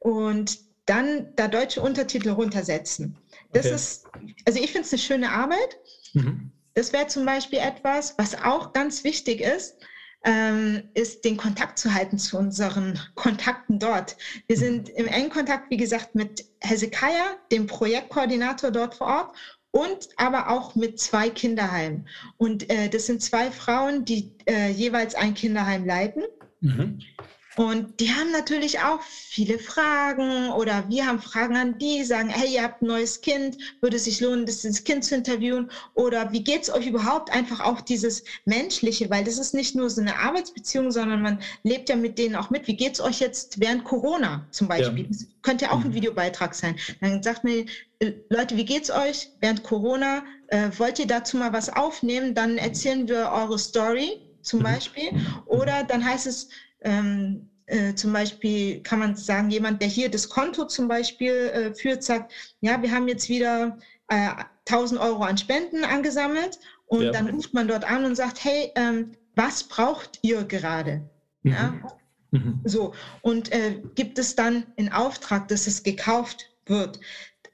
[0.01, 3.16] und dann da deutsche Untertitel runtersetzen.
[3.53, 3.74] Das okay.
[3.74, 4.07] ist,
[4.47, 5.78] also ich finde es eine schöne Arbeit.
[6.14, 6.51] Mhm.
[6.74, 9.76] Das wäre zum Beispiel etwas, was auch ganz wichtig ist,
[10.95, 14.16] ist den Kontakt zu halten zu unseren Kontakten dort.
[14.49, 19.37] Wir sind im engen Kontakt, wie gesagt, mit Hezekiah, dem Projektkoordinator dort vor Ort
[19.70, 22.09] und aber auch mit zwei Kinderheimen.
[22.39, 26.24] Und äh, das sind zwei Frauen, die äh, jeweils ein Kinderheim leiten.
[26.61, 26.99] Mhm.
[27.57, 32.55] Und die haben natürlich auch viele Fragen oder wir haben Fragen an die, sagen, hey,
[32.55, 35.71] ihr habt ein neues Kind, würde es sich lohnen, das, Kind zu interviewen?
[35.95, 37.33] Oder wie geht es euch überhaupt?
[37.33, 41.89] Einfach auch dieses Menschliche, weil das ist nicht nur so eine Arbeitsbeziehung, sondern man lebt
[41.89, 42.67] ja mit denen auch mit.
[42.67, 45.05] Wie geht es euch jetzt während Corona zum Beispiel?
[45.05, 45.09] Ja.
[45.09, 45.95] Das könnte ja auch ein mhm.
[45.95, 46.77] Videobeitrag sein.
[47.01, 47.65] Dann sagt man,
[48.01, 50.23] äh, Leute, wie geht's euch während Corona?
[50.49, 52.35] Äh, wollt ihr dazu mal was aufnehmen?
[52.35, 54.65] Dann erzählen wir eure Story zum mhm.
[54.65, 55.11] Beispiel.
[55.47, 56.49] Oder dann heißt es,
[56.81, 61.74] ähm, äh, zum Beispiel kann man sagen, jemand, der hier das Konto zum Beispiel äh,
[61.74, 64.31] führt, sagt, ja, wir haben jetzt wieder äh,
[64.68, 67.11] 1000 Euro an Spenden angesammelt und ja.
[67.11, 71.09] dann ruft man dort an und sagt, hey, ähm, was braucht ihr gerade?
[71.43, 71.53] Mhm.
[71.53, 71.74] Ja?
[72.31, 72.61] Mhm.
[72.64, 77.01] So, und äh, gibt es dann in Auftrag, dass es gekauft wird.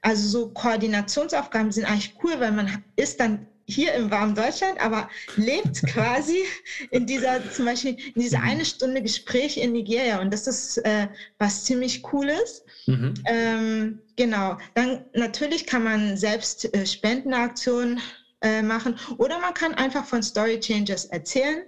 [0.01, 5.09] Also so Koordinationsaufgaben sind eigentlich cool, weil man ist dann hier im warmen Deutschland, aber
[5.35, 6.43] lebt quasi
[6.91, 8.49] in dieser, zum Beispiel in dieser mhm.
[8.49, 10.21] eine Stunde Gespräch in Nigeria.
[10.21, 11.07] Und das ist äh,
[11.39, 12.63] was ziemlich Cooles.
[12.87, 13.13] Mhm.
[13.25, 14.57] Ähm, genau.
[14.73, 17.99] Dann natürlich kann man selbst äh, Spendenaktionen
[18.41, 21.63] äh, machen oder man kann einfach von Story Changers erzählen.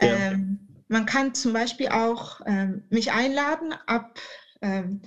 [0.00, 0.08] Ja.
[0.08, 4.20] Ähm, man kann zum Beispiel auch ähm, mich einladen ab,
[4.60, 5.00] ähm,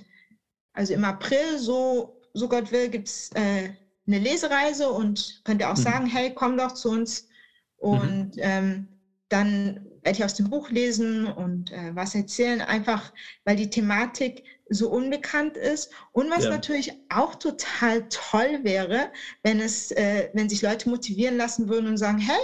[0.72, 3.70] also im April, so, so Gott will, gibt es äh,
[4.06, 5.82] eine Lesereise und könnt ihr auch mhm.
[5.82, 7.28] sagen, hey, komm doch zu uns.
[7.76, 8.42] Und mhm.
[8.42, 8.88] ähm,
[9.28, 13.12] dann werde ich aus dem Buch lesen und äh, was erzählen, einfach
[13.44, 15.90] weil die Thematik so unbekannt ist.
[16.12, 16.50] Und was ja.
[16.50, 19.10] natürlich auch total toll wäre,
[19.42, 22.38] wenn es, äh, wenn sich Leute motivieren lassen würden und sagen, hey,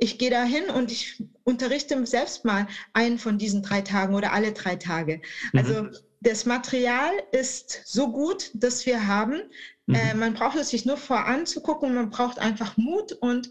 [0.00, 4.32] ich gehe da hin und ich unterrichte selbst mal einen von diesen drei Tagen oder
[4.32, 5.20] alle drei Tage.
[5.54, 5.96] Also mhm.
[6.20, 9.42] Das Material ist so gut, das wir haben,
[9.88, 9.94] Mhm.
[9.94, 13.50] Äh, man braucht es sich nur voranzugucken, man braucht einfach Mut und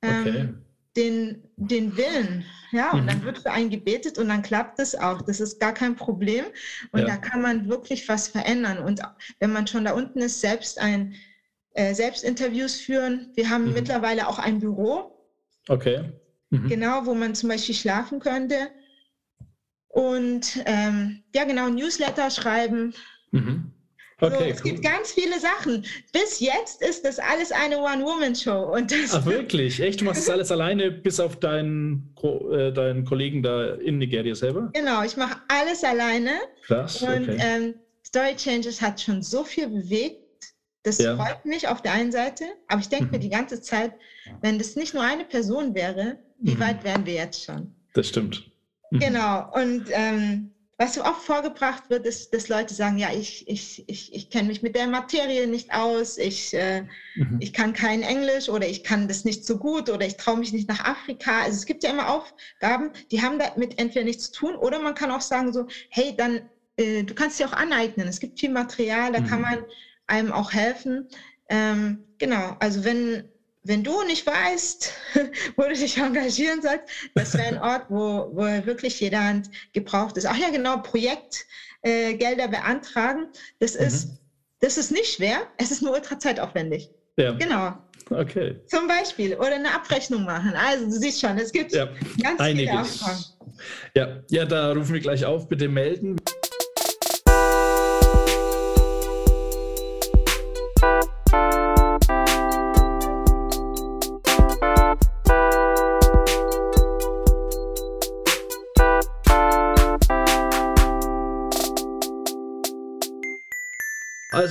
[0.00, 0.48] ähm, okay.
[0.96, 2.44] den, den Willen.
[2.70, 3.06] Ja, und mhm.
[3.08, 5.22] dann wird für einen gebetet und dann klappt es auch.
[5.22, 6.44] Das ist gar kein Problem.
[6.92, 7.06] Und ja.
[7.06, 8.78] da kann man wirklich was verändern.
[8.78, 9.02] Und
[9.40, 11.14] wenn man schon da unten ist, selbst ein
[11.74, 13.30] äh, Selbstinterviews führen.
[13.34, 13.72] Wir haben mhm.
[13.72, 15.18] mittlerweile auch ein Büro.
[15.68, 16.12] Okay.
[16.50, 16.68] Mhm.
[16.68, 18.68] Genau, wo man zum Beispiel schlafen könnte.
[19.92, 22.94] Und ähm, ja, genau, Newsletter schreiben.
[23.30, 23.72] Mhm.
[24.20, 24.70] Okay, so, es cool.
[24.70, 25.84] gibt ganz viele Sachen.
[26.12, 28.74] Bis jetzt ist das alles eine One-Woman-Show.
[29.12, 29.80] Ach wirklich?
[29.80, 30.00] Echt?
[30.00, 34.70] Du machst das alles alleine, bis auf deinen, äh, deinen Kollegen da in Nigeria selber?
[34.72, 36.38] Genau, ich mache alles alleine.
[36.64, 37.02] Krass.
[37.02, 37.38] Und okay.
[37.40, 37.74] ähm,
[38.06, 40.22] Story Changes hat schon so viel bewegt.
[40.84, 41.16] Das ja.
[41.16, 43.10] freut mich auf der einen Seite, aber ich denke mhm.
[43.10, 43.92] mir die ganze Zeit,
[44.40, 46.60] wenn das nicht nur eine Person wäre, wie mhm.
[46.60, 47.74] weit wären wir jetzt schon?
[47.94, 48.51] Das stimmt.
[48.92, 48.98] Mhm.
[48.98, 49.50] Genau.
[49.52, 54.12] Und ähm, was so oft vorgebracht wird, ist, dass Leute sagen, ja, ich, ich, ich,
[54.12, 56.82] ich kenne mich mit der Materie nicht aus, ich, äh,
[57.14, 57.38] mhm.
[57.40, 60.52] ich kann kein Englisch oder ich kann das nicht so gut oder ich traue mich
[60.52, 61.42] nicht nach Afrika.
[61.42, 64.94] Also es gibt ja immer Aufgaben, die haben damit entweder nichts zu tun oder man
[64.94, 68.08] kann auch sagen so, hey, dann, äh, du kannst dir auch aneignen.
[68.08, 69.26] Es gibt viel Material, da mhm.
[69.26, 69.64] kann man
[70.06, 71.08] einem auch helfen.
[71.48, 73.31] Ähm, genau, also wenn
[73.64, 74.92] wenn du nicht weißt,
[75.56, 76.84] wo du dich engagieren sollst,
[77.14, 80.26] das wäre ein Ort, wo, wo wirklich jede Hand gebraucht ist.
[80.26, 83.28] Ach ja, genau, Projektgelder äh, beantragen.
[83.60, 83.86] Das, mhm.
[83.86, 84.08] ist,
[84.60, 86.90] das ist nicht schwer, es ist nur ultra zeitaufwendig.
[87.16, 87.32] Ja.
[87.32, 87.74] Genau.
[88.10, 88.60] Okay.
[88.66, 89.34] Zum Beispiel.
[89.36, 90.54] Oder eine Abrechnung machen.
[90.54, 91.88] Also du siehst schon, es gibt ja,
[92.22, 92.70] ganz einiges.
[92.70, 93.24] viele Aufgaben.
[93.94, 96.16] Ja, ja, da rufen wir gleich auf, bitte melden.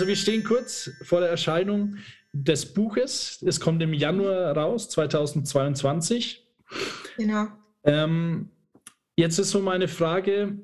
[0.02, 1.98] Also wir stehen kurz vor der Erscheinung
[2.34, 3.40] des Buches.
[3.46, 6.44] Es kommt im Januar raus, 2022.
[7.18, 7.50] Genau.
[7.84, 8.50] Ähm,
[9.16, 10.58] jetzt ist so meine Frage,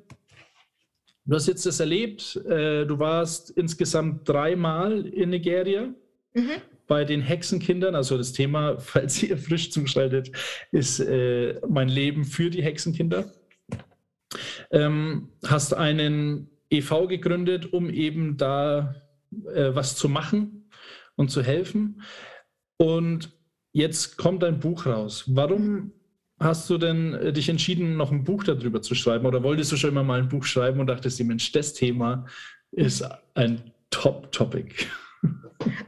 [1.24, 5.94] du hast jetzt das erlebt, äh, du warst insgesamt dreimal in Nigeria.
[6.34, 6.50] Mhm.
[6.88, 10.32] Bei den Hexenkindern, also das Thema, falls ihr frisch zugeschaltet,
[10.72, 13.32] ist äh, mein Leben für die Hexenkinder.
[14.72, 18.96] Ähm, hast einen EV gegründet, um eben da
[19.54, 20.70] äh, was zu machen
[21.16, 22.02] und zu helfen.
[22.76, 23.30] Und
[23.72, 25.24] jetzt kommt ein Buch raus.
[25.26, 25.92] Warum
[26.40, 29.26] hast du denn äh, dich entschieden, noch ein Buch darüber zu schreiben?
[29.26, 32.26] Oder wolltest du schon immer mal ein Buch schreiben und dachtest dir, Mensch, das Thema
[32.72, 33.04] ist
[33.34, 34.86] ein Top-Topic?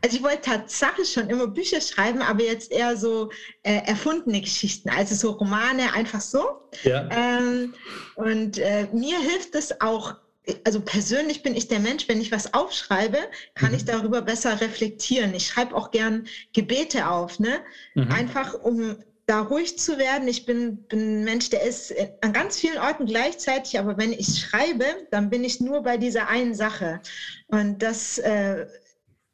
[0.03, 3.31] Also ich wollte tatsächlich schon immer Bücher schreiben, aber jetzt eher so
[3.63, 6.63] äh, erfundene Geschichten, also so Romane, einfach so.
[6.83, 7.09] Ja.
[7.11, 7.75] Ähm,
[8.17, 10.17] und äh, mir hilft es auch,
[10.65, 13.19] also persönlich bin ich der Mensch, wenn ich was aufschreibe,
[13.55, 13.77] kann mhm.
[13.77, 15.35] ich darüber besser reflektieren.
[15.35, 17.61] Ich schreibe auch gern Gebete auf, ne?
[17.95, 18.11] Mhm.
[18.13, 18.97] Einfach um
[19.27, 20.27] da ruhig zu werden.
[20.27, 24.41] Ich bin, bin ein Mensch, der ist an ganz vielen Orten gleichzeitig, aber wenn ich
[24.41, 27.01] schreibe, dann bin ich nur bei dieser einen Sache.
[27.47, 28.67] Und das äh,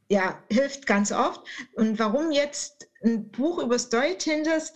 [0.08, 1.42] ja, hilft ganz oft.
[1.74, 4.74] Und warum jetzt ein Buch über Story Changers?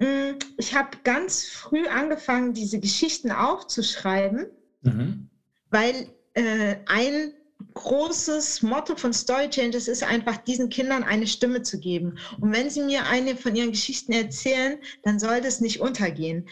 [0.00, 4.46] Hm, ich habe ganz früh angefangen, diese Geschichten aufzuschreiben,
[4.82, 5.30] mhm.
[5.70, 7.32] Weil äh, ein
[7.74, 12.18] großes Motto von Story Changers ist einfach, diesen Kindern eine Stimme zu geben.
[12.40, 16.48] Und wenn sie mir eine von ihren Geschichten erzählen, dann soll das nicht untergehen.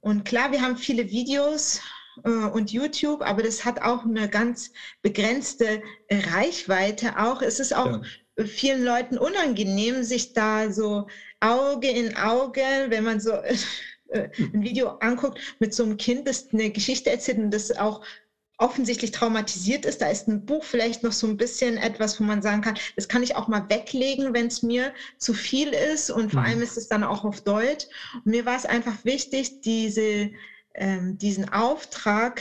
[0.00, 1.80] Und klar, wir haben viele Videos
[2.24, 7.42] äh, und YouTube, aber das hat auch eine ganz begrenzte Reichweite auch.
[7.42, 8.02] Es ist auch
[8.36, 8.44] ja.
[8.44, 11.06] vielen Leuten unangenehm, sich da so
[11.40, 13.32] Auge in Auge, wenn man so
[14.08, 18.02] äh, ein Video anguckt, mit so einem Kind, das eine Geschichte erzählt und das auch
[18.58, 20.02] offensichtlich traumatisiert ist.
[20.02, 23.08] Da ist ein Buch vielleicht noch so ein bisschen etwas, wo man sagen kann, das
[23.08, 26.10] kann ich auch mal weglegen, wenn es mir zu viel ist.
[26.10, 26.46] Und vor mhm.
[26.46, 27.86] allem ist es dann auch auf Deutsch.
[28.14, 30.30] Und mir war es einfach wichtig, diese
[30.78, 32.40] ähm, diesen Auftrag,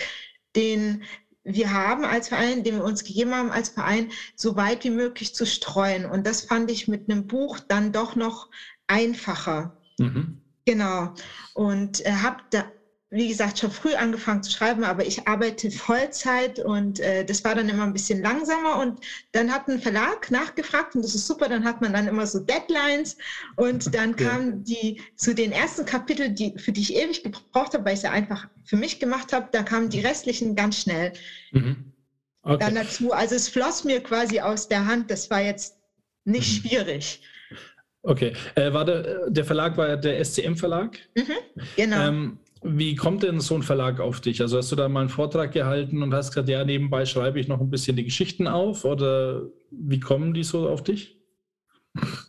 [0.55, 1.03] den
[1.43, 5.33] wir haben als Verein, den wir uns gegeben haben als Verein, so weit wie möglich
[5.33, 6.05] zu streuen.
[6.05, 8.49] Und das fand ich mit einem Buch dann doch noch
[8.87, 9.77] einfacher.
[9.97, 10.41] Mhm.
[10.65, 11.13] Genau.
[11.53, 12.65] Und äh, habe da
[13.09, 17.55] wie gesagt, schon früh angefangen zu schreiben, aber ich arbeite Vollzeit und äh, das war
[17.55, 18.79] dann immer ein bisschen langsamer.
[18.79, 18.99] Und
[19.31, 22.39] dann hat ein Verlag nachgefragt und das ist super, dann hat man dann immer so
[22.39, 23.17] Deadlines
[23.55, 24.29] und dann ja.
[24.29, 28.01] kamen die zu den ersten Kapiteln, die, für die ich ewig gebraucht habe, weil ich
[28.01, 31.13] sie einfach für mich gemacht habe, da kamen die restlichen ganz schnell
[31.53, 31.93] mhm.
[32.41, 32.57] okay.
[32.59, 33.13] dann dazu.
[33.13, 35.77] Also es floss mir quasi aus der Hand, das war jetzt
[36.25, 36.67] nicht mhm.
[36.67, 37.21] schwierig.
[38.03, 40.99] Okay, äh, war der, der Verlag war der SCM-Verlag?
[41.15, 41.33] Mhm,
[41.75, 42.07] genau.
[42.07, 44.41] Ähm, wie kommt denn so ein Verlag auf dich?
[44.41, 47.47] Also hast du da mal einen Vortrag gehalten und hast gesagt, ja, nebenbei schreibe ich
[47.47, 51.17] noch ein bisschen die Geschichten auf oder wie kommen die so auf dich?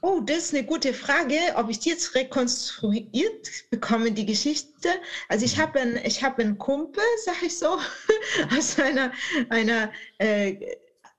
[0.00, 4.88] Oh, das ist eine gute Frage, ob ich die jetzt rekonstruiert bekomme, die Geschichte.
[5.28, 7.78] Also ich habe einen, hab einen Kumpel, sag ich so,
[8.56, 9.12] aus einer,
[9.50, 10.56] einer äh,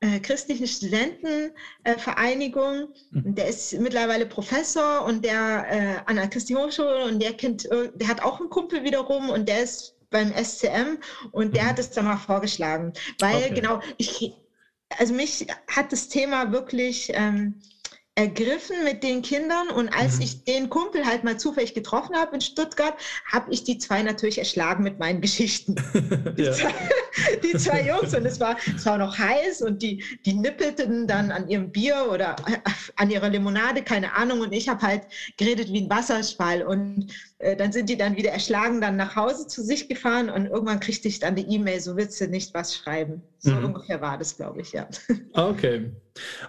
[0.01, 2.89] äh, christlichen Studentenvereinigung.
[3.11, 3.35] Mhm.
[3.35, 8.07] Der ist mittlerweile Professor und der äh, an der christlichen Hochschule und der äh, der
[8.07, 10.97] hat auch einen Kumpel wiederum und der ist beim SCM
[11.31, 11.67] und der mhm.
[11.67, 12.93] hat es dann mal vorgeschlagen.
[13.19, 13.53] Weil okay.
[13.55, 14.33] genau, ich,
[14.97, 17.61] also mich hat das Thema wirklich ähm,
[18.15, 20.23] ergriffen mit den Kindern und als mhm.
[20.23, 22.95] ich den Kumpel halt mal zufällig getroffen habe in Stuttgart,
[23.31, 25.75] habe ich die zwei natürlich erschlagen mit meinen Geschichten.
[26.35, 26.73] zwei,
[27.43, 31.31] die, zwei, Jungs und es war, es war noch heiß und die, die nippelten dann
[31.31, 32.35] an ihrem Bier oder
[32.95, 35.03] an ihrer Limonade, keine Ahnung und ich habe halt
[35.37, 39.47] geredet wie ein Wasserspall und äh, dann sind die dann wieder erschlagen, dann nach Hause
[39.47, 42.75] zu sich gefahren und irgendwann kriegte ich dann die E-Mail, so willst du nicht was
[42.75, 43.21] schreiben.
[43.39, 43.65] So mhm.
[43.65, 44.87] ungefähr war das, glaube ich, ja.
[45.33, 45.91] Okay.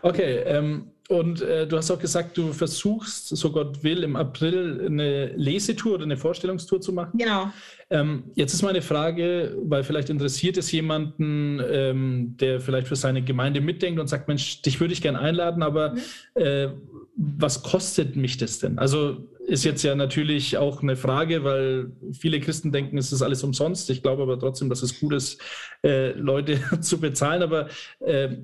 [0.02, 0.38] Okay.
[0.46, 5.32] Ähm und äh, du hast auch gesagt, du versuchst, so Gott will, im April eine
[5.34, 7.18] Lesetour oder eine Vorstellungstour zu machen.
[7.18, 7.50] Genau.
[7.90, 13.22] Ähm, jetzt ist meine Frage, weil vielleicht interessiert es jemanden, ähm, der vielleicht für seine
[13.22, 15.98] Gemeinde mitdenkt und sagt, Mensch, dich würde ich gerne einladen, aber mhm.
[16.34, 16.68] äh,
[17.16, 18.78] was kostet mich das denn?
[18.78, 23.42] Also ist jetzt ja natürlich auch eine Frage, weil viele Christen denken, es ist alles
[23.42, 23.90] umsonst.
[23.90, 25.42] Ich glaube aber trotzdem, dass es gut ist,
[25.82, 27.42] äh, Leute zu bezahlen.
[27.42, 27.68] Aber
[27.98, 28.36] äh,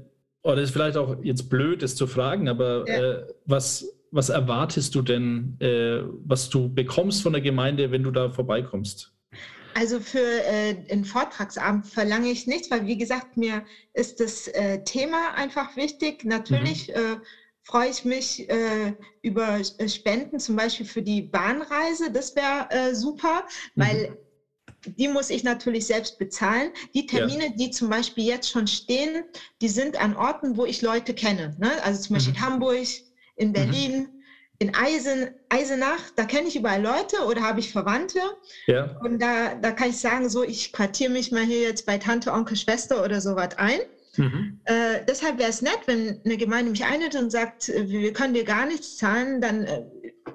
[0.46, 3.02] oder ist vielleicht auch jetzt blöd, es zu fragen, aber ja.
[3.02, 8.12] äh, was, was erwartest du denn, äh, was du bekommst von der Gemeinde, wenn du
[8.12, 9.12] da vorbeikommst?
[9.74, 14.82] Also für äh, einen Vortragsabend verlange ich nichts, weil wie gesagt, mir ist das äh,
[14.84, 16.24] Thema einfach wichtig.
[16.24, 16.94] Natürlich mhm.
[16.94, 17.16] Äh,
[17.62, 22.10] freue ich mich äh, über Spenden, zum Beispiel für die Bahnreise.
[22.12, 23.44] Das wäre super,
[23.74, 23.82] mhm.
[23.82, 24.18] weil
[24.86, 26.70] die muss ich natürlich selbst bezahlen.
[26.94, 27.52] Die Termine, ja.
[27.56, 29.24] die zum Beispiel jetzt schon stehen,
[29.60, 31.56] die sind an Orten, wo ich Leute kenne.
[31.58, 31.70] Ne?
[31.82, 32.38] Also zum Beispiel mhm.
[32.38, 32.86] in Hamburg,
[33.36, 33.52] in mhm.
[33.52, 34.22] Berlin, mhm.
[34.58, 38.20] in Eisen, Eisenach, da kenne ich überall Leute oder habe ich Verwandte.
[38.66, 38.96] Ja.
[39.00, 42.32] Und da, da kann ich sagen, so, ich quartiere mich mal hier jetzt bei Tante,
[42.32, 43.80] Onkel, Schwester oder sowas ein.
[44.16, 44.60] Mhm.
[44.64, 48.34] Äh, deshalb wäre es nett, wenn eine Gemeinde mich einlädt und sagt, äh, wir können
[48.34, 49.84] dir gar nichts zahlen, dann äh,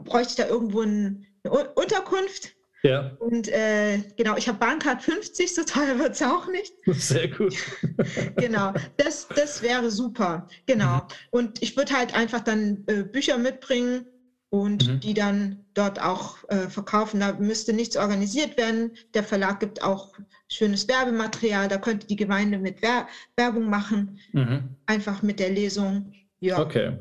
[0.04, 3.16] bräuchte ich da irgendwo ein, eine Unterkunft ja.
[3.20, 6.74] Und äh, genau, ich habe Bahncard 50, so teuer wird es auch nicht.
[6.88, 7.56] Sehr gut.
[8.38, 10.48] genau, das, das wäre super.
[10.66, 10.96] Genau.
[10.96, 11.02] Mhm.
[11.32, 14.06] Und ich würde halt einfach dann äh, Bücher mitbringen
[14.50, 15.00] und mhm.
[15.00, 17.20] die dann dort auch äh, verkaufen.
[17.20, 18.92] Da müsste nichts organisiert werden.
[19.14, 20.14] Der Verlag gibt auch
[20.50, 21.68] schönes Werbematerial.
[21.68, 24.76] Da könnte die Gemeinde mit Wer Werbung machen, mhm.
[24.88, 26.14] einfach mit der Lesung.
[26.40, 26.60] Ja.
[26.60, 26.98] Okay.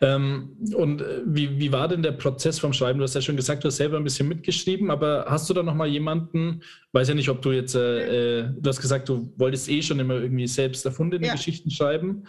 [0.00, 2.98] Ähm, und äh, wie, wie war denn der Prozess vom Schreiben?
[2.98, 5.62] Du hast ja schon gesagt, du hast selber ein bisschen mitgeschrieben, aber hast du da
[5.62, 6.62] noch mal jemanden,
[6.92, 10.00] weiß ja nicht, ob du jetzt, äh, äh, du hast gesagt, du wolltest eh schon
[10.00, 11.32] immer irgendwie selbst erfundene ja.
[11.32, 12.26] Geschichten schreiben.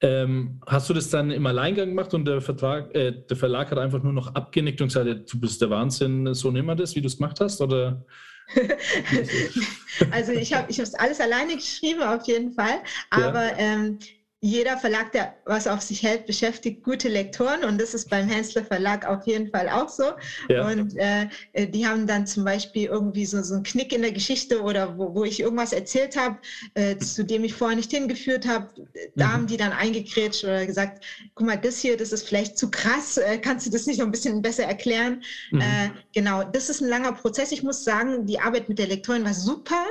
[0.00, 3.78] Ähm, hast du das dann im Alleingang gemacht und der, Vertrag, äh, der Verlag hat
[3.78, 7.00] einfach nur noch abgenickt und gesagt, du bist der Wahnsinn, so nimm mal das, wie
[7.00, 7.60] du es gemacht hast?
[7.60, 8.04] Oder?
[10.10, 12.80] also ich habe ich es alles alleine geschrieben, auf jeden Fall.
[13.08, 13.56] Aber ja.
[13.58, 13.98] ähm,
[14.44, 18.62] jeder Verlag, der was auf sich hält, beschäftigt gute Lektoren und das ist beim Hensler
[18.62, 20.04] Verlag auf jeden Fall auch so.
[20.50, 20.68] Ja.
[20.68, 24.60] Und äh, die haben dann zum Beispiel irgendwie so, so einen Knick in der Geschichte
[24.60, 26.36] oder wo, wo ich irgendwas erzählt habe,
[26.74, 28.68] äh, zu dem ich vorher nicht hingeführt habe,
[29.14, 29.32] da mhm.
[29.32, 31.02] haben die dann eingekrätscht oder gesagt,
[31.34, 34.06] guck mal, das hier, das ist vielleicht zu krass, äh, kannst du das nicht noch
[34.06, 35.22] ein bisschen besser erklären?
[35.52, 35.60] Mhm.
[35.62, 37.50] Äh, genau, das ist ein langer Prozess.
[37.50, 39.86] Ich muss sagen, die Arbeit mit der Lektorin war super,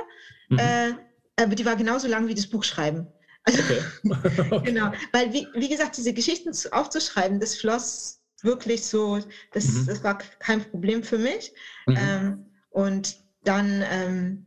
[0.48, 0.58] mhm.
[0.60, 0.92] Äh,
[1.42, 3.08] aber die war genauso lang wie das Buch schreiben.
[3.44, 3.62] Also,
[4.50, 4.62] okay.
[4.64, 9.18] genau, weil wie, wie gesagt, diese Geschichten aufzuschreiben, das floss wirklich so,
[9.52, 9.86] das, mhm.
[9.86, 11.52] das war kein Problem für mich.
[11.86, 11.96] Mhm.
[11.98, 14.46] Ähm, und dann ähm,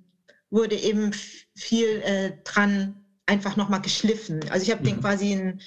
[0.49, 1.11] wurde eben
[1.55, 4.39] viel äh, dran einfach nochmal geschliffen.
[4.49, 4.85] Also ich habe mhm.
[4.85, 5.61] denen quasi einen,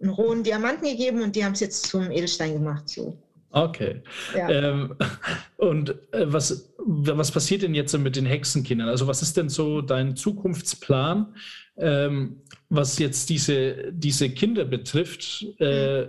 [0.00, 2.88] einen, rohen Diamanten gegeben und die haben es jetzt zum Edelstein gemacht.
[2.88, 3.18] So.
[3.56, 4.02] Okay.
[4.36, 4.50] Ja.
[4.50, 4.96] Ähm,
[5.56, 8.88] und äh, was, was passiert denn jetzt mit den Hexenkindern?
[8.88, 11.34] Also was ist denn so dein Zukunftsplan?
[11.78, 16.06] Ähm, was jetzt diese, diese Kinder betrifft, äh,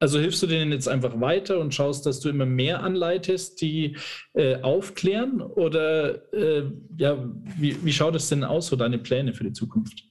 [0.00, 3.96] also hilfst du denen jetzt einfach weiter und schaust, dass du immer mehr anleitest, die
[4.32, 5.40] äh, aufklären?
[5.40, 6.64] Oder äh,
[6.96, 7.24] ja,
[7.56, 10.07] wie, wie schaut es denn aus, so deine Pläne für die Zukunft?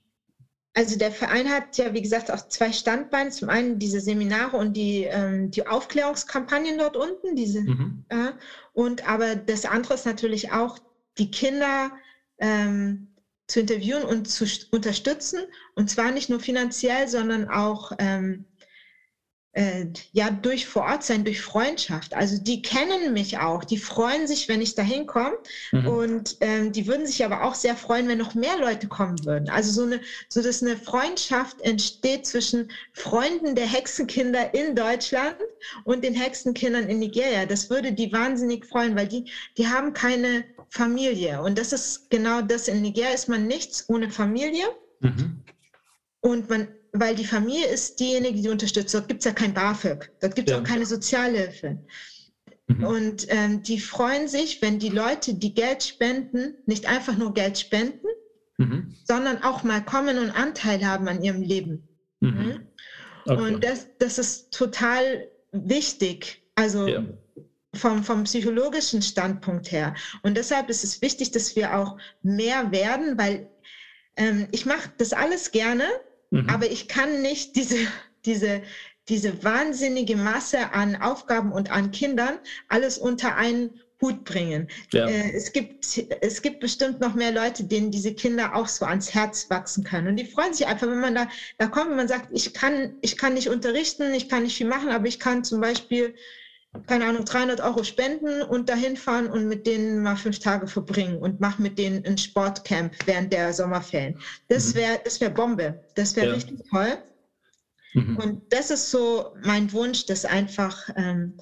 [0.78, 3.32] Also der Verein hat ja, wie gesagt, auch zwei Standbeine.
[3.32, 7.36] Zum einen diese Seminare und die, ähm, die Aufklärungskampagnen dort unten.
[7.36, 8.06] Diese, mhm.
[8.10, 8.34] äh,
[8.74, 10.78] und aber das andere ist natürlich auch,
[11.18, 11.90] die Kinder
[12.38, 13.08] ähm,
[13.48, 15.40] zu interviewen und zu unterstützen.
[15.74, 18.46] Und zwar nicht nur finanziell, sondern auch ähm,
[19.58, 22.14] äh, ja, durch vor Ort sein, durch Freundschaft.
[22.14, 25.36] Also die kennen mich auch, die freuen sich, wenn ich da hinkomme.
[25.72, 25.88] Mhm.
[25.88, 29.50] Und ähm, die würden sich aber auch sehr freuen, wenn noch mehr Leute kommen würden.
[29.50, 35.38] Also so eine, so dass eine Freundschaft entsteht zwischen Freunden der Hexenkinder in Deutschland
[35.86, 37.48] und den Hexenkindern in Nigeria.
[37.48, 41.42] Das würde die wahnsinnig freuen, weil die, die haben keine Familie.
[41.42, 42.68] Und das ist genau das.
[42.68, 44.66] In Nigeria ist man nichts ohne Familie.
[45.00, 45.42] Mhm.
[46.22, 46.68] Und man,
[47.00, 48.94] weil die Familie ist diejenige, die unterstützt.
[48.94, 50.12] Dort gibt es ja kein BAföG.
[50.22, 50.62] Dort gibt es ja.
[50.62, 51.80] auch keine Sozialhilfe.
[52.68, 52.84] Mhm.
[52.84, 57.58] Und ähm, die freuen sich, wenn die Leute, die Geld spenden, nicht einfach nur Geld
[57.58, 58.08] spenden,
[58.58, 58.96] mhm.
[59.04, 61.88] sondern auch mal kommen und Anteil haben an ihrem Leben.
[62.20, 62.30] Mhm.
[62.30, 62.68] mhm.
[63.26, 63.42] Okay.
[63.42, 66.42] Und das, das ist total wichtig.
[66.56, 67.04] Also ja
[67.78, 69.96] vom, vom psychologischen Standpunkt her.
[70.24, 73.50] Und deshalb ist es wichtig, dass wir auch mehr werden, weil
[74.16, 75.86] ähm, ich mache das alles gerne,
[76.32, 76.50] mhm.
[76.50, 77.78] aber ich kann nicht diese,
[78.26, 78.62] diese,
[79.10, 84.68] diese wahnsinnige Masse an Aufgaben und an Kindern alles unter einen Hut bringen.
[84.94, 85.08] Ja.
[85.08, 85.86] Äh, es, gibt,
[86.22, 90.08] es gibt bestimmt noch mehr Leute, denen diese Kinder auch so ans Herz wachsen können.
[90.08, 91.28] Und die freuen sich einfach, wenn man da,
[91.58, 94.68] da kommt und man sagt, ich kann, ich kann nicht unterrichten, ich kann nicht viel
[94.68, 96.14] machen, aber ich kann zum Beispiel
[96.86, 101.18] keine Ahnung, 300 Euro spenden und dahin fahren und mit denen mal fünf Tage verbringen
[101.18, 104.20] und mach mit denen ein Sportcamp während der Sommerferien.
[104.48, 105.02] Das wäre mhm.
[105.04, 105.84] das wär Bombe.
[105.96, 106.34] Das wäre ja.
[106.34, 106.98] richtig toll.
[107.94, 108.18] Mhm.
[108.18, 111.34] Und das ist so mein Wunsch, dass einfach, ähm,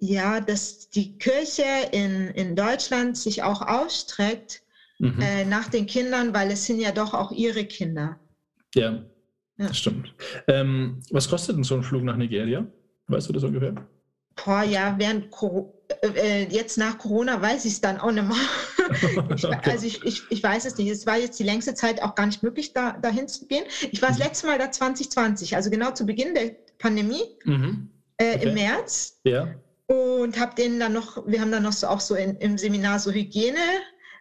[0.00, 4.62] ja, dass die Kirche in, in Deutschland sich auch ausstreckt
[4.98, 5.20] mhm.
[5.20, 8.18] äh, nach den Kindern, weil es sind ja doch auch ihre Kinder.
[8.74, 9.66] Ja, ja.
[9.66, 10.14] das stimmt.
[10.46, 12.66] Ähm, was kostet denn so ein Flug nach Nigeria?
[13.08, 13.74] Weißt du das ungefähr?
[14.44, 15.28] Boah, ja, während
[16.02, 19.28] äh, jetzt nach Corona weiß ich es dann auch nicht mehr.
[19.34, 20.90] ich, also ich, ich, ich weiß es nicht.
[20.90, 23.64] Es war jetzt die längste Zeit auch gar nicht möglich, da dahin zu gehen.
[23.90, 24.24] Ich war das mhm.
[24.24, 27.90] letzte Mal da 2020, also genau zu Beginn der Pandemie mhm.
[28.18, 28.48] äh, okay.
[28.48, 29.18] im März.
[29.24, 29.54] Ja.
[29.86, 32.98] Und habe denen dann noch, wir haben dann noch so auch so in, im Seminar
[32.98, 33.58] so Hygiene.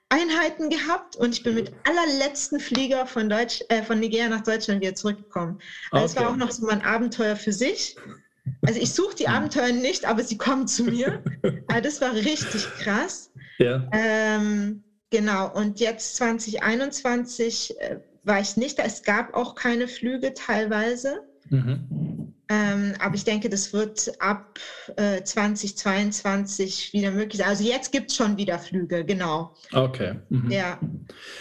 [0.10, 4.80] Einheiten gehabt und ich bin mit allerletzten Flieger von, Deutsch, äh, von Nigeria nach Deutschland
[4.80, 5.60] wieder zurückgekommen.
[5.92, 6.06] Also okay.
[6.06, 7.98] Es war auch noch so ein Abenteuer für sich.
[8.66, 11.24] Also ich suche die Abenteuer nicht, aber sie kommen zu mir.
[11.68, 13.32] Also das war richtig krass.
[13.58, 13.88] Ja.
[13.92, 18.84] Ähm, genau, und jetzt 2021 äh, war ich nicht da.
[18.84, 21.22] Es gab auch keine Flüge teilweise.
[21.50, 22.34] Mhm.
[22.50, 24.60] Ähm, aber ich denke, das wird ab
[24.96, 27.50] äh, 2022 wieder möglich sein.
[27.50, 29.54] Also jetzt gibt es schon wieder Flüge, genau.
[29.74, 30.16] Okay.
[30.30, 30.50] Mhm.
[30.50, 30.80] Ja,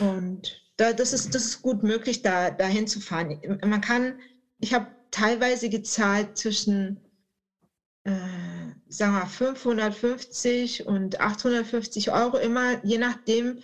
[0.01, 3.39] und da, das, ist, das ist gut möglich, da dahin zu fahren.
[3.65, 4.19] Man kann,
[4.59, 7.01] ich habe teilweise gezahlt zwischen
[8.05, 8.13] äh,
[8.89, 13.61] sagen wir 550 und 850 Euro immer, je nachdem,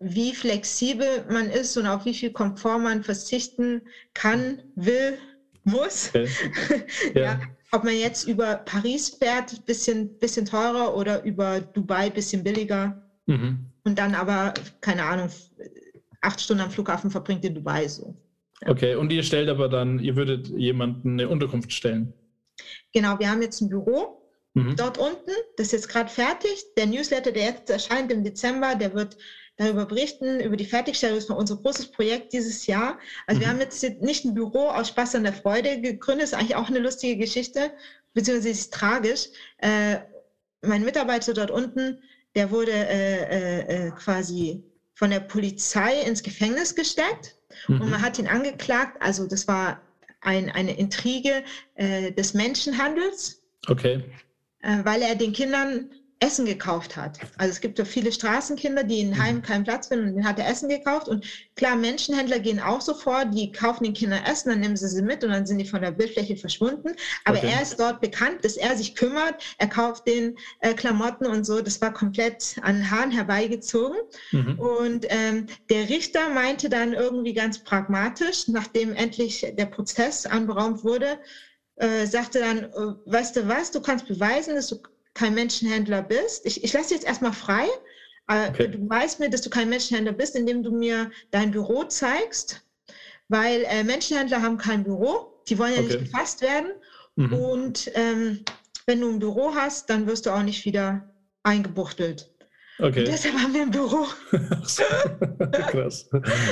[0.00, 3.82] wie flexibel man ist und auf wie viel Komfort man verzichten
[4.14, 5.18] kann, will.
[5.64, 6.08] muss.
[6.08, 6.28] Okay.
[7.14, 7.22] Ja.
[7.22, 7.40] ja.
[7.70, 13.00] Ob man jetzt über Paris fährt, bisschen, bisschen teurer oder über Dubai, bisschen billiger.
[13.26, 13.64] Mhm.
[13.84, 15.30] Und dann aber, keine Ahnung,
[16.20, 18.14] acht Stunden am Flughafen verbringt in Dubai so.
[18.66, 22.12] Okay, und ihr stellt aber dann, ihr würdet jemanden eine Unterkunft stellen.
[22.92, 24.22] Genau, wir haben jetzt ein Büro
[24.54, 24.76] mhm.
[24.76, 26.64] dort unten, das ist jetzt gerade fertig.
[26.76, 29.16] Der Newsletter, der jetzt erscheint im Dezember, der wird
[29.56, 31.18] darüber berichten, über die Fertigstellung.
[31.18, 32.98] Das war unser großes Projekt dieses Jahr.
[33.26, 33.44] Also mhm.
[33.44, 36.56] wir haben jetzt nicht ein Büro aus Spaß an der Freude gegründet, das ist eigentlich
[36.56, 37.72] auch eine lustige Geschichte,
[38.14, 39.28] beziehungsweise ist tragisch.
[39.58, 39.98] Äh,
[40.62, 41.98] mein Mitarbeiter dort unten,
[42.34, 44.62] der wurde äh, äh, äh quasi
[44.94, 47.36] von der Polizei ins Gefängnis gesteckt
[47.68, 47.80] mhm.
[47.80, 49.00] und man hat ihn angeklagt.
[49.00, 49.80] Also das war
[50.20, 51.42] ein, eine Intrige
[51.74, 53.42] äh, des Menschenhandels.
[53.68, 54.04] Okay.
[54.60, 55.90] Äh, weil er den Kindern
[56.22, 57.18] Essen gekauft hat.
[57.36, 59.22] Also es gibt ja viele Straßenkinder, die in mhm.
[59.22, 61.08] Heim keinen Platz finden und den hat er Essen gekauft.
[61.08, 61.26] Und
[61.56, 65.02] klar, Menschenhändler gehen auch so vor, die kaufen den Kindern Essen, dann nehmen sie sie
[65.02, 66.94] mit und dann sind die von der Bildfläche verschwunden.
[67.24, 67.50] Aber okay.
[67.52, 71.60] er ist dort bekannt, dass er sich kümmert, er kauft den äh, Klamotten und so.
[71.60, 73.98] Das war komplett an Haaren herbeigezogen.
[74.30, 74.58] Mhm.
[74.60, 81.18] Und ähm, der Richter meinte dann irgendwie ganz pragmatisch, nachdem endlich der Prozess anberaumt wurde,
[81.76, 84.76] äh, sagte dann, äh, weißt du was, du kannst beweisen, dass du
[85.14, 86.46] kein Menschenhändler bist.
[86.46, 87.66] Ich, ich lasse jetzt erstmal frei.
[88.28, 88.68] Äh, okay.
[88.68, 92.64] Du weißt mir, dass du kein Menschenhändler bist, indem du mir dein Büro zeigst,
[93.28, 95.42] weil äh, Menschenhändler haben kein Büro.
[95.48, 95.88] Die wollen ja okay.
[95.88, 96.72] nicht gefasst werden.
[97.16, 97.32] Mhm.
[97.32, 98.44] Und ähm,
[98.86, 102.31] wenn du ein Büro hast, dann wirst du auch nicht wieder eingebuchtelt.
[102.78, 103.00] Okay.
[103.00, 104.06] Und deshalb haben wir ein Büro.
[105.70, 106.08] Krass.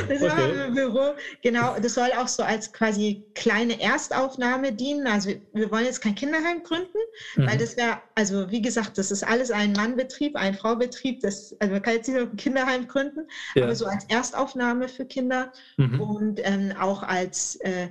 [0.09, 0.42] deshalb okay.
[0.42, 1.14] haben wir ein Büro.
[1.42, 5.06] Genau, das soll auch so als quasi kleine Erstaufnahme dienen.
[5.06, 6.98] Also wir wollen jetzt kein Kinderheim gründen,
[7.36, 7.47] mhm.
[7.47, 11.20] weil das wäre, also wie gesagt, das ist alles ein Mannbetrieb, ein Fraubetrieb.
[11.20, 13.64] Das, also man kann jetzt nicht noch ein Kinderheim gründen, ja.
[13.64, 16.01] aber so als Erstaufnahme für Kinder mhm.
[16.01, 17.88] und ähm, auch als äh,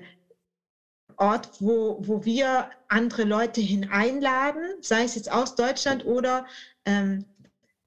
[1.17, 6.45] Ort, wo, wo wir andere Leute hineinladen, sei es jetzt aus Deutschland oder
[6.85, 7.25] ähm,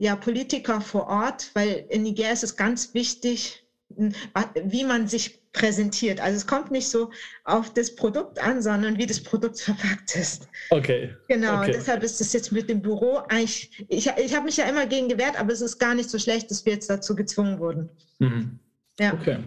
[0.03, 6.21] ja, Politiker vor Ort, weil in Niger ist es ganz wichtig, wie man sich präsentiert.
[6.21, 7.13] Also es kommt nicht so
[7.45, 10.49] auf das Produkt an, sondern wie das Produkt verpackt ist.
[10.71, 11.15] Okay.
[11.29, 11.71] Genau, okay.
[11.77, 15.09] deshalb ist es jetzt mit dem Büro eigentlich, ich, ich habe mich ja immer gegen
[15.09, 17.89] gewehrt, aber es ist gar nicht so schlecht, dass wir jetzt dazu gezwungen wurden.
[18.19, 18.59] Mhm.
[18.99, 19.15] Ja.
[19.15, 19.39] Okay.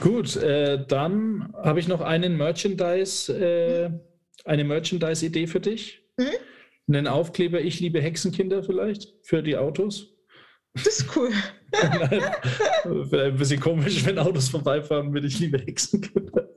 [0.00, 3.90] Gut, äh, dann habe ich noch einen Merchandise, äh,
[4.44, 6.02] eine Merchandise-Idee für dich.
[6.18, 6.26] Mhm
[6.88, 10.16] einen Aufkleber, ich liebe Hexenkinder vielleicht für die Autos.
[10.74, 11.32] Das ist cool.
[11.72, 16.50] Vielleicht ein bisschen komisch, wenn Autos vorbeifahren mit ich liebe Hexenkinder.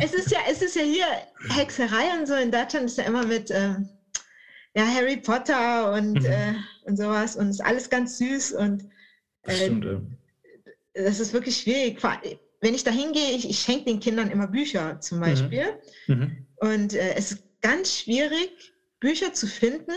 [0.00, 1.04] es ist ja, es ist ja hier
[1.50, 3.88] Hexerei und so in Deutschland ist ja immer mit ähm,
[4.74, 6.26] ja, Harry Potter und, mhm.
[6.26, 6.54] äh,
[6.84, 8.88] und sowas und ist alles ganz süß und
[9.42, 10.00] äh, Stimmt, ja.
[10.94, 12.02] das ist wirklich schwierig.
[12.60, 15.22] Wenn ich da hingehe, ich, ich schenke den Kindern immer Bücher zum mhm.
[15.22, 15.64] Beispiel
[16.06, 16.46] mhm.
[16.56, 18.71] und äh, es ist ganz schwierig,
[19.02, 19.92] Bücher zu finden,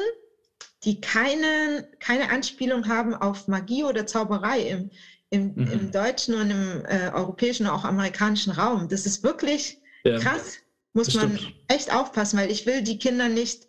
[0.84, 4.90] die keine, keine Anspielung haben auf Magie oder Zauberei im,
[5.30, 5.72] im, mhm.
[5.72, 8.90] im deutschen und im äh, europäischen und auch amerikanischen Raum.
[8.90, 10.58] Das ist wirklich ja, krass.
[10.94, 11.56] Muss man stimmt.
[11.68, 13.68] echt aufpassen, weil ich will die Kinder nicht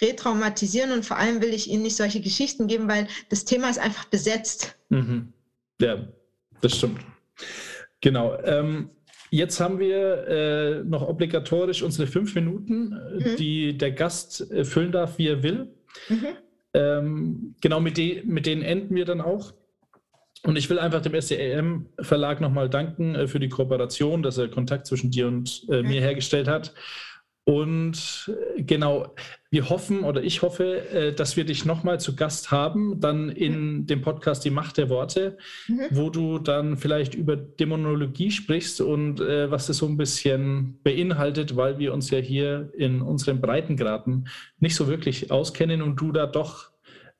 [0.00, 3.78] retraumatisieren und vor allem will ich ihnen nicht solche Geschichten geben, weil das Thema ist
[3.78, 4.76] einfach besetzt.
[4.88, 5.34] Mhm.
[5.80, 6.08] Ja,
[6.62, 7.00] das stimmt.
[8.00, 8.38] Genau.
[8.42, 8.90] Ähm,
[9.30, 13.36] Jetzt haben wir äh, noch obligatorisch unsere fünf Minuten, äh, mhm.
[13.36, 15.68] die der Gast äh, füllen darf, wie er will.
[16.08, 16.26] Mhm.
[16.74, 19.52] Ähm, genau mit, de mit denen enden wir dann auch.
[20.44, 24.86] Und ich will einfach dem SDM-Verlag nochmal danken äh, für die Kooperation, dass er Kontakt
[24.86, 26.74] zwischen dir und äh, mir hergestellt hat.
[27.44, 29.14] Und äh, genau,
[29.50, 33.86] wir hoffen oder ich hoffe, äh, dass wir dich nochmal zu Gast haben, dann in
[33.86, 35.38] dem Podcast Die Macht der Worte,
[35.68, 35.86] mhm.
[35.90, 41.56] wo du dann vielleicht über Dämonologie sprichst und äh, was das so ein bisschen beinhaltet,
[41.56, 44.28] weil wir uns ja hier in unseren Breitengraden
[44.60, 46.70] nicht so wirklich auskennen und du da doch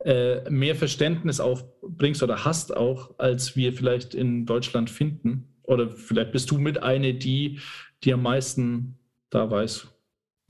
[0.05, 5.55] äh, mehr Verständnis aufbringst oder hast auch, als wir vielleicht in Deutschland finden.
[5.63, 7.59] Oder vielleicht bist du mit eine, die,
[8.05, 8.95] die am meisten
[9.31, 9.89] da weiß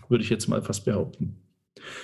[0.08, 1.47] würde ich jetzt mal fast behaupten.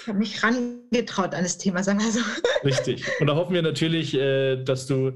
[0.01, 2.20] Ich habe mich rangetraut an das Thema, sagen wir so.
[2.65, 3.05] Richtig.
[3.20, 5.12] Und da hoffen wir natürlich, äh, dass du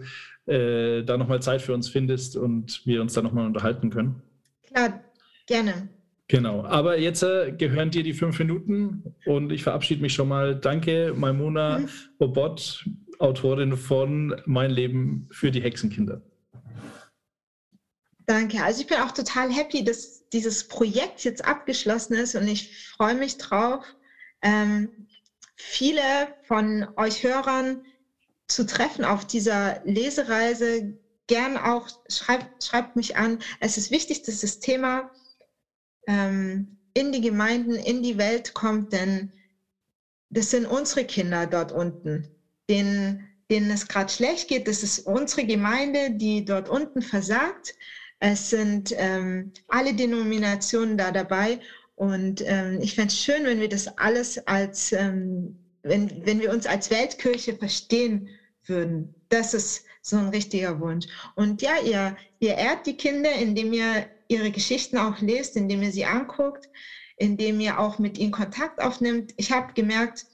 [0.47, 4.23] äh, da nochmal Zeit für uns findest und wir uns da nochmal unterhalten können.
[4.67, 5.01] Klar,
[5.47, 5.89] gerne.
[6.29, 6.65] Genau.
[6.65, 10.55] Aber jetzt äh, gehören dir die fünf Minuten und ich verabschiede mich schon mal.
[10.55, 11.89] Danke, Maimona mhm.
[12.19, 12.85] Obot,
[13.19, 16.21] Autorin von Mein Leben für die Hexenkinder.
[18.27, 18.63] Danke.
[18.63, 23.15] Also ich bin auch total happy, dass dieses Projekt jetzt abgeschlossen ist und ich freue
[23.15, 23.85] mich drauf,
[24.43, 25.07] ähm,
[25.57, 27.83] viele von euch Hörern
[28.47, 30.95] zu treffen auf dieser Lesereise.
[31.27, 33.39] Gern auch schreibt, schreibt mich an.
[33.61, 35.13] Es ist wichtig, dass das Thema
[36.07, 39.33] ähm, in die Gemeinden, in die Welt kommt, denn
[40.31, 42.29] das sind unsere Kinder dort unten,
[42.69, 44.69] denen, denen es gerade schlecht geht.
[44.69, 47.75] Das ist unsere Gemeinde, die dort unten versagt.
[48.21, 51.61] Es sind ähm, alle Denominationen da dabei.
[51.99, 56.53] Und ähm, ich fände es schön, wenn wir das alles als, ähm, wenn, wenn wir
[56.53, 58.29] uns als Weltkirche verstehen
[58.65, 59.17] würden.
[59.31, 61.07] Das ist so ein richtiger Wunsch.
[61.35, 65.91] Und ja, ihr, ihr ehrt die Kinder, indem ihr ihre Geschichten auch lest, indem ihr
[65.91, 66.69] sie anguckt,
[67.17, 69.33] indem ihr auch mit ihnen Kontakt aufnimmt.
[69.37, 70.25] Ich habe gemerkt,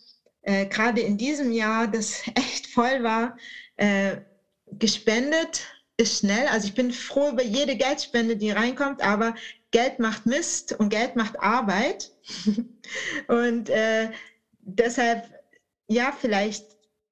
[0.42, 3.38] äh, gerade in diesem Jahr, das echt voll war,
[3.76, 4.18] äh,
[4.66, 5.66] gespendet
[5.96, 6.46] ist schnell.
[6.48, 9.34] Also ich bin froh über jede Geldspende, die reinkommt, aber
[9.74, 12.12] Geld macht Mist und Geld macht Arbeit.
[13.26, 14.08] und äh,
[14.60, 15.28] deshalb,
[15.88, 16.64] ja, vielleicht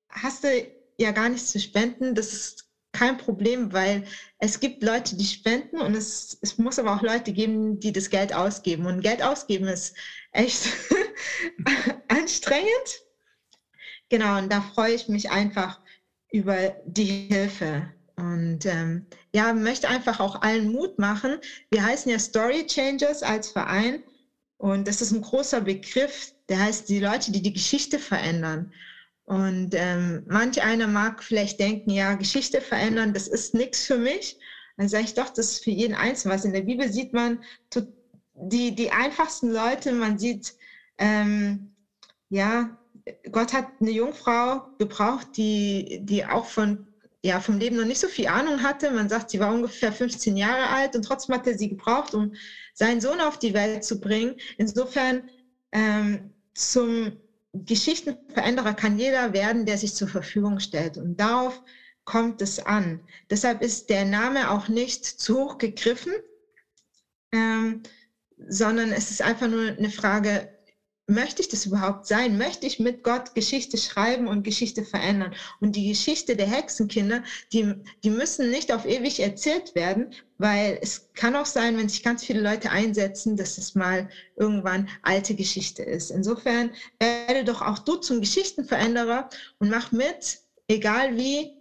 [0.09, 0.49] hast du
[0.97, 2.15] ja gar nichts zu spenden.
[2.15, 4.05] Das ist kein Problem, weil
[4.39, 8.11] es gibt Leute, die spenden und es, es muss aber auch Leute geben, die das
[8.11, 8.87] Geld ausgeben.
[8.87, 9.97] Und Geld ausgeben ist
[10.31, 10.69] echt
[12.09, 13.03] anstrengend.
[14.09, 15.81] Genau, und da freue ich mich einfach
[16.31, 17.93] über die Hilfe.
[18.15, 21.39] Und ähm, ja, möchte einfach auch allen Mut machen.
[21.71, 24.03] Wir heißen ja Story Changers als Verein.
[24.59, 28.73] Und das ist ein großer Begriff, der heißt die Leute, die die Geschichte verändern.
[29.25, 34.39] Und ähm, manch einer mag vielleicht denken, ja, Geschichte verändern, das ist nichts für mich.
[34.77, 36.45] Dann sage ich doch, das ist für jeden Einzelnen was.
[36.45, 37.43] In der Bibel sieht man
[38.35, 40.55] die, die einfachsten Leute, man sieht,
[40.99, 41.75] ähm,
[42.29, 42.79] ja,
[43.31, 46.87] Gott hat eine Jungfrau gebraucht, die, die auch von,
[47.25, 48.91] ja, vom Leben noch nicht so viel Ahnung hatte.
[48.91, 52.35] Man sagt, sie war ungefähr 15 Jahre alt und trotzdem hat er sie gebraucht, um
[52.75, 54.37] seinen Sohn auf die Welt zu bringen.
[54.59, 55.29] Insofern
[55.71, 57.13] ähm, zum
[57.53, 60.97] Geschichtenveränderer kann jeder werden, der sich zur Verfügung stellt.
[60.97, 61.63] Und darauf
[62.05, 63.07] kommt es an.
[63.31, 66.13] Deshalb ist der Name auch nicht zu hoch gegriffen,
[67.33, 67.83] ähm,
[68.49, 70.52] sondern es ist einfach nur eine Frage,
[71.13, 72.39] möchte ich das überhaupt sein?
[72.39, 75.35] Möchte ich mit Gott Geschichte schreiben und Geschichte verändern?
[75.61, 77.23] Und die Geschichte der Hexenkinder,
[77.53, 82.03] die, die müssen nicht auf ewig erzählt werden, weil es kann auch sein, wenn sich
[82.03, 86.11] ganz viele Leute einsetzen, dass es mal irgendwann alte Geschichte ist.
[86.11, 89.29] Insofern werde doch auch du zum Geschichtenveränderer
[89.59, 91.53] und mach mit, egal wie.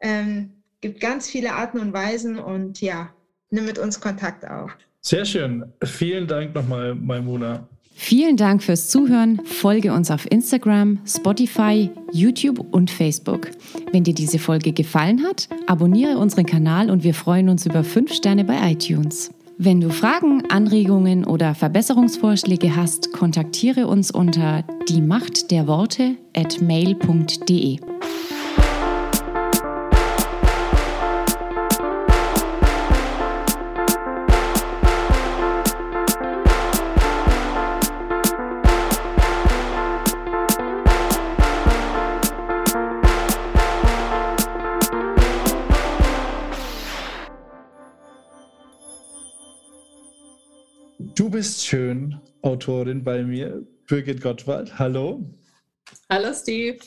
[0.00, 3.12] Ähm, gibt ganz viele Arten und Weisen und ja,
[3.50, 4.70] nimm mit uns Kontakt auf.
[5.00, 5.72] Sehr schön.
[5.84, 7.68] Vielen Dank nochmal, Maimuna.
[7.98, 9.40] Vielen Dank fürs Zuhören.
[9.44, 13.50] Folge uns auf Instagram, Spotify, YouTube und Facebook.
[13.90, 18.12] Wenn dir diese Folge gefallen hat, abonniere unseren Kanal und wir freuen uns über 5
[18.12, 19.32] Sterne bei iTunes.
[19.56, 26.60] Wenn du Fragen, Anregungen oder Verbesserungsvorschläge hast, kontaktiere uns unter die Macht der Worte at
[26.60, 27.78] mail.de.
[51.26, 54.78] Du bist schön, Autorin bei mir, Birgit Gottwald.
[54.78, 55.28] Hallo.
[56.08, 56.78] Hallo, Steve.